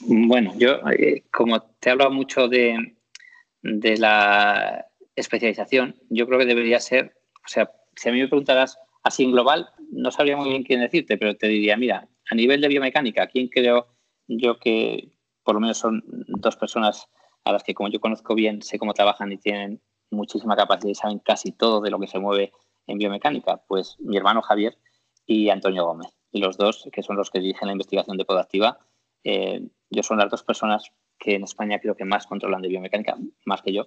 Bueno, 0.00 0.52
yo, 0.56 0.80
eh, 0.90 1.24
como 1.30 1.62
te 1.62 1.88
he 1.88 1.92
hablado 1.92 2.10
mucho 2.10 2.48
de, 2.48 2.96
de 3.62 3.96
la 3.96 4.86
especialización, 5.14 5.96
yo 6.10 6.26
creo 6.26 6.38
que 6.38 6.46
debería 6.46 6.80
ser, 6.80 7.16
o 7.44 7.48
sea, 7.48 7.70
si 7.94 8.08
a 8.08 8.12
mí 8.12 8.20
me 8.20 8.28
preguntaras 8.28 8.78
así 9.02 9.24
en 9.24 9.32
global, 9.32 9.70
no 9.90 10.10
sabría 10.10 10.36
muy 10.36 10.50
bien 10.50 10.64
quién 10.64 10.80
decirte, 10.80 11.16
pero 11.16 11.36
te 11.36 11.48
diría, 11.48 11.76
mira, 11.76 12.08
a 12.30 12.34
nivel 12.34 12.60
de 12.60 12.68
biomecánica, 12.68 13.26
¿quién 13.26 13.48
creo 13.48 13.88
yo 14.28 14.58
que 14.58 15.10
por 15.44 15.54
lo 15.54 15.60
menos 15.60 15.78
son 15.78 16.02
dos 16.06 16.56
personas 16.56 17.08
a 17.46 17.52
las 17.52 17.62
que 17.62 17.74
como 17.74 17.88
yo 17.88 18.00
conozco 18.00 18.34
bien, 18.34 18.60
sé 18.60 18.76
cómo 18.76 18.92
trabajan 18.92 19.30
y 19.30 19.38
tienen 19.38 19.80
muchísima 20.10 20.56
capacidad 20.56 20.90
y 20.90 20.94
saben 20.96 21.20
casi 21.20 21.52
todo 21.52 21.80
de 21.80 21.90
lo 21.90 22.00
que 22.00 22.08
se 22.08 22.18
mueve 22.18 22.52
en 22.88 22.98
biomecánica? 22.98 23.62
Pues 23.68 23.96
mi 24.00 24.16
hermano 24.16 24.42
Javier 24.42 24.76
y 25.26 25.48
Antonio 25.48 25.86
Gómez. 25.86 26.08
Y 26.32 26.40
los 26.40 26.56
dos, 26.56 26.88
que 26.92 27.04
son 27.04 27.16
los 27.16 27.30
que 27.30 27.38
dirigen 27.38 27.68
la 27.68 27.72
investigación 27.72 28.16
de 28.16 28.24
Podactiva, 28.24 28.80
eh, 29.22 29.64
yo 29.90 30.02
son 30.02 30.18
las 30.18 30.28
dos 30.28 30.42
personas 30.42 30.90
que 31.20 31.36
en 31.36 31.44
España 31.44 31.78
creo 31.78 31.96
que 31.96 32.04
más 32.04 32.26
controlan 32.26 32.62
de 32.62 32.68
biomecánica, 32.68 33.16
más 33.44 33.62
que 33.62 33.72
yo, 33.72 33.86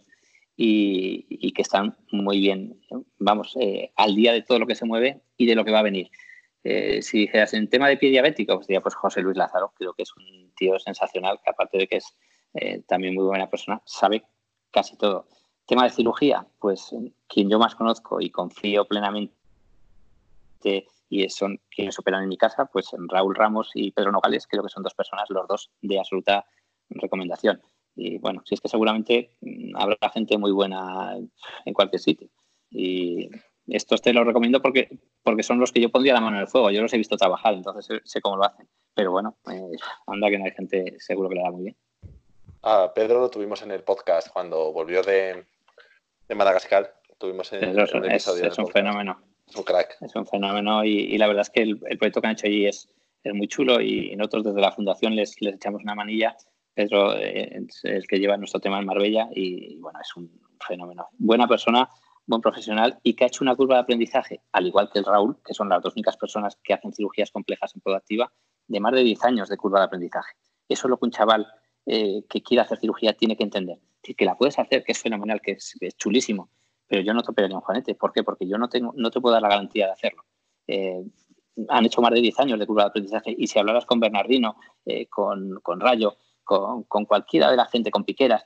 y, 0.55 1.51
que 1.51 1.61
están 1.61 1.97
muy 2.11 2.39
bien, 2.39 2.79
vamos, 3.17 3.57
eh, 3.59 3.91
al 3.97 4.15
día 4.15 4.31
de 4.31 4.41
todo 4.41 4.59
lo 4.59 4.67
que 4.67 4.75
se 4.75 4.85
mueve 4.85 5.21
y 5.35 5.47
de 5.47 5.55
lo 5.55 5.65
que 5.65 5.71
va 5.71 5.79
a 5.79 5.83
venir. 5.83 6.09
Eh, 6.63 7.01
si 7.01 7.19
dijeras 7.19 7.53
en 7.53 7.69
tema 7.69 7.89
de 7.89 7.97
pie 7.97 8.09
diabético, 8.09 8.55
pues 8.55 8.67
diría 8.67 8.81
pues 8.81 8.95
José 8.95 9.21
Luis 9.21 9.35
Lázaro, 9.35 9.73
creo 9.75 9.93
que 9.93 10.03
es 10.03 10.15
un 10.15 10.53
tío 10.55 10.79
sensacional, 10.79 11.39
que 11.43 11.49
aparte 11.49 11.77
de 11.77 11.87
que 11.87 11.97
es 11.97 12.15
eh, 12.53 12.81
también 12.87 13.15
muy 13.15 13.25
buena 13.25 13.49
persona, 13.49 13.81
sabe 13.85 14.23
casi 14.71 14.97
todo. 14.97 15.27
Tema 15.65 15.83
de 15.83 15.91
cirugía, 15.91 16.47
pues 16.59 16.95
quien 17.27 17.49
yo 17.49 17.59
más 17.59 17.75
conozco 17.75 18.19
y 18.21 18.31
confío 18.31 18.85
plenamente 18.85 19.33
y 21.09 21.27
son 21.29 21.59
quienes 21.69 21.97
operan 21.99 22.23
en 22.23 22.29
mi 22.29 22.37
casa, 22.37 22.65
pues 22.65 22.89
Raúl 23.07 23.35
Ramos 23.35 23.71
y 23.73 23.91
Pedro 23.91 24.11
Nogales, 24.11 24.47
creo 24.47 24.63
que 24.63 24.69
son 24.69 24.83
dos 24.83 24.93
personas, 24.93 25.29
los 25.29 25.47
dos 25.47 25.71
de 25.81 25.99
absoluta 25.99 26.45
recomendación. 26.89 27.61
Y 27.95 28.17
bueno, 28.17 28.41
si 28.45 28.55
es 28.55 28.61
que 28.61 28.69
seguramente 28.69 29.31
mm, 29.41 29.75
habrá 29.75 30.09
gente 30.13 30.37
muy 30.37 30.51
buena 30.51 31.17
en 31.65 31.73
cualquier 31.73 31.99
sitio. 31.99 32.29
Y 32.71 33.29
estos 33.67 34.01
te 34.01 34.13
los 34.13 34.25
recomiendo 34.25 34.61
porque, 34.61 34.99
porque 35.23 35.43
son 35.43 35.59
los 35.59 35.71
que 35.71 35.81
yo 35.81 35.89
pondría 35.89 36.13
la 36.13 36.21
mano 36.21 36.37
en 36.37 36.41
el 36.43 36.47
fuego. 36.47 36.71
Yo 36.71 36.81
los 36.81 36.93
he 36.93 36.97
visto 36.97 37.17
trabajar, 37.17 37.53
entonces 37.53 38.01
sé 38.03 38.21
cómo 38.21 38.37
lo 38.37 38.45
hacen. 38.45 38.67
Pero 38.93 39.11
bueno, 39.11 39.37
eh, 39.51 39.77
anda 40.07 40.29
que 40.29 40.37
no 40.37 40.45
hay 40.45 40.51
gente 40.51 40.95
seguro 40.99 41.29
que 41.29 41.35
le 41.35 41.41
da 41.41 41.51
muy 41.51 41.63
bien. 41.63 41.77
Ah, 42.61 42.91
Pedro 42.93 43.21
lo 43.21 43.29
tuvimos 43.29 43.61
en 43.61 43.71
el 43.71 43.83
podcast 43.83 44.29
cuando 44.31 44.73
volvió 44.73 45.01
de, 45.01 45.45
Madagascar. 46.35 46.93
Tuvimos 47.17 47.51
en, 47.53 47.63
el 47.63 47.79
episodio 47.79 48.45
es, 48.45 48.57
un 48.57 48.67
fenómeno. 48.67 49.21
Es 49.47 49.55
un 49.55 49.63
crack. 49.63 49.97
Es 50.01 50.15
un 50.15 50.25
fenómeno 50.25 50.83
y, 50.83 51.17
la 51.17 51.27
verdad 51.27 51.41
es 51.41 51.49
que 51.49 51.61
el, 51.61 51.79
proyecto 51.79 52.21
que 52.21 52.27
han 52.27 52.33
hecho 52.33 52.47
allí 52.47 52.65
es, 52.67 52.89
es 53.23 53.33
muy 53.33 53.47
chulo 53.47 53.81
y 53.81 54.15
nosotros 54.15 54.45
desde 54.45 54.61
la 54.61 54.71
fundación 54.71 55.15
les, 55.15 55.41
les 55.41 55.55
echamos 55.55 55.83
una 55.83 55.95
manilla. 55.95 56.35
Pedro 56.73 57.15
eh, 57.15 57.65
es 57.67 57.83
el 57.83 58.07
que 58.07 58.19
lleva 58.19 58.37
nuestro 58.37 58.59
tema 58.59 58.79
en 58.79 58.85
Marbella 58.85 59.27
y 59.33 59.77
bueno, 59.79 59.99
es 60.01 60.15
un 60.15 60.29
fenómeno. 60.65 61.07
Buena 61.17 61.47
persona, 61.47 61.89
buen 62.25 62.41
profesional 62.41 62.99
y 63.03 63.15
que 63.15 63.23
ha 63.23 63.27
hecho 63.27 63.43
una 63.43 63.55
curva 63.55 63.75
de 63.75 63.81
aprendizaje, 63.81 64.41
al 64.51 64.67
igual 64.67 64.89
que 64.91 64.99
el 64.99 65.05
Raúl, 65.05 65.37
que 65.45 65.53
son 65.53 65.69
las 65.69 65.81
dos 65.81 65.93
únicas 65.93 66.17
personas 66.17 66.57
que 66.63 66.73
hacen 66.73 66.93
cirugías 66.93 67.31
complejas 67.31 67.73
en 67.75 67.95
Activa, 67.95 68.31
de 68.67 68.79
más 68.79 68.93
de 68.93 69.01
10 69.01 69.23
años 69.23 69.49
de 69.49 69.57
curva 69.57 69.79
de 69.79 69.85
aprendizaje. 69.85 70.33
Eso 70.67 70.87
es 70.87 70.89
lo 70.89 70.97
que 70.97 71.05
un 71.05 71.11
chaval 71.11 71.47
eh, 71.85 72.23
que 72.29 72.41
quiere 72.41 72.61
hacer 72.61 72.79
cirugía 72.79 73.13
tiene 73.13 73.35
que 73.35 73.43
entender. 73.43 73.79
que 74.01 74.25
la 74.25 74.35
puedes 74.35 74.57
hacer, 74.57 74.83
que 74.83 74.91
es 74.91 74.99
fenomenal, 74.99 75.41
que 75.41 75.51
es, 75.51 75.77
chulísimo, 75.97 76.49
pero 76.87 77.01
yo 77.01 77.13
no 77.13 77.21
te 77.21 77.31
operaría 77.31 77.57
un 77.57 77.61
juanete. 77.61 77.95
¿Por 77.95 78.11
qué? 78.11 78.23
Porque 78.23 78.47
yo 78.47 78.57
no, 78.57 78.69
tengo, 78.69 78.93
no 78.95 79.11
te 79.11 79.21
puedo 79.21 79.33
dar 79.33 79.41
la 79.41 79.49
garantía 79.49 79.87
de 79.87 79.91
hacerlo. 79.91 80.23
Eh, 80.67 81.03
han 81.67 81.85
hecho 81.85 82.01
más 82.01 82.11
de 82.11 82.21
10 82.21 82.39
años 82.39 82.59
de 82.59 82.65
curva 82.65 82.83
de 82.83 82.89
aprendizaje 82.89 83.35
y 83.37 83.47
si 83.47 83.59
hablaras 83.59 83.85
con 83.85 83.99
Bernardino, 83.99 84.55
eh, 84.85 85.07
con, 85.07 85.59
con, 85.61 85.79
Rayo, 85.79 86.15
con, 86.43 86.83
con, 86.83 87.05
cualquiera 87.05 87.51
de 87.51 87.57
la 87.57 87.65
gente, 87.65 87.91
con 87.91 88.05
Piqueras, 88.05 88.43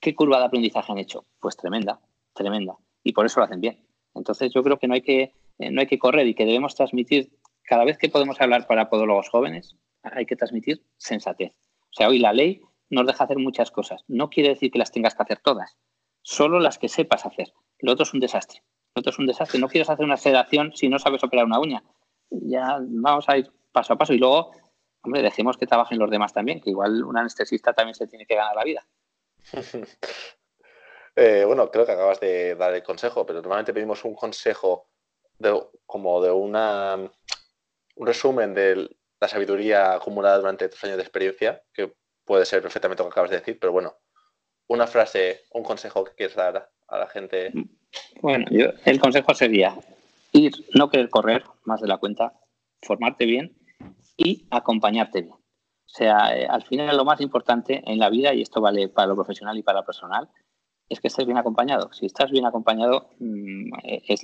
¿qué 0.00 0.14
curva 0.14 0.38
de 0.38 0.46
aprendizaje 0.46 0.90
han 0.92 0.98
hecho? 0.98 1.24
Pues 1.40 1.56
tremenda, 1.56 2.00
tremenda 2.32 2.76
y 3.04 3.12
por 3.12 3.26
eso 3.26 3.40
lo 3.40 3.44
hacen 3.44 3.60
bien. 3.60 3.78
Entonces 4.14 4.52
yo 4.52 4.62
creo 4.62 4.78
que 4.78 4.88
no 4.88 4.94
hay 4.94 5.02
que, 5.02 5.32
no 5.58 5.80
hay 5.80 5.86
que 5.86 5.98
correr 5.98 6.26
y 6.26 6.34
que 6.34 6.44
debemos 6.44 6.74
transmitir, 6.74 7.32
cada 7.62 7.84
vez 7.84 7.98
que 7.98 8.08
podemos 8.08 8.40
hablar 8.40 8.66
para 8.66 8.90
podólogos 8.90 9.28
jóvenes, 9.28 9.76
hay 10.02 10.26
que 10.26 10.36
transmitir 10.36 10.82
sensatez. 10.96 11.54
O 11.92 11.94
sea, 11.94 12.08
hoy 12.08 12.18
la 12.18 12.32
ley 12.32 12.62
nos 12.88 13.06
deja 13.06 13.24
hacer 13.24 13.38
muchas 13.38 13.70
cosas. 13.70 14.04
No 14.08 14.30
quiere 14.30 14.50
decir 14.50 14.70
que 14.70 14.78
las 14.78 14.92
tengas 14.92 15.14
que 15.14 15.22
hacer 15.22 15.38
todas, 15.38 15.76
solo 16.22 16.58
las 16.58 16.78
que 16.78 16.88
sepas 16.88 17.26
hacer. 17.26 17.52
Lo 17.80 17.92
otro 17.92 18.04
es 18.04 18.14
un 18.14 18.20
desastre. 18.20 18.62
Lo 18.94 19.00
otro 19.00 19.10
es 19.10 19.18
un 19.18 19.26
desastre. 19.26 19.60
No 19.60 19.68
quieres 19.68 19.90
hacer 19.90 20.04
una 20.04 20.16
sedación 20.16 20.72
si 20.74 20.88
no 20.88 20.98
sabes 20.98 21.22
operar 21.22 21.44
una 21.44 21.60
uña. 21.60 21.84
Ya 22.30 22.78
vamos 22.80 23.28
a 23.28 23.36
ir 23.36 23.50
paso 23.72 23.92
a 23.92 23.98
paso 23.98 24.14
y 24.14 24.18
luego, 24.18 24.52
hombre, 25.02 25.22
dejemos 25.22 25.56
que 25.58 25.66
trabajen 25.66 25.98
los 25.98 26.10
demás 26.10 26.32
también, 26.32 26.60
que 26.60 26.70
igual 26.70 27.04
un 27.04 27.18
anestesista 27.18 27.74
también 27.74 27.94
se 27.94 28.06
tiene 28.06 28.26
que 28.26 28.36
ganar 28.36 28.56
la 28.56 28.64
vida. 28.64 28.86
Eh, 31.14 31.44
bueno, 31.44 31.70
creo 31.70 31.84
que 31.84 31.92
acabas 31.92 32.20
de 32.20 32.54
dar 32.54 32.72
el 32.72 32.82
consejo, 32.82 33.26
pero 33.26 33.42
normalmente 33.42 33.74
pedimos 33.74 34.02
un 34.06 34.14
consejo 34.14 34.88
de, 35.38 35.62
como 35.84 36.22
de 36.22 36.30
una, 36.30 36.96
un 37.96 38.06
resumen 38.06 38.54
de 38.54 38.96
la 39.22 39.28
sabiduría 39.28 39.94
acumulada 39.94 40.38
durante 40.38 40.68
tres 40.68 40.82
años 40.82 40.96
de 40.96 41.04
experiencia, 41.04 41.62
que 41.72 41.94
puede 42.24 42.44
ser 42.44 42.60
perfectamente 42.60 43.04
lo 43.04 43.08
que 43.08 43.12
acabas 43.12 43.30
de 43.30 43.38
decir, 43.38 43.56
pero 43.60 43.70
bueno, 43.70 43.94
una 44.66 44.88
frase, 44.88 45.42
un 45.52 45.62
consejo 45.62 46.02
que 46.02 46.14
quieres 46.16 46.34
dar 46.34 46.68
a 46.88 46.98
la 46.98 47.06
gente. 47.06 47.52
Bueno, 48.20 48.46
yo, 48.50 48.70
el 48.84 48.98
consejo 48.98 49.32
sería 49.32 49.76
ir, 50.32 50.52
no 50.74 50.90
querer 50.90 51.08
correr 51.08 51.44
más 51.62 51.80
de 51.80 51.86
la 51.86 51.98
cuenta, 51.98 52.32
formarte 52.82 53.24
bien 53.24 53.56
y 54.16 54.48
acompañarte 54.50 55.20
bien. 55.20 55.34
O 55.34 55.94
sea, 55.94 56.36
eh, 56.36 56.48
al 56.48 56.64
final 56.64 56.96
lo 56.96 57.04
más 57.04 57.20
importante 57.20 57.80
en 57.86 58.00
la 58.00 58.10
vida, 58.10 58.34
y 58.34 58.42
esto 58.42 58.60
vale 58.60 58.88
para 58.88 59.06
lo 59.06 59.14
profesional 59.14 59.56
y 59.56 59.62
para 59.62 59.82
lo 59.82 59.86
personal, 59.86 60.28
es 60.88 61.00
que 61.00 61.06
estés 61.06 61.26
bien 61.26 61.38
acompañado. 61.38 61.92
Si 61.92 62.06
estás 62.06 62.32
bien 62.32 62.44
acompañado, 62.44 63.10
mm, 63.20 63.70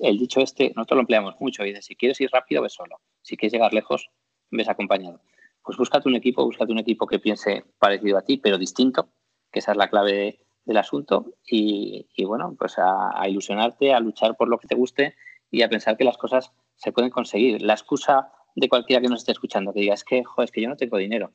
el 0.00 0.18
dicho 0.18 0.40
este, 0.40 0.72
nosotros 0.74 0.96
lo 0.96 1.02
empleamos 1.02 1.36
mucho. 1.38 1.64
Y 1.64 1.68
dice, 1.68 1.82
si 1.82 1.94
quieres 1.94 2.20
ir 2.20 2.30
rápido, 2.32 2.62
ves 2.62 2.72
solo. 2.72 3.00
Si 3.22 3.36
quieres 3.36 3.52
llegar 3.52 3.72
lejos, 3.72 4.10
ves 4.50 4.68
acompañado. 4.68 5.20
Pues 5.62 5.76
búscate 5.76 6.08
un 6.08 6.16
equipo, 6.16 6.44
búscate 6.44 6.72
un 6.72 6.78
equipo 6.78 7.06
que 7.06 7.18
piense 7.18 7.64
parecido 7.78 8.18
a 8.18 8.22
ti, 8.22 8.38
pero 8.38 8.58
distinto, 8.58 9.08
que 9.52 9.58
esa 9.58 9.72
es 9.72 9.78
la 9.78 9.88
clave 9.88 10.40
del 10.64 10.76
asunto. 10.76 11.34
Y, 11.46 12.06
bueno, 12.24 12.54
pues 12.58 12.76
a, 12.78 13.28
ilusionarte, 13.28 13.92
a 13.92 14.00
luchar 14.00 14.36
por 14.36 14.48
lo 14.48 14.58
que 14.58 14.68
te 14.68 14.74
guste 14.74 15.14
y 15.50 15.62
a 15.62 15.68
pensar 15.68 15.96
que 15.96 16.04
las 16.04 16.16
cosas 16.16 16.52
se 16.76 16.92
pueden 16.92 17.10
conseguir. 17.10 17.62
La 17.62 17.74
excusa 17.74 18.32
de 18.54 18.68
cualquiera 18.68 19.02
que 19.02 19.08
nos 19.08 19.20
esté 19.20 19.32
escuchando, 19.32 19.72
que 19.72 19.80
diga, 19.80 19.94
es 19.94 20.04
que, 20.04 20.24
joder, 20.24 20.46
es 20.46 20.52
que 20.52 20.62
yo 20.62 20.68
no 20.68 20.76
tengo 20.76 20.96
dinero. 20.96 21.32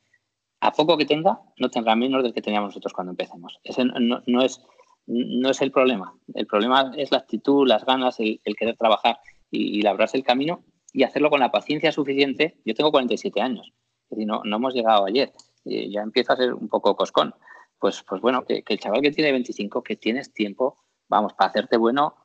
A 0.61 0.71
poco 0.71 0.97
que 0.97 1.05
tenga, 1.05 1.41
no 1.57 1.69
tendrá 1.69 1.95
menos 1.95 2.23
del 2.23 2.33
que 2.33 2.41
teníamos 2.41 2.69
nosotros 2.69 2.93
cuando 2.93 3.11
empecemos. 3.11 3.59
Ese 3.63 3.83
no 3.85 4.41
es 4.41 4.61
no 5.05 5.49
es 5.49 5.61
el 5.61 5.71
problema. 5.71 6.15
El 6.33 6.47
problema 6.47 6.93
es 6.97 7.11
la 7.11 7.19
actitud, 7.19 7.67
las 7.67 7.85
ganas, 7.85 8.19
el, 8.19 8.39
querer 8.57 8.77
trabajar 8.77 9.19
y, 9.51 9.81
labrarse 9.81 10.17
el 10.17 10.23
camino 10.23 10.63
y 10.93 11.03
hacerlo 11.03 11.29
con 11.29 11.39
la 11.39 11.51
paciencia 11.51 11.91
suficiente. 11.91 12.61
Yo 12.63 12.73
tengo 12.73 12.91
47 12.91 13.41
años, 13.41 13.73
es 14.03 14.09
decir, 14.11 14.27
no, 14.27 14.41
no 14.45 14.55
hemos 14.55 14.73
llegado 14.73 15.05
ayer, 15.05 15.33
ya 15.65 16.01
empiezo 16.01 16.33
a 16.33 16.37
ser 16.37 16.53
un 16.53 16.69
poco 16.69 16.95
coscón. 16.95 17.33
Pues, 17.79 18.01
pues 18.03 18.21
bueno, 18.21 18.45
que, 18.45 18.63
el 18.65 18.79
chaval 18.79 19.01
que 19.01 19.11
tiene 19.11 19.31
25, 19.33 19.83
que 19.83 19.97
tienes 19.97 20.31
tiempo, 20.31 20.77
vamos, 21.09 21.33
para 21.33 21.49
hacerte 21.49 21.75
bueno, 21.75 22.15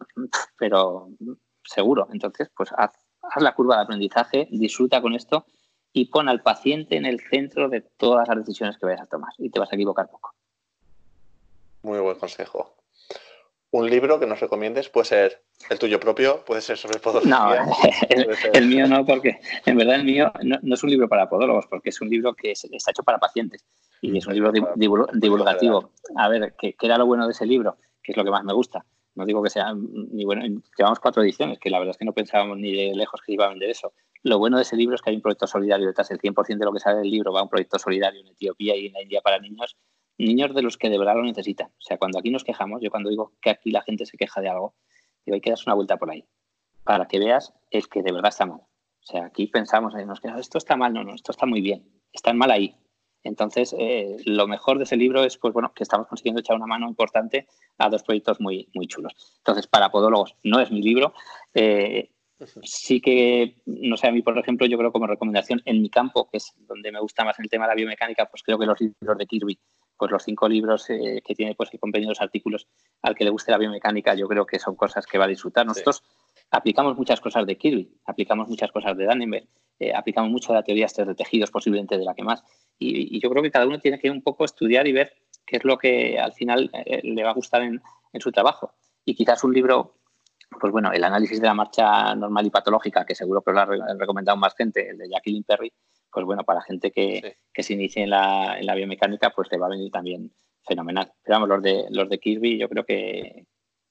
pero 0.59 1.09
seguro. 1.65 2.07
Entonces, 2.13 2.49
pues 2.57 2.71
haz, 2.77 2.93
haz 3.23 3.43
la 3.43 3.55
curva 3.55 3.77
de 3.77 3.83
aprendizaje, 3.83 4.47
disfruta 4.53 5.03
con 5.03 5.15
esto 5.15 5.47
y 5.93 6.07
pon 6.07 6.29
al 6.29 6.43
paciente 6.43 6.97
en 6.97 7.07
el 7.07 7.19
centro 7.21 7.69
de 7.69 7.81
todas 7.81 8.29
las 8.29 8.39
decisiones 8.39 8.79
que 8.79 8.87
vayas 8.87 9.03
a 9.03 9.07
tomar 9.07 9.33
y 9.39 9.51
te 9.51 9.59
vas 9.59 9.73
a 9.73 9.75
equivocar 9.75 10.09
poco. 10.09 10.35
Muy 11.83 11.99
buen 11.99 12.19
consejo. 12.19 12.78
Un 13.71 13.91
libro 13.91 14.19
que 14.19 14.27
nos 14.27 14.41
recomiendes 14.41 14.89
puede 14.89 15.07
ser 15.07 15.43
el 15.69 15.79
tuyo 15.79 16.01
propio, 16.01 16.43
puede 16.45 16.63
ser 16.63 16.79
sobre 16.79 16.99
podología. 16.99 17.65
No, 17.67 17.77
el, 18.55 18.67
mío 18.67 18.87
no, 18.87 19.05
porque 19.05 19.41
en 19.67 19.77
verdad 19.77 19.97
el 19.97 20.05
mío 20.05 20.33
no, 20.43 20.75
es 20.75 20.83
un 20.83 20.91
libro 20.91 21.09
para 21.09 21.29
podólogos, 21.29 21.67
porque 21.67 21.91
es 21.91 22.01
un 22.01 22.09
libro 22.09 22.35
que 22.35 22.53
está 22.53 22.91
hecho 22.91 23.03
para 23.03 23.19
pacientes 23.19 23.67
y 24.01 24.17
es 24.17 24.27
un 24.27 24.35
libro 24.35 24.53
divulgativo. 24.75 25.93
A 26.17 26.29
ver, 26.29 26.55
¿qué, 26.59 26.75
era 26.81 26.97
lo 26.97 27.05
bueno 27.05 27.27
de 27.27 27.33
ese 27.33 27.45
libro? 27.45 27.77
Que 28.03 28.13
es 28.13 28.17
lo 28.17 28.25
que 28.25 28.31
más 28.31 28.43
me 28.43 28.55
gusta. 28.55 28.87
No 29.15 29.27
digo 29.27 29.43
que 29.43 29.51
sea 29.51 29.75
ni 29.75 30.25
bueno, 30.25 30.63
llevamos 30.79 31.01
cuatro 31.01 31.23
ediciones, 31.23 31.59
que 31.59 31.69
la 31.69 31.79
verdad 31.79 31.91
es 31.91 31.99
que 31.99 32.05
no 32.05 32.15
pensábamos 32.15 32.57
ni 32.57 32.73
de 32.73 32.95
lejos 32.95 33.21
que 33.21 33.33
iba 33.33 33.47
a 33.47 33.51
vender 33.51 33.69
eso. 33.69 33.93
Lo 34.23 34.39
bueno 34.39 34.57
de 34.57 34.63
ese 34.63 34.77
libro 34.77 34.95
es 34.95 35.03
que 35.03 35.11
hay 35.11 35.17
un 35.17 35.23
proyecto 35.23 35.47
solidario 35.47 35.87
detrás. 35.87 36.11
El 36.11 36.21
100% 36.21 36.59
de 36.59 36.65
lo 36.65 36.73
que 36.73 36.81
sale 36.81 36.99
del 36.99 37.11
libro 37.11 37.33
va 37.33 37.41
a 37.41 37.43
un 37.43 37.49
proyecto 37.49 37.79
solidario 37.79 38.21
en 38.21 38.29
Etiopía 38.29 38.77
y 38.77 38.87
en 38.87 38.93
la 38.95 39.03
India 39.03 39.21
para 39.21 39.39
niños, 39.39 39.77
niños 40.19 40.55
de 40.55 40.63
los 40.63 40.77
que 40.77 40.91
de 40.91 40.99
verdad 40.99 41.15
lo 41.15 41.23
necesitan. 41.23 41.69
O 41.69 41.81
sea, 41.81 41.97
cuando 41.99 42.19
aquí 42.19 42.31
nos 42.31 42.45
quejamos, 42.45 42.83
yo 42.83 42.91
cuando 42.91 43.11
digo 43.11 43.33
que 43.41 43.51
aquí 43.51 43.71
la 43.71 43.83
gente 43.83 44.05
se 44.07 44.17
queja 44.17 44.41
de 44.41 44.49
algo, 44.49 44.75
digo, 45.25 45.35
hay 45.35 45.41
que 45.41 45.51
darse 45.51 45.65
una 45.67 45.75
vuelta 45.75 45.97
por 45.97 46.11
ahí 46.11 46.25
para 46.85 47.07
que 47.07 47.19
veas 47.19 47.53
es 47.71 47.87
que 47.87 48.03
de 48.03 48.13
verdad 48.13 48.31
está 48.31 48.47
mal. 48.47 48.61
O 48.61 49.11
sea, 49.11 49.27
aquí 49.27 49.47
pensamos, 49.47 49.95
nos 49.95 50.21
esto 50.39 50.59
está 50.59 50.77
mal, 50.77 50.93
no, 50.93 51.05
no, 51.05 51.15
esto 51.15 51.33
está 51.33 51.47
muy 51.47 51.61
bien, 51.61 51.87
están 52.13 52.37
mal 52.39 52.51
ahí. 52.51 52.75
Entonces, 53.25 53.75
eh, 53.79 54.17
lo 54.25 54.47
mejor 54.47 54.79
de 54.79 54.85
ese 54.85 54.97
libro 54.97 55.23
es 55.23 55.37
pues, 55.37 55.53
bueno, 55.53 55.73
que 55.75 55.83
estamos 55.83 56.07
consiguiendo 56.07 56.41
echar 56.41 56.57
una 56.57 56.67
mano 56.67 56.89
importante 56.89 57.47
a 57.77 57.91
dos 57.91 58.03
proyectos 58.03 58.41
muy, 58.41 58.71
muy 58.75 58.87
chulos. 58.87 59.13
Entonces, 59.39 59.67
para 59.67 59.91
podólogos 59.91 60.37
no 60.43 60.61
es 60.61 60.71
mi 60.71 60.81
libro. 60.83 61.13
Eh, 61.53 62.11
sí 62.63 63.01
que, 63.01 63.61
no 63.67 63.97
sé, 63.97 64.09
a 64.09 64.13
mí, 64.13 64.23
por 64.23 64.39
ejemplo, 64.39 64.67
yo 64.67 64.79
creo 64.79 64.93
como 64.93 65.07
recomendación 65.07 65.61
en 65.65 65.83
mi 65.83 65.91
campo, 65.91 66.29
que 66.31 66.39
es 66.39 66.55
donde 66.57 66.93
me 66.93 67.01
gusta 67.01 67.25
más 67.25 67.39
el 67.39 67.51
tema 67.51 67.67
de 67.67 67.73
la 67.73 67.75
biomecánica, 67.75 68.27
pues 68.27 68.43
creo 68.43 68.59
que 68.59 68.67
los 68.67 68.81
libros 68.81 69.19
de 69.19 69.27
Kirby, 69.27 69.59
pues 69.99 70.13
los 70.13 70.23
cinco 70.23 70.49
libros 70.49 70.89
eh, 70.91 71.21
que 71.25 71.35
tiene, 71.35 71.55
pues 71.55 71.71
que 71.71 71.79
compendian 71.79 72.11
los 72.11 72.21
artículos 72.21 72.69
al 73.03 73.15
que 73.15 73.25
le 73.25 73.31
guste 73.31 73.51
la 73.51 73.59
biomecánica, 73.59 74.15
yo 74.15 74.29
creo 74.29 74.47
que 74.47 74.59
son 74.59 74.77
cosas 74.77 75.07
que 75.07 75.19
va 75.19 75.25
a 75.25 75.29
disfrutar. 75.29 75.67
Nosotros 75.67 76.03
aplicamos 76.51 76.97
muchas 76.97 77.21
cosas 77.21 77.45
de 77.47 77.57
Kirby, 77.57 77.93
aplicamos 78.07 78.49
muchas 78.49 78.71
cosas 78.71 78.97
de 78.97 79.05
Dannenberg, 79.05 79.49
eh, 79.81 79.93
aplicamos 79.95 80.31
mucho 80.31 80.53
de 80.53 80.59
la 80.59 80.63
teoría 80.63 80.87
de 80.87 81.15
tejidos, 81.15 81.51
posiblemente 81.51 81.99
de 81.99 82.05
la 82.05 82.15
que 82.15 82.23
más. 82.23 82.43
Y, 82.79 83.21
yo 83.21 83.31
creo 83.31 83.43
que 83.43 83.51
cada 83.51 83.67
uno 83.67 83.81
tiene 83.81 83.99
que 83.99 84.11
un 84.11 84.23
poco 84.23 84.45
estudiar 84.45 84.87
y 84.87 84.93
ver 84.93 85.13
qué 85.45 85.57
es 85.57 85.65
lo 85.65 85.79
que 85.79 86.19
al 86.19 86.33
final 86.33 86.71
eh, 86.73 87.01
le 87.03 87.25
va 87.25 87.31
a 87.31 87.35
gustar 87.35 87.63
en, 87.63 87.83
su 88.21 88.33
trabajo. 88.33 88.75
Y 89.05 89.15
quizás 89.15 89.45
un 89.45 89.53
libro, 89.53 89.95
pues 90.61 90.73
bueno, 90.73 90.91
el 90.93 91.05
análisis 91.05 91.41
de 91.41 91.47
la 91.47 91.55
marcha 91.55 92.15
normal 92.17 92.47
y 92.47 92.51
patológica, 92.51 93.05
que 93.05 93.15
seguro 93.15 93.43
que 93.43 93.53
lo 93.53 93.61
ha 93.61 93.67
recomendado 93.97 94.37
más 94.37 94.55
gente, 94.57 94.91
el 94.91 94.99
de 94.99 95.09
Jacqueline 95.09 95.45
Perry, 95.45 95.73
pues 96.11 96.25
bueno, 96.25 96.45
para 96.45 96.63
gente 96.63 96.91
que, 96.91 97.37
se 97.55 97.73
inicie 97.73 98.03
en 98.03 98.11
la, 98.11 98.59
en 98.59 98.67
la, 98.67 98.75
biomecánica, 98.75 99.31
pues 99.31 99.49
le 99.51 99.59
va 99.59 99.67
a 99.67 99.71
venir 99.71 99.91
también 99.91 100.33
fenomenal. 100.67 101.13
Pero 101.23 101.37
vamos, 101.37 101.49
los 101.49 101.63
de, 101.63 101.87
los 101.91 102.09
de 102.09 102.19
Kirby 102.19 102.59
yo 102.59 102.69
creo 102.69 102.85
que, 102.85 103.47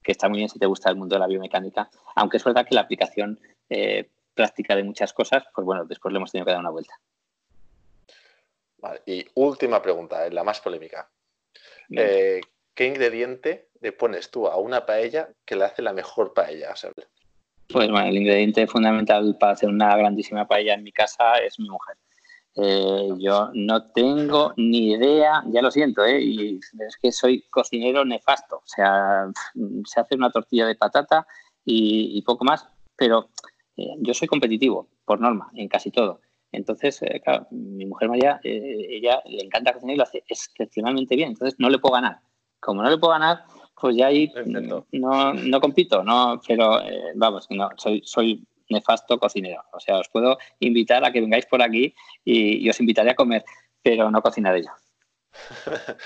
que 0.07 0.11
está 0.13 0.29
muy 0.29 0.37
bien 0.37 0.49
si 0.49 0.57
te 0.57 0.65
gusta 0.65 0.89
el 0.89 0.95
mundo 0.95 1.15
de 1.15 1.19
la 1.19 1.27
biomecánica, 1.27 1.89
aunque 2.15 2.37
es 2.37 2.43
verdad 2.43 2.65
que 2.65 2.75
la 2.75 2.81
aplicación 2.81 3.39
eh, 3.69 4.09
práctica 4.33 4.75
de 4.75 4.83
muchas 4.83 5.11
cosas, 5.11 5.43
pues 5.53 5.65
bueno, 5.65 5.83
después 5.83 6.13
le 6.13 6.17
hemos 6.17 6.31
tenido 6.31 6.45
que 6.45 6.51
dar 6.51 6.61
una 6.61 6.69
vuelta. 6.69 6.93
Vale, 8.77 9.01
y 9.05 9.25
última 9.33 9.81
pregunta, 9.81 10.25
eh, 10.25 10.31
la 10.31 10.45
más 10.45 10.61
polémica. 10.61 11.09
Eh, 11.89 12.39
¿Qué 12.73 12.85
ingrediente 12.85 13.67
le 13.81 13.91
pones 13.91 14.31
tú 14.31 14.47
a 14.47 14.57
una 14.57 14.85
paella 14.85 15.29
que 15.45 15.55
le 15.55 15.65
hace 15.65 15.81
la 15.81 15.93
mejor 15.93 16.33
paella? 16.33 16.73
Pues 17.67 17.89
bueno, 17.89 18.07
el 18.07 18.17
ingrediente 18.17 18.67
fundamental 18.67 19.35
para 19.37 19.53
hacer 19.53 19.67
una 19.67 19.97
grandísima 19.97 20.47
paella 20.47 20.75
en 20.75 20.83
mi 20.83 20.91
casa 20.91 21.37
es 21.39 21.59
mi 21.59 21.67
mujer. 21.67 21.97
Eh, 22.59 23.09
yo 23.19 23.51
no 23.53 23.83
tengo 23.91 24.51
ni 24.57 24.93
idea, 24.93 25.43
ya 25.51 25.61
lo 25.61 25.69
siento, 25.69 26.03
¿eh? 26.03 26.19
y 26.19 26.59
es 26.79 26.97
que 26.99 27.11
soy 27.11 27.43
cocinero 27.51 28.03
nefasto. 28.03 28.57
O 28.57 28.65
sea, 28.65 29.29
se 29.85 29.99
hace 29.99 30.15
una 30.15 30.31
tortilla 30.31 30.65
de 30.65 30.73
patata 30.73 31.27
y, 31.63 32.19
poco 32.23 32.45
más, 32.45 32.67
pero 32.95 33.29
eh, 33.75 33.95
yo 33.99 34.13
soy 34.15 34.27
competitivo, 34.27 34.87
por 35.05 35.19
norma, 35.19 35.51
en 35.53 35.67
casi 35.67 35.91
todo. 35.91 36.21
Entonces, 36.51 36.99
eh, 37.03 37.21
claro, 37.23 37.45
mi 37.51 37.85
mujer 37.85 38.09
María, 38.09 38.39
ella 38.43 39.21
le 39.25 39.43
encanta 39.43 39.73
cocinar 39.73 39.93
y 39.93 39.97
lo 39.97 40.03
hace 40.03 40.23
excepcionalmente 40.27 41.15
bien. 41.15 41.29
Entonces, 41.29 41.59
no 41.59 41.69
le 41.69 41.77
puedo 41.77 41.93
ganar. 41.93 42.21
Como 42.59 42.81
no 42.81 42.89
le 42.89 42.97
puedo 42.97 43.13
ganar, 43.13 43.43
pues 43.79 43.95
ya 43.95 44.07
ahí 44.07 44.31
no, 44.93 45.33
no 45.33 45.61
compito, 45.61 46.03
no, 46.03 46.41
pero 46.47 46.79
vamos, 47.15 47.45
no, 47.51 47.69
soy, 47.75 48.01
soy 48.03 48.43
nefasto 48.69 49.17
cocinero. 49.19 49.63
O 49.71 49.79
sea, 49.79 49.99
os 49.99 50.09
puedo 50.09 50.37
invitar 50.59 51.03
a 51.05 51.11
que 51.11 51.21
vengáis 51.21 51.45
por 51.45 51.61
aquí 51.61 51.93
y, 52.23 52.69
os 52.69 52.79
invitaré 52.79 53.11
a 53.11 53.15
comer, 53.15 53.43
pero 53.81 54.11
no 54.11 54.21
cocinaré 54.21 54.63
yo. 54.63 54.71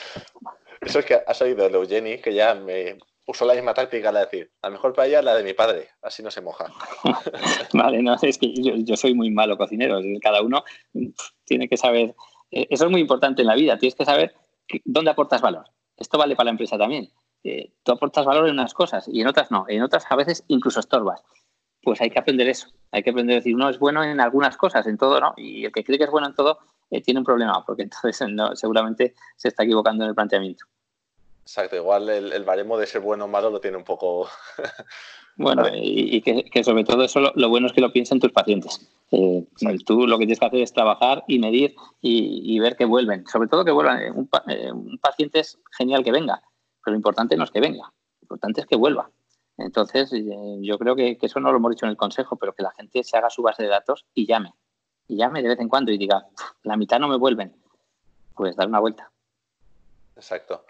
Eso 0.82 1.00
es 1.00 1.06
que 1.06 1.21
has 1.26 1.41
oído 1.41 1.69
de 1.69 1.76
Eugeni, 1.76 2.17
que 2.19 2.34
ya 2.34 2.56
me 2.56 2.97
usó 3.28 3.45
la 3.45 3.54
misma 3.54 3.74
táctica, 3.74 4.12
la 4.12 4.19
de 4.19 4.26
decir, 4.26 4.52
a 4.62 4.67
lo 4.67 4.74
mejor 4.74 4.93
para 4.93 5.08
ella 5.08 5.21
la 5.21 5.36
de 5.36 5.43
mi 5.43 5.54
padre, 5.54 5.89
así 6.02 6.24
no 6.24 6.32
se 6.32 6.41
moja. 6.41 6.65
vale, 7.74 8.02
no, 8.02 8.15
es 8.21 8.38
que 8.38 8.52
yo, 8.54 8.97
soy 8.97 9.13
muy 9.13 9.30
malo 9.30 9.58
cocinero, 9.58 10.00
cada 10.21 10.41
uno 10.41 10.63
tiene 11.45 11.67
que 11.69 11.78
saber, 11.78 12.15
eh, 12.50 12.67
eso 12.69 12.86
es 12.86 12.91
muy 12.91 13.02
importante 13.02 13.41
en 13.41 13.47
la 13.47 13.56
vida, 13.56 13.78
tienes 13.78 13.95
que 13.95 14.06
saber 14.06 14.36
dónde 14.86 15.12
aportas 15.12 15.41
valor. 15.41 15.65
Esto 15.97 16.17
vale 16.17 16.36
para 16.36 16.45
la 16.45 16.52
empresa 16.52 16.78
también. 16.78 17.12
Eh, 17.43 17.74
tú 17.84 17.91
aportas 17.91 18.26
valor 18.26 18.47
en 18.47 18.54
unas 18.54 18.74
cosas 18.74 19.08
y 19.08 19.21
en 19.21 19.28
otras 19.28 19.52
no, 19.52 19.65
en 19.67 19.82
otras 19.82 20.06
a 20.10 20.15
veces 20.15 20.43
incluso 20.47 20.80
estorbas 20.80 21.24
pues 21.82 22.02
hay 22.02 22.10
que 22.10 22.20
aprender 22.20 22.48
eso. 22.48 22.67
Hay 22.91 23.04
que 23.04 23.10
aprender 23.10 23.36
a 23.36 23.39
decir, 23.39 23.56
uno 23.56 23.70
es 23.70 23.80
bueno 23.80 24.04
en 24.04 24.20
algunas 24.20 24.58
cosas, 24.58 24.86
en 24.88 24.98
todo, 24.98 25.20
¿no? 25.20 25.34
Y 25.38 25.65
el 25.65 25.72
que 25.72 25.84
cree 25.84 25.98
que 25.98 26.06
es 26.06 26.12
bueno 26.12 26.28
en 26.28 26.36
todo 26.36 26.60
eh, 26.89 27.02
tiene 27.02 27.20
un 27.20 27.26
problema, 27.26 27.63
porque 27.65 27.84
entonces 27.89 28.24
seguramente 28.54 29.15
se 29.36 29.48
está 29.48 29.63
equivocando 29.63 30.04
en 30.04 30.10
el 30.10 30.15
planteamiento. 30.15 30.65
Exacto, 31.41 31.76
igual 31.76 32.08
el, 32.10 32.44
baremo 32.44 32.78
de 32.78 32.86
ser 32.86 33.02
bueno 33.02 33.26
o 33.26 33.28
malo 33.28 33.50
lo 33.50 33.60
tiene 33.60 33.76
un 33.76 33.84
poco. 33.84 34.30
bueno, 35.36 35.63
y, 35.74 36.22
que, 36.22 36.63
sobre 36.63 36.84
todo 36.84 37.04
eso 37.04 37.20
lo, 37.20 37.50
bueno 37.50 37.67
es 37.67 37.74
que 37.74 37.82
lo 37.82 37.91
piensen 37.91 38.20
tus 38.20 38.32
pacientes. 38.32 38.88
Eh, 39.12 39.44
tú 39.86 40.08
lo 40.08 40.17
que 40.17 40.26
tienes 40.26 40.39
que 40.39 40.46
hacer 40.46 40.62
es 40.62 40.72
trabajar 40.72 41.24
y 41.28 41.39
medir 41.39 41.76
y, 42.00 42.58
ver 42.60 42.76
que 42.76 42.86
vuelven. 42.86 43.26
Sobre 43.28 43.50
todo 43.50 43.65
que 43.65 43.72
vuelvan. 43.72 44.02
Eh, 44.02 44.12
un, 44.12 44.30
un 44.72 45.00
paciente 45.00 45.39
es 45.39 45.60
genial 45.78 46.04
que 46.04 46.12
venga, 46.12 46.41
pero 46.86 46.94
lo 46.94 46.98
importante 46.98 47.36
no 47.36 47.44
es 47.44 47.52
que 47.52 47.60
venga, 47.60 47.91
lo 48.22 48.26
importante 48.26 48.62
es 48.62 48.67
que 48.67 48.78
vuelva. 48.78 49.10
Entonces, 49.63 50.12
eh, 50.13 50.58
yo 50.62 50.78
creo 50.78 50.95
que, 50.95 51.17
eso 51.21 51.39
no 51.39 51.52
lo 51.52 51.58
hemos 51.58 51.71
dicho 51.71 51.86
en 51.86 51.91
el 51.91 51.97
consejo, 51.97 52.36
pero 52.36 52.54
que 52.54 52.63
la 52.63 52.71
gente 52.71 53.04
se 53.04 53.17
haga 53.17 53.30
su 53.30 53.41
base 53.41 53.63
de 53.63 53.69
datos 53.69 54.06
y 54.13 54.26
llame. 54.26 54.54
Y 55.08 55.17
llame 55.17 55.41
de 55.41 55.50
vez 55.50 55.60
en 55.60 55.69
cuando 55.69 55.91
y 55.91 55.97
diga, 55.97 56.26
la 56.63 56.78
mitad 56.78 57.00
no 57.00 57.08
me 57.08 57.17
vuelven. 57.17 57.56
Pues 58.36 58.56
dar 58.56 58.67
una 58.67 58.80
vuelta. 58.80 59.12
Exacto. 60.15 60.65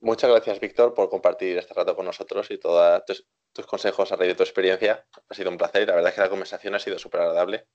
Muchas 0.00 0.30
gracias, 0.30 0.60
Víctor, 0.60 0.94
por 0.94 1.08
compartir 1.08 1.56
este 1.56 1.74
rato 1.74 1.96
con 1.96 2.04
nosotros 2.04 2.50
y 2.50 2.58
todos 2.58 3.02
tus, 3.52 3.66
consejos 3.66 4.12
a 4.12 4.16
raíz 4.16 4.30
de 4.30 4.34
tu 4.34 4.42
experiencia. 4.42 5.04
Ha 5.28 5.34
sido 5.34 5.50
un 5.50 5.56
placer 5.56 5.82
y 5.82 5.86
la 5.86 5.94
verdad 5.94 6.10
es 6.10 6.14
que 6.14 6.20
la 6.20 6.28
conversación 6.28 6.74
ha 6.74 6.78
sido 6.78 6.98
súper 6.98 7.22
agradable. 7.22 7.66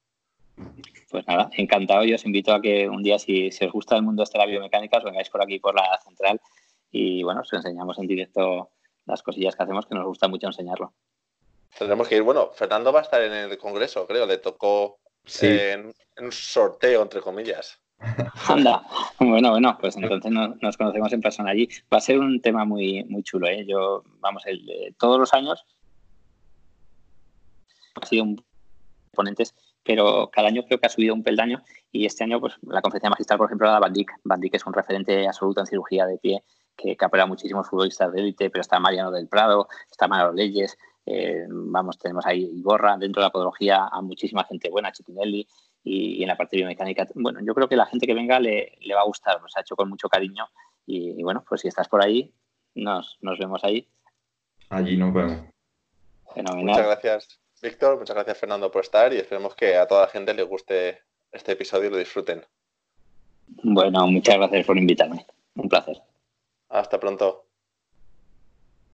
Pues 1.09 1.25
nada, 1.27 1.49
encantado 1.53 2.03
y 2.03 2.13
os 2.13 2.25
invito 2.25 2.53
a 2.53 2.61
que 2.61 2.87
un 2.87 3.01
día, 3.01 3.17
si, 3.17 3.51
si 3.51 3.65
os 3.65 3.71
gusta 3.71 3.95
el 3.95 4.03
mundo 4.03 4.23
de 4.23 4.37
la 4.37 4.45
biomecánica, 4.45 4.97
os 4.97 5.03
vengáis 5.03 5.29
por 5.29 5.41
aquí 5.41 5.59
por 5.59 5.73
la 5.73 5.99
central 6.03 6.39
y 6.91 7.23
bueno, 7.23 7.41
os 7.41 7.51
enseñamos 7.51 7.97
en 7.97 8.07
directo 8.07 8.71
las 9.05 9.23
cosillas 9.23 9.55
que 9.55 9.63
hacemos 9.63 9.85
que 9.85 9.95
nos 9.95 10.05
gusta 10.05 10.27
mucho 10.27 10.47
enseñarlo. 10.47 10.93
Tendremos 11.77 12.07
que 12.07 12.15
ir, 12.15 12.21
bueno, 12.21 12.51
Fernando 12.53 12.91
va 12.91 12.99
a 12.99 13.03
estar 13.03 13.21
en 13.21 13.33
el 13.33 13.57
Congreso, 13.57 14.05
creo, 14.05 14.25
le 14.25 14.37
tocó 14.37 14.99
en, 15.41 15.93
un 16.17 16.31
sorteo, 16.31 17.01
entre 17.01 17.21
comillas. 17.21 17.79
Anda, 18.47 18.83
bueno, 19.19 19.51
bueno, 19.51 19.77
pues 19.79 19.95
entonces 19.95 20.31
nos, 20.31 20.77
conocemos 20.77 21.13
en 21.13 21.21
persona 21.21 21.51
allí. 21.51 21.69
Va 21.93 21.97
a 21.97 22.01
ser 22.01 22.19
un 22.19 22.41
tema 22.41 22.65
muy, 22.65 23.03
muy 23.05 23.23
chulo, 23.23 23.47
¿eh? 23.47 23.65
Yo, 23.67 24.03
vamos, 24.19 24.43
el, 24.47 24.95
todos 24.97 25.19
los 25.19 25.33
años 25.33 25.65
ha 27.95 28.05
sido 28.05 28.23
un 28.23 28.43
ponentes, 29.13 29.53
pero 29.83 30.29
cada 30.31 30.47
año 30.47 30.63
creo 30.65 30.79
que 30.79 30.87
ha 30.87 30.89
subido 30.89 31.13
un 31.13 31.23
peldaño 31.23 31.63
y 31.91 32.05
este 32.05 32.23
año, 32.23 32.39
pues 32.39 32.53
la 32.63 32.81
conferencia 32.81 33.09
magistral, 33.09 33.37
por 33.37 33.47
ejemplo, 33.47 33.67
la 33.67 33.79
Van 33.79 33.93
Dijk. 33.93 34.11
Van 34.23 34.39
Dijk 34.39 34.55
es 34.55 34.65
un 34.65 34.73
referente 34.73 35.27
absoluto 35.27 35.61
en 35.61 35.67
cirugía 35.67 36.05
de 36.05 36.17
pie 36.17 36.43
que, 36.75 36.95
que 36.95 37.05
ha 37.05 37.25
muchísimos 37.25 37.67
futbolistas 37.67 38.11
de 38.11 38.19
élite, 38.19 38.49
pero 38.49 38.61
está 38.61 38.79
Mariano 38.79 39.11
del 39.11 39.27
Prado, 39.27 39.67
está 39.89 40.07
Manuel 40.07 40.35
Leyes, 40.35 40.77
eh, 41.05 41.45
vamos, 41.49 41.97
tenemos 41.97 42.25
ahí 42.25 42.43
Iborra, 42.53 42.97
dentro 42.97 43.21
de 43.21 43.27
la 43.27 43.31
podología 43.31 43.87
a 43.91 44.01
muchísima 44.01 44.43
gente 44.43 44.69
buena, 44.69 44.91
Chitinelli, 44.91 45.47
y, 45.83 46.21
en 46.21 46.27
la 46.27 46.37
parte 46.37 46.57
biomecánica. 46.57 47.07
Bueno, 47.15 47.39
yo 47.41 47.53
creo 47.53 47.67
que 47.67 47.75
la 47.75 47.85
gente 47.85 48.05
que 48.05 48.13
venga 48.13 48.39
le, 48.39 48.77
va 48.93 49.01
a 49.01 49.05
gustar, 49.05 49.41
nos 49.41 49.55
ha 49.57 49.61
hecho 49.61 49.75
con 49.75 49.89
mucho 49.89 50.09
cariño 50.09 50.47
y, 50.85 51.21
bueno, 51.23 51.43
pues 51.47 51.61
si 51.61 51.67
estás 51.67 51.87
por 51.87 52.03
ahí, 52.03 52.33
nos, 52.75 53.17
nos 53.21 53.37
vemos 53.39 53.63
ahí. 53.63 53.87
Allí 54.69 54.97
nos 54.97 55.13
vemos. 55.13 55.41
Fenomenal. 56.33 56.65
Muchas 56.65 56.85
gracias, 56.85 57.39
Víctor, 57.61 57.99
muchas 57.99 58.15
gracias, 58.15 58.37
Fernando, 58.37 58.71
por 58.71 58.83
estar 58.83 59.11
y 59.13 59.17
esperemos 59.17 59.55
que 59.55 59.75
a 59.75 59.87
toda 59.87 60.03
la 60.03 60.07
gente 60.07 60.33
le 60.33 60.43
guste 60.43 60.99
este 61.31 61.53
episodio 61.53 61.89
y 61.89 61.91
lo 61.91 61.97
disfruten. 61.97 62.45
Bueno, 63.63 64.07
muchas 64.07 64.37
gracias 64.37 64.65
por 64.65 64.77
invitarme. 64.77 65.25
Un 65.55 65.67
placer. 65.67 66.01
Hasta 66.71 66.99
pronto. 66.99 67.50